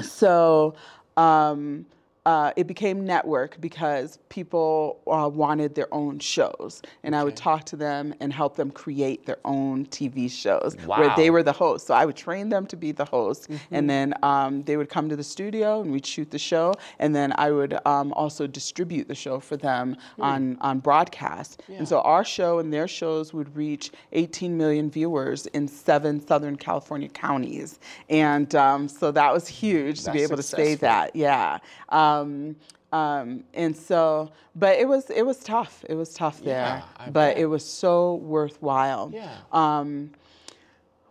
so. 0.00 0.76
Um, 2.24 2.32
uh, 2.42 2.52
it 2.56 2.66
became 2.66 3.04
network 3.04 3.60
because 3.60 4.18
people 4.28 5.00
uh, 5.06 5.28
wanted 5.28 5.74
their 5.74 5.92
own 5.92 6.18
shows, 6.18 6.82
and 7.04 7.14
I 7.14 7.24
would 7.24 7.36
talk 7.36 7.64
to 7.66 7.76
them 7.76 8.14
and 8.20 8.32
help 8.32 8.56
them 8.56 8.70
create 8.70 9.26
their 9.26 9.38
own 9.44 9.86
TV 9.86 10.30
shows 10.30 10.76
where 10.86 11.12
they 11.16 11.30
were 11.30 11.42
the 11.42 11.52
host. 11.52 11.86
So 11.86 11.94
I 11.94 12.04
would 12.04 12.16
train 12.16 12.48
them 12.48 12.66
to 12.66 12.76
be 12.76 12.92
the 12.92 13.04
host, 13.04 13.48
and 13.70 13.88
then 13.88 14.14
um, 14.22 14.62
they 14.62 14.76
would 14.76 14.88
come 14.88 15.08
to 15.08 15.16
the 15.16 15.24
studio 15.24 15.82
and 15.82 15.92
we'd 15.92 16.06
shoot 16.06 16.30
the 16.30 16.38
show, 16.38 16.74
and 16.98 17.14
then 17.14 17.32
I 17.38 17.50
would 17.50 17.78
um, 17.86 18.12
also 18.12 18.46
distribute 18.46 19.08
the 19.08 19.14
show 19.14 19.38
for 19.38 19.56
them 19.56 19.96
on 20.18 20.58
on 20.60 20.80
broadcast. 20.80 21.62
And 21.68 21.88
so 21.88 22.00
our 22.00 22.24
show 22.24 22.58
and 22.58 22.72
their 22.72 22.88
shows 22.88 23.32
would 23.32 23.54
reach 23.56 23.92
18 24.12 24.56
million 24.56 24.90
viewers 24.90 25.46
in 25.46 25.68
seven 25.68 26.24
Southern 26.26 26.56
California 26.56 27.08
counties, 27.08 27.78
and 28.08 28.54
um, 28.54 28.88
so 28.88 29.10
that 29.12 29.32
was 29.32 29.48
huge 29.48 30.02
to 30.04 30.12
be 30.12 30.20
That's 30.20 30.30
able 30.30 30.36
to 30.36 30.42
say 30.42 30.74
that. 30.76 31.14
Yeah. 31.14 31.58
Um, 32.20 32.56
um, 32.92 33.44
and 33.54 33.74
so, 33.76 34.30
but 34.54 34.78
it 34.78 34.86
was 34.86 35.08
it 35.10 35.22
was 35.24 35.38
tough. 35.38 35.82
It 35.88 35.94
was 35.94 36.12
tough 36.12 36.42
there, 36.42 36.82
I 36.98 37.06
but 37.06 37.12
bet. 37.34 37.38
it 37.38 37.46
was 37.46 37.64
so 37.64 38.16
worthwhile. 38.16 39.10
Yeah. 39.14 39.34
Um, 39.50 40.10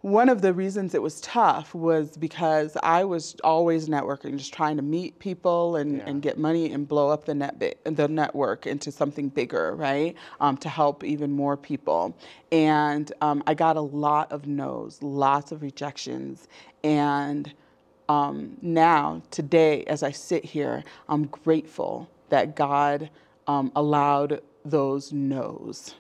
one 0.02 0.30
of 0.30 0.42
the 0.42 0.52
reasons 0.52 0.96
it 0.96 1.02
was 1.02 1.22
tough 1.22 1.76
was 1.76 2.18
because 2.18 2.76
I 2.82 3.04
was 3.04 3.36
always 3.44 3.88
networking, 3.88 4.36
just 4.36 4.52
trying 4.52 4.78
to 4.78 4.82
meet 4.82 5.20
people 5.20 5.76
and, 5.76 5.98
Yeah. 5.98 6.04
and 6.08 6.22
get 6.24 6.40
money 6.40 6.74
and 6.74 6.88
blow 6.88 7.10
up 7.10 7.26
the 7.26 7.36
net 7.36 7.60
bi- 7.60 7.76
the 7.84 8.08
network 8.08 8.66
into 8.66 8.92
something 8.92 9.30
bigger, 9.30 9.76
right? 9.76 10.16
Um, 10.40 10.58
to 10.58 10.70
help 10.70 11.04
even 11.04 11.32
more 11.32 11.56
people. 11.56 12.16
And 12.52 13.12
um, 13.22 13.44
I 13.46 13.54
got 13.54 13.78
a 13.78 13.82
lot 13.82 14.32
of 14.32 14.48
no's, 14.48 15.02
lots 15.04 15.52
of 15.52 15.62
rejections, 15.62 16.48
and 16.84 17.54
um, 18.12 18.58
now 18.62 19.22
today, 19.32 19.84
as 19.86 20.04
I 20.04 20.12
sit 20.12 20.44
here, 20.44 20.84
I'm 21.08 21.28
grateful 21.28 22.10
that 22.30 22.56
God 22.56 23.10
um, 23.48 23.72
allowed 23.76 24.42
those 24.66 25.14
no's. 25.14 25.96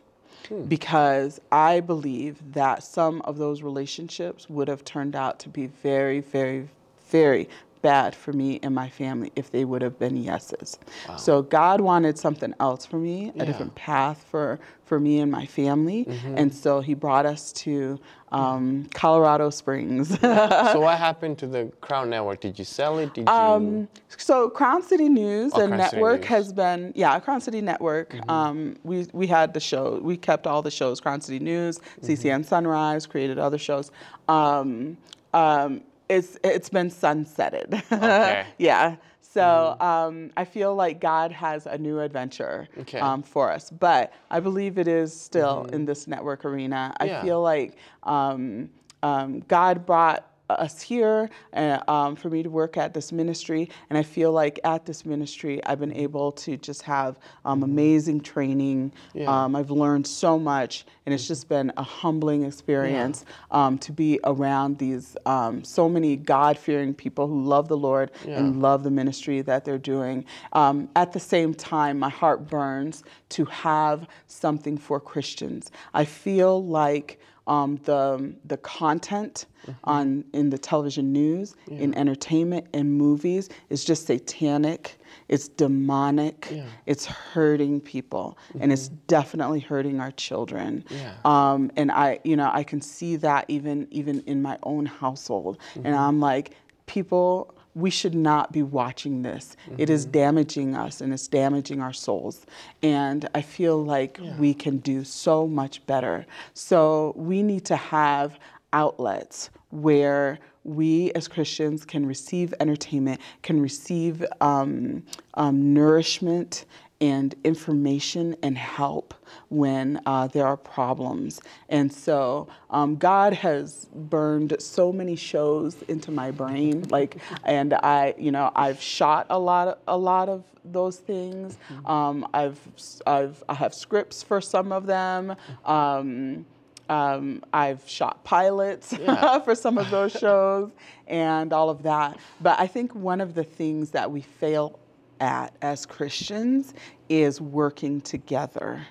Because 0.67 1.39
I 1.51 1.79
believe 1.79 2.53
that 2.53 2.83
some 2.83 3.21
of 3.21 3.37
those 3.37 3.61
relationships 3.61 4.49
would 4.49 4.67
have 4.67 4.83
turned 4.83 5.15
out 5.15 5.39
to 5.39 5.49
be 5.49 5.67
very, 5.67 6.19
very, 6.19 6.67
very 7.09 7.47
bad 7.81 8.15
for 8.15 8.33
me 8.33 8.59
and 8.63 8.73
my 8.75 8.89
family 8.89 9.31
if 9.35 9.51
they 9.51 9.65
would 9.65 9.81
have 9.81 9.97
been 9.99 10.15
yeses. 10.17 10.77
So 11.17 11.41
God 11.41 11.81
wanted 11.81 12.17
something 12.17 12.53
else 12.59 12.85
for 12.85 12.97
me, 12.97 13.31
a 13.37 13.45
different 13.45 13.75
path 13.75 14.25
for 14.29 14.59
for 14.85 14.99
me 14.99 15.19
and 15.21 15.31
my 15.31 15.45
family, 15.45 16.05
and 16.35 16.53
so 16.53 16.81
He 16.81 16.93
brought 16.93 17.25
us 17.25 17.53
to 17.53 17.97
um, 18.33 18.87
Colorado 18.93 19.49
Springs. 19.49 20.19
so 20.21 20.79
what 20.81 20.97
happened 21.07 21.37
to 21.39 21.47
the 21.47 21.71
Crown 21.81 22.09
Network? 22.09 22.41
Did 22.41 22.59
you 22.59 22.65
sell 22.65 22.99
it? 22.99 23.13
Did 23.13 23.27
you? 23.27 23.33
Um, 23.33 23.87
so 24.17 24.49
Crown 24.49 24.83
City 24.83 25.07
News 25.07 25.51
Oh, 25.55 25.61
and 25.61 25.69
Crown 25.69 25.77
Network 25.79 26.19
News. 26.21 26.25
Mm-hmm. 26.25 26.33
has 26.33 26.53
been 26.53 26.91
yeah 26.95 27.17
Crown 27.19 27.39
City 27.41 27.61
Network. 27.61 28.15
Um, 28.29 28.75
we 28.83 29.07
we 29.13 29.27
had 29.27 29.53
the 29.53 29.59
show. 29.61 29.99
We 30.01 30.17
kept 30.17 30.45
all 30.45 30.61
the 30.61 30.71
shows. 30.71 30.99
Crown 30.99 31.21
City 31.21 31.39
News, 31.39 31.79
Mm-hmm. 31.79 32.05
CCN 32.07 32.45
Sunrise, 32.45 33.05
created 33.05 33.39
other 33.39 33.57
shows. 33.57 33.91
Um, 34.27 34.97
um, 35.33 35.81
it's 36.11 36.37
it's 36.43 36.69
been 36.69 36.89
sunsetted. 36.89 37.73
Okay. 37.91 38.45
yeah. 38.57 38.97
So 39.21 39.77
um, 39.79 40.29
I 40.35 40.43
feel 40.43 40.75
like 40.75 40.99
God 40.99 41.31
has 41.31 41.65
a 41.65 41.77
new 41.77 41.99
adventure 42.01 42.67
Okay. 42.79 42.99
um, 42.99 43.23
for 43.23 43.49
us, 43.49 43.69
but 43.69 44.11
I 44.29 44.41
believe 44.41 44.77
it 44.77 44.89
is 44.89 45.17
still 45.19 45.63
in 45.71 45.85
this 45.85 46.05
network 46.05 46.43
arena. 46.43 46.93
I 46.99 47.05
Yeah. 47.05 47.21
feel 47.23 47.41
like 47.41 47.77
um, 48.03 48.69
um, 49.03 49.39
God 49.47 49.85
brought 49.85 50.27
us 50.59 50.81
here 50.81 51.29
uh, 51.53 51.79
um, 51.87 52.15
for 52.15 52.29
me 52.29 52.43
to 52.43 52.49
work 52.49 52.77
at 52.77 52.93
this 52.93 53.11
ministry, 53.11 53.69
and 53.89 53.97
I 53.97 54.03
feel 54.03 54.31
like 54.31 54.59
at 54.63 54.85
this 54.85 55.05
ministry 55.05 55.63
I've 55.65 55.79
been 55.79 55.95
able 55.95 56.31
to 56.33 56.57
just 56.57 56.81
have 56.83 57.19
um, 57.45 57.63
amazing 57.63 58.21
training. 58.21 58.91
Yeah. 59.13 59.43
Um, 59.43 59.55
I've 59.55 59.71
learned 59.71 60.07
so 60.07 60.39
much, 60.39 60.85
and 61.05 61.13
it's 61.13 61.27
just 61.27 61.47
been 61.49 61.71
a 61.77 61.83
humbling 61.83 62.43
experience 62.43 63.25
um, 63.51 63.77
to 63.79 63.91
be 63.91 64.19
around 64.23 64.77
these 64.77 65.17
um, 65.25 65.63
so 65.63 65.87
many 65.89 66.15
God-fearing 66.15 66.93
people 66.93 67.27
who 67.27 67.43
love 67.43 67.67
the 67.67 67.77
Lord 67.77 68.11
and 68.25 68.61
love 68.61 68.83
the 68.83 68.91
ministry 68.91 69.41
that 69.41 69.65
they're 69.65 69.77
doing. 69.77 70.25
Um, 70.53 70.89
at 70.95 71.13
the 71.13 71.19
same 71.19 71.53
time, 71.53 71.99
my 71.99 72.09
heart 72.09 72.49
burns 72.49 73.03
to 73.29 73.45
have 73.45 74.07
something 74.27 74.77
for 74.77 74.99
Christians. 74.99 75.71
I 75.93 76.05
feel 76.05 76.63
like 76.65 77.19
um, 77.47 77.77
the 77.83 78.33
the 78.45 78.57
content 78.57 79.45
on 79.83 80.23
in 80.33 80.49
the 80.49 80.57
television 80.57 81.11
news, 81.11 81.55
in 81.69 81.95
entertainment, 81.95 82.67
in 82.73 82.91
movies 82.91 83.49
is 83.69 83.83
just 83.83 84.07
satanic. 84.07 84.97
It's 85.27 85.47
demonic. 85.47 86.49
Yeah. 86.51 86.65
It's 86.85 87.05
hurting 87.05 87.81
people, 87.81 88.37
and 88.59 88.71
it's 88.71 88.89
definitely 89.07 89.59
hurting 89.59 89.99
our 89.99 90.11
children. 90.11 90.83
Yeah. 90.89 91.15
Um, 91.25 91.71
and 91.75 91.91
I, 91.91 92.19
you 92.23 92.35
know, 92.35 92.49
I 92.53 92.63
can 92.63 92.81
see 92.81 93.15
that 93.17 93.45
even 93.47 93.87
even 93.91 94.21
in 94.21 94.41
my 94.41 94.57
own 94.63 94.85
household, 94.85 95.57
and 95.75 95.95
I'm 95.95 96.19
like, 96.19 96.51
people. 96.85 97.55
We 97.73 97.89
should 97.89 98.15
not 98.15 98.51
be 98.51 98.63
watching 98.63 99.21
this. 99.21 99.55
It 99.77 99.89
is 99.89 100.05
damaging 100.05 100.75
us 100.75 101.01
and 101.01 101.13
it's 101.13 101.27
damaging 101.27 101.81
our 101.81 101.93
souls. 101.93 102.45
And 102.83 103.29
I 103.33 103.41
feel 103.41 103.83
like 103.83 104.19
we 104.37 104.53
can 104.53 104.77
do 104.77 105.03
so 105.03 105.47
much 105.47 105.85
better. 105.85 106.25
So 106.53 107.13
we 107.15 107.43
need 107.43 107.65
to 107.65 107.75
have 107.75 108.37
outlets 108.73 109.49
where 109.69 110.39
we 110.63 111.11
as 111.13 111.27
Christians 111.27 111.85
can 111.85 112.05
receive 112.05 112.53
entertainment, 112.59 113.19
can 113.41 113.61
receive 113.61 114.23
um, 114.41 115.03
um, 115.35 115.73
nourishment 115.73 116.65
and 117.01 117.35
information 117.43 118.35
and 118.43 118.57
help 118.57 119.13
when 119.49 119.99
uh, 120.05 120.27
there 120.27 120.45
are 120.45 120.55
problems. 120.55 121.41
And 121.67 121.91
so 121.91 122.47
um, 122.69 122.95
God 122.95 123.33
has 123.33 123.87
burned 123.93 124.55
so 124.59 124.93
many 124.93 125.15
shows 125.15 125.81
into 125.87 126.11
my 126.11 126.31
brain, 126.31 126.83
like, 126.89 127.17
and 127.43 127.73
I, 127.73 128.13
you 128.17 128.31
know, 128.31 128.51
I've 128.55 128.81
shot 128.81 129.25
a 129.29 129.39
lot, 129.39 129.67
of, 129.67 129.77
a 129.87 129.97
lot 129.97 130.29
of 130.29 130.43
those 130.63 130.97
things. 130.97 131.57
Um, 131.85 132.27
I've, 132.33 132.59
I've, 133.07 133.43
I 133.49 133.55
have 133.55 133.73
scripts 133.73 134.21
for 134.21 134.39
some 134.39 134.71
of 134.71 134.85
them. 134.85 135.35
Um, 135.65 136.45
um, 136.87 137.41
I've 137.53 137.87
shot 137.87 138.23
pilots 138.25 138.93
Yeah. 138.99 139.39
for 139.39 139.55
some 139.55 139.77
of 139.77 139.89
those 139.89 140.11
shows 140.19 140.71
and 141.07 141.53
all 141.53 141.69
of 141.69 141.83
that. 141.83 142.19
But 142.41 142.59
I 142.59 142.67
think 142.67 142.93
one 142.93 143.21
of 143.21 143.33
the 143.33 143.45
things 143.45 143.91
that 143.91 144.11
we 144.11 144.21
fail 144.21 144.77
at 145.21 145.55
as 145.61 145.85
Christians 145.85 146.73
is 147.07 147.39
working 147.39 148.01
together 148.01 148.85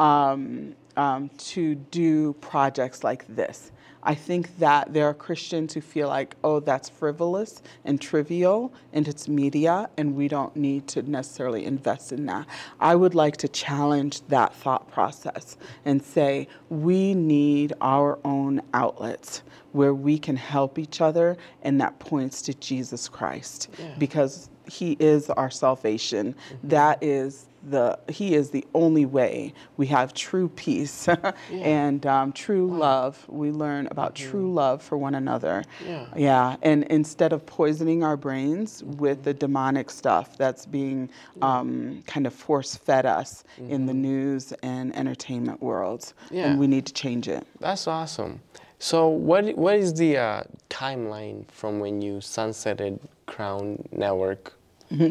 um, 0.00 0.74
um, 0.96 1.28
to 1.38 1.76
do 1.76 2.32
projects 2.34 3.04
like 3.04 3.26
this. 3.28 3.70
I 4.02 4.14
think 4.14 4.58
that 4.58 4.92
there 4.92 5.06
are 5.06 5.14
Christians 5.14 5.74
who 5.74 5.80
feel 5.80 6.06
like, 6.06 6.36
oh, 6.44 6.60
that's 6.60 6.88
frivolous 6.88 7.60
and 7.84 8.00
trivial 8.00 8.72
and 8.92 9.08
it's 9.08 9.26
media 9.26 9.90
and 9.96 10.14
we 10.14 10.28
don't 10.28 10.54
need 10.54 10.86
to 10.88 11.02
necessarily 11.02 11.64
invest 11.64 12.12
in 12.12 12.26
that. 12.26 12.46
I 12.78 12.94
would 12.94 13.16
like 13.16 13.36
to 13.38 13.48
challenge 13.48 14.22
that 14.28 14.54
thought 14.54 14.88
process 14.92 15.56
and 15.84 16.00
say 16.00 16.46
we 16.70 17.14
need 17.14 17.72
our 17.80 18.20
own 18.24 18.62
outlets 18.74 19.42
where 19.72 19.92
we 19.92 20.18
can 20.18 20.36
help 20.36 20.78
each 20.78 21.00
other 21.00 21.36
and 21.62 21.80
that 21.80 21.98
points 21.98 22.40
to 22.42 22.54
Jesus 22.54 23.08
Christ 23.08 23.68
because 23.98 24.50
he 24.66 24.96
is 25.00 25.30
our 25.30 25.50
salvation. 25.50 26.34
That 26.64 27.02
is 27.02 27.46
the 27.68 27.98
he 28.08 28.34
is 28.36 28.50
the 28.50 28.64
only 28.74 29.04
way 29.06 29.52
we 29.76 29.86
have 29.88 30.14
true 30.14 30.48
peace 30.50 31.08
and 31.50 32.06
um, 32.06 32.32
true 32.32 32.68
love. 32.68 33.24
We 33.28 33.50
learn 33.50 33.88
about 33.90 34.14
true 34.14 34.52
love 34.52 34.82
for 34.82 34.96
one 34.96 35.16
another. 35.16 35.64
Yeah. 35.84 36.06
Yeah, 36.16 36.56
and 36.62 36.84
instead 36.84 37.32
of 37.32 37.44
poisoning 37.44 38.04
our 38.04 38.16
brains 38.16 38.84
with 38.84 39.24
the 39.24 39.34
demonic 39.34 39.90
stuff 39.90 40.36
that's 40.38 40.64
being 40.64 41.10
um, 41.42 42.04
kind 42.06 42.26
of 42.26 42.32
force 42.34 42.76
fed 42.76 43.04
us 43.04 43.42
in 43.68 43.86
the 43.86 43.94
news 43.94 44.52
and 44.62 44.94
entertainment 44.94 45.60
worlds, 45.60 46.14
Yeah. 46.30 46.46
and 46.50 46.60
we 46.60 46.68
need 46.68 46.86
to 46.86 46.92
change 46.92 47.26
it. 47.26 47.44
That's 47.58 47.88
awesome. 47.88 48.40
So 48.78 49.08
what 49.08 49.56
what 49.56 49.76
is 49.76 49.94
the 49.94 50.18
uh, 50.18 50.42
timeline 50.70 51.50
from 51.50 51.80
when 51.80 52.00
you 52.02 52.18
sunsetted 52.18 53.00
Crown 53.26 53.82
Network? 53.90 54.52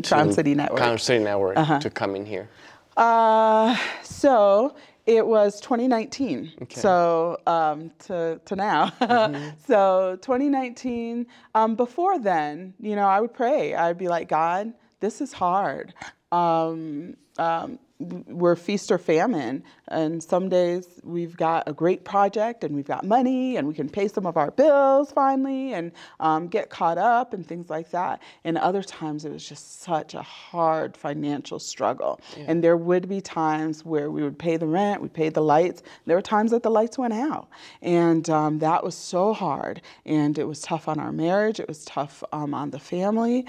Crown 0.04 0.32
City 0.32 0.56
Network. 0.56 0.80
Crown 0.80 0.98
City 0.98 1.24
Network 1.24 1.56
to 1.82 1.90
come 1.90 2.16
in 2.16 2.26
here. 2.26 2.50
Uh, 2.98 3.76
so 4.04 4.76
it 5.06 5.26
was 5.26 5.60
2019. 5.62 6.52
Okay. 6.62 6.80
So 6.80 7.38
um, 7.46 7.92
to 8.06 8.40
to 8.46 8.56
now. 8.56 8.92
so 9.68 10.18
2019. 10.22 11.28
Um, 11.54 11.76
before 11.76 12.20
then, 12.20 12.74
you 12.80 12.96
know, 12.96 13.08
I 13.08 13.20
would 13.20 13.34
pray. 13.34 13.76
I'd 13.76 13.98
be 13.98 14.08
like, 14.08 14.30
God, 14.30 14.74
this 15.00 15.22
is 15.22 15.34
hard. 15.34 15.94
Um, 16.32 17.18
um, 17.38 17.80
we're 18.00 18.56
feast 18.56 18.92
or 18.92 18.98
famine. 18.98 19.64
And 19.88 20.22
some 20.22 20.50
days 20.50 21.00
we've 21.04 21.38
got 21.38 21.68
a 21.68 21.74
great 21.74 22.04
project 22.04 22.64
and 22.64 22.76
we've 22.76 22.88
got 22.88 23.06
money 23.06 23.56
and 23.56 23.68
we 23.68 23.74
can 23.74 23.88
pay 23.88 24.08
some 24.08 24.26
of 24.26 24.36
our 24.36 24.52
bills 24.52 25.12
finally 25.12 25.74
and 25.74 25.92
um, 26.20 26.48
get 26.48 26.70
caught 26.70 26.98
up 26.98 27.34
and 27.34 27.48
things 27.48 27.70
like 27.70 27.92
that. 27.92 28.22
And 28.44 28.58
other 28.58 28.84
times 28.84 29.24
it 29.24 29.32
was 29.32 29.48
just 29.48 29.82
such 29.82 30.14
a 30.14 30.22
hard 30.22 30.98
financial 30.98 31.60
struggle. 31.60 32.20
Yeah. 32.36 32.46
And 32.48 32.64
there 32.64 32.76
would 32.76 33.08
be 33.08 33.22
times 33.22 33.86
where 33.86 34.12
we 34.12 34.24
would 34.24 34.38
pay 34.38 34.58
the 34.58 34.68
rent, 34.68 35.02
we 35.02 35.08
paid 35.08 35.34
the 35.34 35.44
lights. 35.44 35.84
There 36.06 36.18
were 36.18 36.22
times 36.22 36.52
that 36.52 36.64
the 36.64 36.72
lights 36.72 36.98
went 36.98 37.14
out. 37.14 37.48
And 37.82 38.30
um, 38.30 38.60
that 38.60 38.84
was 38.84 38.96
so 38.96 39.34
hard. 39.34 39.82
And 40.06 40.38
it 40.38 40.48
was 40.48 40.62
tough 40.62 40.88
on 40.88 41.00
our 41.00 41.12
marriage, 41.12 41.60
it 41.60 41.68
was 41.68 41.86
tough 41.86 42.24
um, 42.34 42.54
on 42.54 42.72
the 42.72 42.80
family. 42.80 43.46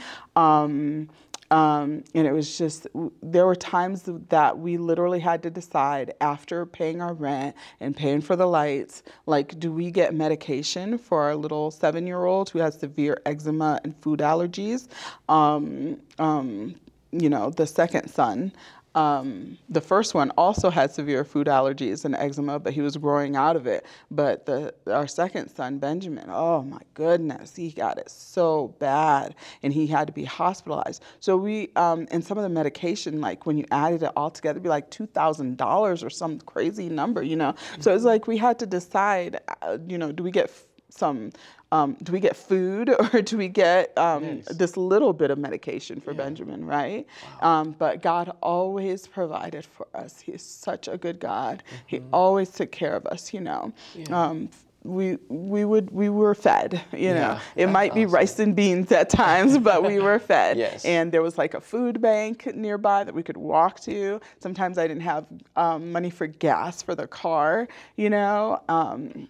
Um, 1.51 2.05
and 2.15 2.27
it 2.27 2.33
was 2.33 2.59
just, 2.59 2.87
there 3.23 3.47
were 3.47 3.55
times 3.55 4.09
that 4.29 4.59
we 4.59 4.77
literally 4.79 5.21
had 5.21 5.43
to 5.45 5.51
decide 5.51 6.15
after 6.21 6.67
paying 6.67 7.01
our 7.01 7.15
rent 7.15 7.55
and 7.81 7.97
paying 7.97 8.21
for 8.21 8.37
the 8.37 8.47
lights, 8.47 9.03
like, 9.27 9.59
do 9.59 9.71
we 9.71 9.91
get 9.91 10.15
medication 10.15 10.99
for 10.99 11.23
our 11.23 11.37
little 11.37 11.71
seven 11.71 12.07
year 12.07 12.25
old 12.25 12.51
who 12.51 12.59
has 12.59 12.79
severe 12.79 13.21
eczema 13.27 13.81
and 13.85 13.97
food 13.99 14.21
allergies? 14.21 14.89
Um, 15.29 16.01
um, 16.19 16.75
you 17.13 17.29
know, 17.29 17.51
the 17.51 17.67
second 17.67 18.09
son. 18.09 18.53
Um, 18.97 19.59
the 19.69 19.83
first 19.83 20.15
one 20.15 20.31
also 20.39 20.71
had 20.71 20.91
severe 20.91 21.23
food 21.23 21.49
allergies 21.49 22.07
and 22.07 22.15
eczema, 22.17 22.59
but 22.59 22.73
he 22.73 22.81
was 22.81 22.97
growing 22.97 23.37
out 23.37 23.55
of 23.55 23.67
it. 23.67 23.85
But 24.11 24.47
the 24.47 24.75
our 24.87 25.07
second 25.07 25.51
son, 25.51 25.79
Benjamin, 25.79 26.29
oh 26.31 26.63
my 26.63 26.81
goodness, 26.95 27.55
he 27.55 27.71
got 27.71 27.99
it 27.99 28.11
so 28.11 28.75
bad, 28.79 29.35
and 29.63 29.73
he 29.73 29.87
had 29.87 30.07
to 30.07 30.15
be 30.15 30.25
hospitalized. 30.25 31.03
So 31.21 31.37
we 31.37 31.71
um, 31.77 32.09
and 32.11 32.25
some 32.25 32.39
of 32.39 32.43
the 32.43 32.49
medication, 32.49 33.21
like 33.21 33.45
when 33.45 33.59
you 33.59 33.67
added 33.71 34.03
it 34.03 34.13
all 34.17 34.31
together, 34.31 34.61
be 34.61 34.71
like 34.71 34.91
two 34.91 35.07
thousand 35.07 35.59
dollars 35.59 36.03
or 36.03 36.09
some 36.09 36.41
crazy 36.41 36.89
number, 36.89 37.23
you 37.23 37.37
know. 37.37 37.55
So 37.81 37.95
it's 37.95 38.05
like 38.05 38.27
we 38.27 38.39
had 38.39 38.59
to 38.61 38.67
decide, 38.67 39.41
uh, 39.61 39.79
you 39.87 39.99
know, 39.99 40.11
do 40.11 40.23
we 40.23 40.31
get 40.31 40.51
some 40.89 41.33
um, 41.73 41.97
do 42.03 42.13
we 42.13 42.21
get 42.21 42.37
food 42.37 42.95
or 43.13 43.23
do 43.23 43.37
we 43.37 43.49
get 43.49 43.97
um, 43.99 44.43
this 44.51 44.77
little 44.77 45.13
bit 45.13 45.31
of 45.31 45.39
medication 45.39 46.01
for 46.01 46.13
yeah. 46.13 46.19
Benjamin, 46.19 46.65
right? 46.65 47.07
Wow. 47.43 47.61
Um, 47.61 47.77
but 47.79 48.03
God 48.03 48.35
always 48.43 49.07
provided 49.07 49.65
for 49.65 49.87
us. 49.95 50.21
He's 50.21 50.43
such 50.43 50.89
a 50.89 50.97
good 50.97 51.19
God. 51.19 51.63
Mm-hmm. 51.67 51.77
He 51.87 52.03
always 52.13 52.51
took 52.51 52.71
care 52.71 52.95
of 52.95 53.07
us, 53.07 53.33
you 53.35 53.41
know. 53.41 53.73
Yeah. 53.95 54.25
Um, 54.25 54.49
we 54.87 55.19
we 55.29 55.65
would 55.65 55.91
we 55.91 56.09
were 56.09 56.35
fed 56.35 56.81
you 56.93 57.09
know 57.09 57.15
yeah, 57.15 57.41
it 57.57 57.67
might 57.69 57.93
be 57.93 58.05
awesome. 58.05 58.15
rice 58.15 58.39
and 58.39 58.55
beans 58.55 58.93
at 58.93 59.11
times 59.11 59.59
but 59.71 59.83
we 59.83 59.99
were 59.99 60.19
fed 60.19 60.57
yes. 60.57 60.85
and 60.85 61.11
there 61.11 61.23
was 61.23 61.37
like 61.37 61.55
a 61.55 61.61
food 61.61 62.01
bank 62.01 62.47
nearby 62.55 63.03
that 63.03 63.15
we 63.15 63.23
could 63.23 63.37
walk 63.37 63.81
to 63.81 64.21
sometimes 64.39 64.79
i 64.79 64.87
didn't 64.87 65.03
have 65.03 65.27
um, 65.57 65.91
money 65.91 66.09
for 66.09 66.29
gas 66.29 66.83
for 66.83 66.95
the 66.95 67.07
car 67.07 67.67
you 67.97 68.09
know 68.09 68.63
um, 68.69 69.29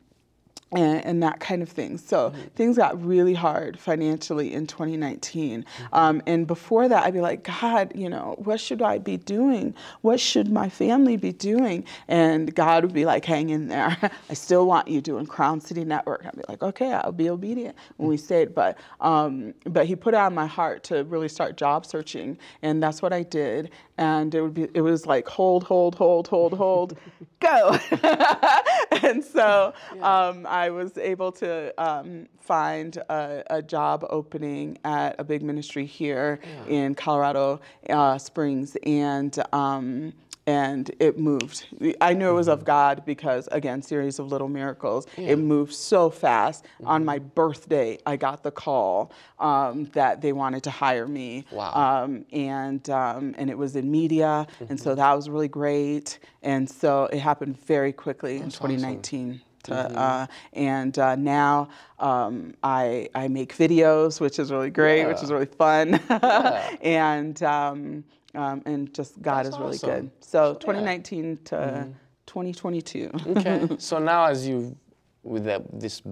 and, 0.72 1.04
and, 1.04 1.22
that 1.22 1.38
kind 1.38 1.62
of 1.62 1.68
thing. 1.68 1.96
So 1.96 2.30
mm-hmm. 2.30 2.40
things 2.56 2.76
got 2.76 3.02
really 3.02 3.34
hard 3.34 3.78
financially 3.78 4.52
in 4.52 4.66
2019. 4.66 5.62
Mm-hmm. 5.62 5.94
Um, 5.94 6.22
and 6.26 6.46
before 6.46 6.88
that, 6.88 7.04
I'd 7.04 7.14
be 7.14 7.20
like, 7.20 7.44
God, 7.44 7.92
you 7.94 8.08
know, 8.08 8.34
what 8.38 8.58
should 8.58 8.82
I 8.82 8.98
be 8.98 9.16
doing? 9.16 9.74
What 10.00 10.18
should 10.18 10.50
my 10.50 10.68
family 10.68 11.16
be 11.16 11.32
doing? 11.32 11.84
And 12.08 12.52
God 12.54 12.84
would 12.84 12.92
be 12.92 13.04
like, 13.04 13.24
hang 13.24 13.50
in 13.50 13.68
there. 13.68 13.96
I 14.30 14.34
still 14.34 14.66
want 14.66 14.88
you 14.88 15.00
doing 15.00 15.26
Crown 15.26 15.60
City 15.60 15.84
Network. 15.84 16.26
I'd 16.26 16.36
be 16.36 16.42
like, 16.48 16.62
okay, 16.62 16.92
I'll 16.92 17.12
be 17.12 17.30
obedient 17.30 17.76
when 17.96 18.08
we 18.08 18.16
stayed. 18.16 18.54
But 18.54 18.76
um, 19.00 19.54
but 19.64 19.86
He 19.86 19.94
put 19.94 20.14
it 20.14 20.18
on 20.18 20.34
my 20.34 20.46
heart 20.46 20.82
to 20.84 21.04
really 21.04 21.28
start 21.28 21.56
job 21.56 21.86
searching, 21.86 22.38
and 22.62 22.82
that's 22.82 23.02
what 23.02 23.12
I 23.12 23.22
did. 23.22 23.70
And 23.98 24.34
it 24.34 24.42
would 24.42 24.54
be 24.54 24.68
it 24.74 24.82
was 24.82 25.06
like 25.06 25.28
hold, 25.28 25.64
hold, 25.64 25.94
hold, 25.94 26.26
hold, 26.28 26.54
hold, 26.54 26.98
go. 27.40 27.78
and 29.02 29.24
so. 29.24 29.72
Um, 30.00 30.46
I 30.46 30.70
was 30.70 30.96
able 30.98 31.32
to 31.32 31.72
um, 31.82 32.28
find 32.40 32.96
a, 32.96 33.42
a, 33.48 33.62
job 33.62 34.04
opening 34.10 34.78
at 34.84 35.16
a 35.18 35.24
big 35.24 35.42
ministry 35.42 35.86
here 35.86 36.38
yeah. 36.42 36.74
in 36.74 36.94
Colorado 36.94 37.60
uh, 37.90 38.18
Springs, 38.18 38.76
and 38.84 39.36
um, 39.52 40.12
and 40.46 40.90
it 41.00 41.18
moved. 41.18 41.66
I 42.00 42.14
knew 42.14 42.30
it 42.30 42.34
was 42.34 42.48
of 42.48 42.60
mm-hmm. 42.60 42.66
God 42.66 43.02
because, 43.04 43.48
again, 43.50 43.82
series 43.82 44.18
of 44.18 44.28
little 44.28 44.48
miracles. 44.48 45.06
Yeah. 45.16 45.30
It 45.30 45.38
moved 45.38 45.74
so 45.74 46.08
fast. 46.08 46.64
Mm-hmm. 46.64 46.86
On 46.86 47.04
my 47.04 47.18
birthday, 47.18 47.98
I 48.06 48.16
got 48.16 48.42
the 48.42 48.52
call 48.52 49.12
um, 49.40 49.86
that 49.86 50.20
they 50.20 50.32
wanted 50.32 50.62
to 50.64 50.70
hire 50.70 51.08
me. 51.08 51.44
Wow. 51.50 51.72
Um, 51.72 52.24
and 52.32 52.88
um, 52.90 53.34
and 53.36 53.50
it 53.50 53.58
was 53.58 53.74
in 53.74 53.90
media, 53.90 54.46
mm-hmm. 54.48 54.66
and 54.70 54.80
so 54.80 54.90
mm-hmm. 54.90 55.00
that 55.00 55.14
was 55.14 55.28
really 55.28 55.48
great. 55.48 56.20
And 56.42 56.70
so 56.70 57.04
it 57.12 57.18
happened 57.18 57.58
very 57.66 57.92
quickly 57.92 58.38
That's 58.38 58.56
in 58.56 58.68
2019. 58.68 59.28
Awesome. 59.30 59.40
To, 59.64 59.72
mm-hmm. 59.72 59.98
uh, 59.98 60.26
and 60.52 60.96
uh, 60.96 61.16
now 61.16 61.70
um, 61.98 62.54
I, 62.62 63.08
I 63.16 63.26
make 63.26 63.56
videos, 63.56 64.20
which 64.20 64.38
is 64.38 64.52
really 64.52 64.70
great, 64.70 65.00
yeah. 65.00 65.08
which 65.08 65.24
is 65.24 65.32
really 65.32 65.46
fun. 65.46 65.98
Yeah. 66.08 66.76
and 66.82 67.42
um, 67.42 68.04
um, 68.36 68.62
and 68.66 68.92
just 68.94 69.20
God 69.22 69.46
That's 69.46 69.56
is 69.56 69.58
really 69.58 69.76
awesome. 69.76 69.90
good. 69.90 70.10
So 70.20 70.54
2019 70.54 71.24
yeah. 71.24 71.36
to 71.44 71.56
mm-hmm. 71.56 71.90
2022. 72.26 73.10
okay. 73.28 73.68
So 73.78 73.98
now, 73.98 74.26
as 74.26 74.46
you 74.46 74.76
with 75.22 75.44
that, 75.44 75.62
this 75.72 76.02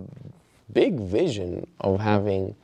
big 0.72 0.98
vision 0.98 1.66
of 1.80 2.00
having 2.00 2.54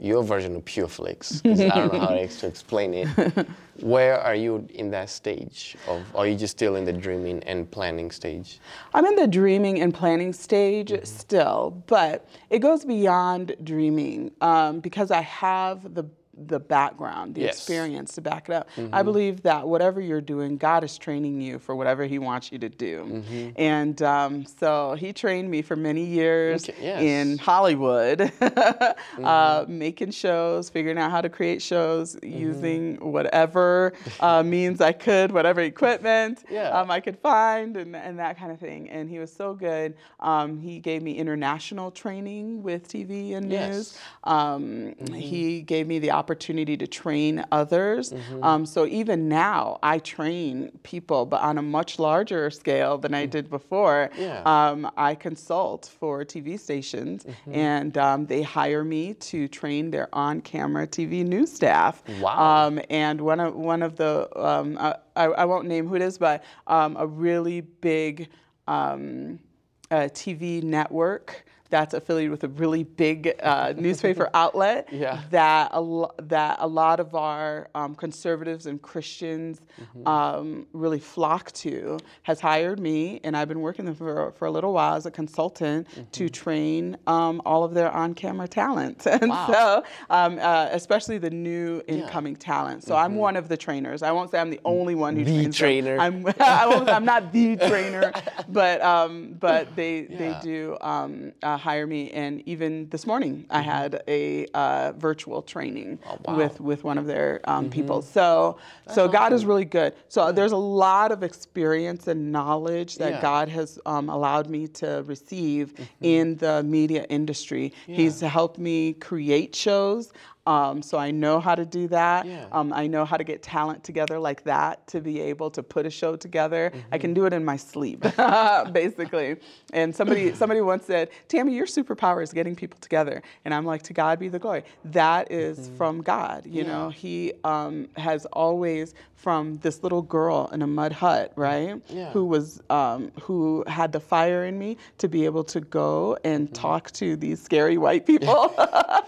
your 0.00 0.22
version 0.22 0.56
of 0.56 0.64
PureFlix, 0.64 1.42
because 1.42 1.60
I 1.60 1.68
don't 1.68 1.92
know 1.92 2.00
how 2.00 2.06
to 2.08 2.46
explain 2.46 2.94
it. 2.94 3.46
Where 3.80 4.18
are 4.18 4.34
you 4.34 4.66
in 4.74 4.90
that 4.90 5.10
stage 5.10 5.76
of? 5.86 6.02
Are 6.14 6.26
you 6.26 6.36
just 6.36 6.56
still 6.56 6.76
in 6.76 6.84
the 6.84 6.92
dreaming 6.92 7.42
and 7.44 7.70
planning 7.70 8.10
stage? 8.10 8.60
I'm 8.94 9.04
in 9.04 9.14
the 9.16 9.26
dreaming 9.26 9.80
and 9.80 9.92
planning 9.92 10.32
stage 10.32 10.90
mm-hmm. 10.90 11.04
still, 11.04 11.82
but 11.86 12.26
it 12.48 12.60
goes 12.60 12.84
beyond 12.84 13.56
dreaming 13.62 14.32
um, 14.40 14.80
because 14.80 15.10
I 15.10 15.20
have 15.20 15.94
the 15.94 16.04
the 16.46 16.58
background, 16.58 17.34
the 17.34 17.42
yes. 17.42 17.56
experience 17.56 18.14
to 18.14 18.20
back 18.20 18.48
it 18.48 18.54
up. 18.54 18.68
Mm-hmm. 18.76 18.94
I 18.94 19.02
believe 19.02 19.42
that 19.42 19.68
whatever 19.68 20.00
you're 20.00 20.20
doing, 20.20 20.56
God 20.56 20.84
is 20.84 20.96
training 20.98 21.40
you 21.40 21.58
for 21.58 21.76
whatever 21.76 22.04
He 22.04 22.18
wants 22.18 22.50
you 22.50 22.58
to 22.58 22.68
do. 22.68 23.04
Mm-hmm. 23.04 23.50
And 23.56 24.02
um, 24.02 24.46
so 24.46 24.96
He 24.98 25.12
trained 25.12 25.50
me 25.50 25.62
for 25.62 25.76
many 25.76 26.04
years 26.04 26.68
okay. 26.68 26.78
yes. 26.80 27.02
in 27.02 27.38
Hollywood, 27.38 28.18
mm-hmm. 28.40 29.24
uh, 29.24 29.64
making 29.68 30.12
shows, 30.12 30.70
figuring 30.70 30.98
out 30.98 31.10
how 31.10 31.20
to 31.20 31.28
create 31.28 31.62
shows 31.62 32.16
mm-hmm. 32.16 32.38
using 32.38 32.96
whatever 32.96 33.92
uh, 34.20 34.42
means 34.42 34.80
I 34.80 34.92
could, 34.92 35.32
whatever 35.32 35.60
equipment 35.60 36.44
yeah. 36.50 36.70
um, 36.70 36.90
I 36.90 37.00
could 37.00 37.18
find, 37.18 37.76
and, 37.76 37.94
and 37.94 38.18
that 38.18 38.38
kind 38.38 38.50
of 38.50 38.58
thing. 38.58 38.88
And 38.90 39.08
He 39.08 39.18
was 39.18 39.32
so 39.32 39.54
good. 39.54 39.94
Um, 40.20 40.58
he 40.58 40.78
gave 40.80 41.02
me 41.02 41.16
international 41.16 41.90
training 41.90 42.62
with 42.62 42.88
TV 42.88 43.34
and 43.34 43.48
news. 43.48 43.60
Yes. 43.60 43.98
Um, 44.24 44.94
he 45.12 45.58
mm-hmm. 45.58 45.64
gave 45.64 45.86
me 45.86 45.98
the 45.98 46.10
opportunity 46.10 46.29
opportunity 46.30 46.76
to 46.76 46.86
train 46.86 47.44
others. 47.50 48.12
Mm-hmm. 48.12 48.44
Um, 48.44 48.64
so 48.64 48.86
even 48.86 49.28
now, 49.28 49.80
I 49.82 49.98
train 49.98 50.70
people, 50.84 51.26
but 51.26 51.40
on 51.42 51.58
a 51.58 51.62
much 51.62 51.98
larger 51.98 52.50
scale 52.50 52.98
than 52.98 53.14
I 53.14 53.26
mm. 53.26 53.30
did 53.30 53.50
before. 53.50 54.10
Yeah. 54.16 54.42
Um, 54.44 54.88
I 54.96 55.16
consult 55.16 55.90
for 55.98 56.24
TV 56.24 56.56
stations, 56.58 57.24
mm-hmm. 57.24 57.52
and 57.52 57.98
um, 57.98 58.26
they 58.26 58.42
hire 58.42 58.84
me 58.84 59.14
to 59.14 59.48
train 59.48 59.90
their 59.90 60.08
on-camera 60.12 60.86
TV 60.86 61.26
news 61.26 61.52
staff. 61.52 62.00
Wow. 62.20 62.66
Um, 62.66 62.80
and 62.88 63.20
one 63.20 63.40
of 63.40 63.56
one 63.56 63.82
of 63.82 63.96
the 63.96 64.28
um, 64.40 64.78
I, 64.78 65.24
I, 65.24 65.44
won't 65.44 65.66
name 65.66 65.88
who 65.88 65.96
it 65.96 66.02
is, 66.02 66.16
but 66.16 66.44
um, 66.68 66.96
a 66.96 67.06
really 67.08 67.62
big 67.62 68.28
TV 68.68 70.62
network 70.62 71.44
that's 71.70 71.94
affiliated 71.94 72.30
with 72.30 72.44
a 72.44 72.48
really 72.48 72.82
big 72.82 73.34
uh, 73.42 73.72
newspaper 73.76 74.28
outlet 74.34 74.88
yeah. 74.92 75.22
that 75.30 75.70
a, 75.72 76.06
that 76.22 76.56
a 76.60 76.66
lot 76.66 77.00
of 77.00 77.14
our 77.14 77.68
um, 77.74 77.94
conservatives 77.94 78.66
and 78.66 78.82
Christians 78.82 79.60
mm-hmm. 79.80 80.06
um, 80.06 80.66
really 80.72 80.98
flock 80.98 81.52
to 81.52 81.98
has 82.24 82.40
hired 82.40 82.80
me, 82.80 83.20
and 83.24 83.36
I've 83.36 83.48
been 83.48 83.60
working 83.60 83.84
them 83.84 83.94
for, 83.94 84.32
for 84.32 84.46
a 84.46 84.50
little 84.50 84.72
while 84.72 84.96
as 84.96 85.06
a 85.06 85.10
consultant 85.10 85.88
mm-hmm. 85.88 86.02
to 86.10 86.28
train 86.28 86.96
um, 87.06 87.40
all 87.46 87.64
of 87.64 87.72
their 87.74 87.90
on-camera 87.90 88.48
talent, 88.48 89.06
and 89.06 89.30
wow. 89.30 89.46
so 89.50 89.84
um, 90.10 90.38
uh, 90.40 90.68
especially 90.72 91.18
the 91.18 91.30
new 91.30 91.82
incoming 91.86 92.34
yeah. 92.34 92.40
talent. 92.40 92.82
So 92.84 92.94
mm-hmm. 92.94 93.04
I'm 93.04 93.14
one 93.14 93.36
of 93.36 93.48
the 93.48 93.56
trainers. 93.56 94.02
I 94.02 94.12
won't 94.12 94.30
say 94.30 94.40
I'm 94.40 94.50
the 94.50 94.60
only 94.64 94.94
one 94.94 95.16
who 95.16 95.24
the 95.24 95.34
trains 95.34 95.56
trainer. 95.56 95.96
Them. 95.96 96.26
I'm 96.26 96.34
I 96.40 96.94
am 96.96 97.04
not 97.04 97.32
the 97.32 97.56
trainer, 97.56 98.12
but 98.48 98.80
um, 98.82 99.36
but 99.38 99.74
they 99.76 100.08
yeah. 100.08 100.18
they 100.18 100.38
do. 100.42 100.76
Um, 100.80 101.32
uh, 101.42 101.59
hire 101.60 101.86
me. 101.86 102.10
And 102.10 102.42
even 102.46 102.88
this 102.90 103.06
morning, 103.06 103.46
I 103.50 103.60
mm-hmm. 103.60 103.70
had 103.70 104.02
a 104.08 104.46
uh, 104.54 104.92
virtual 104.92 105.42
training 105.42 105.98
oh, 106.06 106.18
wow. 106.24 106.36
with 106.36 106.60
with 106.60 106.84
one 106.84 106.98
of 106.98 107.06
their 107.06 107.40
um, 107.44 107.64
mm-hmm. 107.64 107.70
people. 107.70 108.02
So 108.02 108.58
That's 108.84 108.96
so 108.96 109.08
God 109.08 109.32
is 109.32 109.44
really 109.44 109.64
good. 109.64 109.94
So 110.08 110.26
yeah. 110.26 110.32
there's 110.32 110.52
a 110.52 110.56
lot 110.56 111.12
of 111.12 111.22
experience 111.22 112.08
and 112.08 112.32
knowledge 112.32 112.96
that 112.96 113.14
yeah. 113.14 113.22
God 113.22 113.48
has 113.48 113.78
um, 113.86 114.08
allowed 114.08 114.48
me 114.48 114.66
to 114.68 115.04
receive 115.06 115.74
mm-hmm. 115.74 116.04
in 116.04 116.36
the 116.36 116.62
media 116.62 117.06
industry. 117.08 117.72
Yeah. 117.86 117.96
He's 117.96 118.20
helped 118.20 118.58
me 118.58 118.94
create 118.94 119.54
shows. 119.54 120.12
Um, 120.50 120.82
so 120.82 120.98
I 120.98 121.12
know 121.12 121.38
how 121.38 121.54
to 121.54 121.64
do 121.64 121.86
that. 121.88 122.26
Yeah. 122.26 122.46
Um, 122.50 122.72
I 122.72 122.88
know 122.88 123.04
how 123.04 123.16
to 123.16 123.22
get 123.22 123.40
talent 123.40 123.84
together 123.84 124.18
like 124.18 124.42
that 124.44 124.84
to 124.88 125.00
be 125.00 125.20
able 125.20 125.48
to 125.52 125.62
put 125.62 125.86
a 125.86 125.90
show 125.90 126.16
together. 126.16 126.72
I 126.90 126.98
can 126.98 127.14
do 127.14 127.24
it 127.26 127.32
in 127.32 127.44
my 127.44 127.56
sleep, 127.56 128.00
basically. 128.72 129.36
And 129.72 129.94
somebody 129.94 130.34
somebody 130.42 130.60
once 130.60 130.86
said, 130.86 131.10
"Tammy, 131.28 131.54
your 131.54 131.66
superpower 131.66 132.20
is 132.20 132.32
getting 132.32 132.56
people 132.56 132.78
together." 132.80 133.22
And 133.44 133.54
I'm 133.54 133.64
like, 133.64 133.82
"To 133.84 133.92
God 133.92 134.18
be 134.18 134.26
the 134.26 134.40
glory." 134.40 134.64
That 134.86 135.30
is 135.30 135.70
from 135.76 136.02
God. 136.02 136.46
You 136.46 136.64
know, 136.64 136.88
He 136.90 137.32
um, 137.44 137.88
has 137.96 138.26
always 138.26 138.94
from 139.14 139.58
this 139.58 139.82
little 139.82 140.02
girl 140.02 140.48
in 140.52 140.62
a 140.62 140.66
mud 140.66 140.92
hut, 140.92 141.32
right? 141.36 141.80
Yeah. 141.88 142.10
Who 142.10 142.24
was 142.24 142.60
um, 142.70 143.12
who 143.20 143.62
had 143.68 143.92
the 143.92 144.00
fire 144.00 144.44
in 144.46 144.58
me 144.58 144.78
to 144.98 145.08
be 145.08 145.26
able 145.26 145.44
to 145.44 145.60
go 145.60 146.16
and 146.24 146.52
talk 146.54 146.90
to 146.92 147.14
these 147.14 147.40
scary 147.40 147.78
white 147.78 148.04
people 148.06 148.48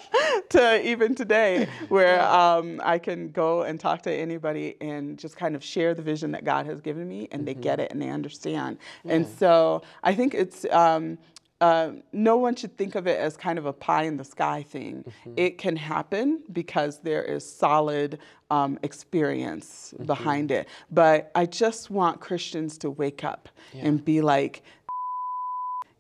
to 0.51 0.87
even 0.87 1.15
today 1.17 1.32
where 1.89 2.21
um, 2.23 2.81
I 2.85 2.99
can 2.99 3.31
go 3.31 3.63
and 3.63 3.79
talk 3.79 4.03
to 4.03 4.13
anybody 4.13 4.77
and 4.81 5.19
just 5.19 5.37
kind 5.37 5.55
of 5.57 5.63
share 5.65 5.95
the 5.95 6.03
vision 6.03 6.33
that 6.33 6.45
God 6.45 6.67
has 6.67 6.81
given 6.81 7.09
me 7.09 7.29
and 7.33 7.47
they 7.47 7.55
get 7.55 7.81
it 7.81 7.91
and 7.93 8.01
they 8.01 8.11
understand. 8.11 8.79
And 9.05 9.27
so 9.27 9.83
I 10.03 10.15
think 10.15 10.35
it's 10.35 10.65
um, 10.71 11.19
uh, 11.63 11.93
no 12.13 12.37
one 12.37 12.57
should 12.57 12.77
think 12.77 12.97
of 12.97 13.07
it 13.07 13.21
as 13.21 13.37
kind 13.37 13.57
of 13.57 13.67
a 13.67 13.73
pie 13.73 14.03
in 14.03 14.17
the 14.17 14.25
sky 14.25 14.65
thing. 14.65 15.05
It 15.37 15.59
can 15.59 15.77
happen 15.77 16.43
because 16.53 16.99
there 16.99 17.23
is 17.23 17.49
solid 17.49 18.19
um, 18.51 18.81
experience 18.83 19.95
behind 20.05 20.51
it. 20.51 20.69
But 20.91 21.31
I 21.37 21.47
just 21.47 21.89
want 21.89 22.21
Christians 22.21 22.79
to 22.79 22.91
wake 22.91 23.23
up 23.23 23.49
and 23.75 24.05
be 24.05 24.21
like, 24.23 24.65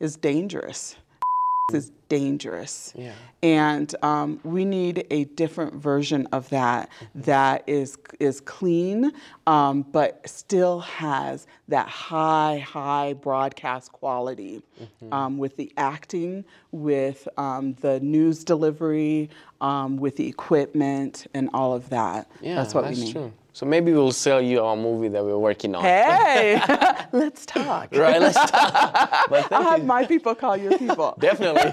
is 0.00 0.16
dangerous. 0.16 0.96
Is 1.70 1.90
dangerous. 2.08 2.92
Yeah. 2.96 3.12
And 3.42 3.94
um, 4.02 4.40
we 4.44 4.64
need 4.64 5.06
a 5.10 5.24
different 5.24 5.74
version 5.74 6.26
of 6.30 6.48
that 6.50 6.90
that 7.14 7.64
is 7.66 7.96
is 8.20 8.40
clean, 8.40 9.12
um, 9.46 9.82
but 9.82 10.28
still 10.28 10.80
has 10.80 11.46
that 11.68 11.88
high, 11.88 12.58
high 12.58 13.14
broadcast 13.14 13.92
quality 13.92 14.62
um, 15.10 15.38
with 15.38 15.56
the 15.56 15.72
acting, 15.76 16.44
with 16.70 17.26
um, 17.36 17.74
the 17.80 17.98
news 18.00 18.44
delivery, 18.44 19.28
um, 19.60 19.96
with 19.96 20.16
the 20.16 20.28
equipment, 20.28 21.26
and 21.34 21.50
all 21.52 21.72
of 21.72 21.88
that. 21.90 22.30
Yeah, 22.40 22.56
that's 22.56 22.74
what 22.74 22.84
that's 22.84 22.98
we 22.98 23.06
need. 23.06 23.12
true. 23.12 23.32
So 23.54 23.66
maybe 23.66 23.92
we'll 23.92 24.12
sell 24.12 24.40
you 24.40 24.62
our 24.62 24.76
movie 24.76 25.08
that 25.08 25.22
we're 25.22 25.36
working 25.36 25.74
on. 25.74 25.82
Hey, 25.82 26.60
let's 27.12 27.44
talk. 27.44 27.94
Right, 27.94 28.20
let's 28.20 28.50
talk. 28.50 29.10
But 29.28 29.50
I'll 29.52 29.60
thank 29.60 29.68
have 29.70 29.78
you. 29.80 29.84
my 29.86 30.04
people 30.06 30.34
call 30.34 30.56
your 30.56 30.78
people. 30.78 31.14
Definitely. 31.18 31.72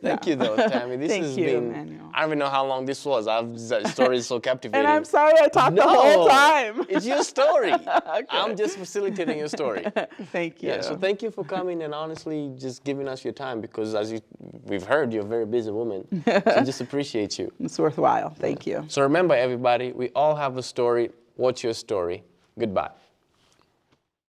Thank 0.00 0.26
you, 0.26 0.36
though, 0.36 0.56
Tammy. 0.56 0.96
This 0.96 1.10
Thank 1.10 1.24
has 1.24 1.36
you, 1.36 1.44
been. 1.44 1.64
Emmanuel. 1.70 2.10
I 2.14 2.20
don't 2.20 2.30
even 2.30 2.38
know 2.38 2.48
how 2.48 2.64
long 2.66 2.84
this 2.84 3.04
was. 3.04 3.26
I've, 3.26 3.52
the 3.54 3.88
story 3.88 4.16
is 4.18 4.26
so 4.26 4.38
captivating. 4.40 4.84
And 4.84 4.92
I'm 4.92 5.04
sorry 5.04 5.34
I 5.40 5.48
talked 5.48 5.76
the 5.76 5.82
whole 5.82 6.28
time. 6.28 6.84
it's 6.88 7.06
your 7.06 7.22
story. 7.22 7.72
Okay. 7.72 8.26
I'm 8.30 8.56
just 8.56 8.76
facilitating 8.78 9.38
your 9.38 9.48
story. 9.48 9.84
Thank 10.32 10.62
you. 10.62 10.70
Yeah, 10.70 10.80
so 10.80 10.96
thank 10.96 11.22
you 11.22 11.30
for 11.30 11.44
coming 11.44 11.82
and 11.82 11.94
honestly 11.94 12.52
just 12.56 12.84
giving 12.84 13.08
us 13.08 13.24
your 13.24 13.32
time 13.32 13.60
because 13.60 13.94
as 13.94 14.12
you, 14.12 14.20
we've 14.64 14.84
heard, 14.84 15.12
you're 15.12 15.24
a 15.24 15.26
very 15.26 15.46
busy 15.46 15.70
woman. 15.70 16.06
so 16.26 16.40
just 16.64 16.80
appreciate 16.80 17.38
you. 17.38 17.52
it's 17.60 17.78
worthwhile. 17.78 18.30
Thank 18.30 18.66
you. 18.66 18.84
So 18.88 19.02
remember, 19.02 19.34
everybody, 19.34 19.92
we 19.92 20.10
all 20.10 20.34
have 20.36 20.56
a 20.56 20.62
story. 20.62 21.03
What's 21.36 21.62
your 21.64 21.74
story? 21.74 22.24
Goodbye. 22.58 22.90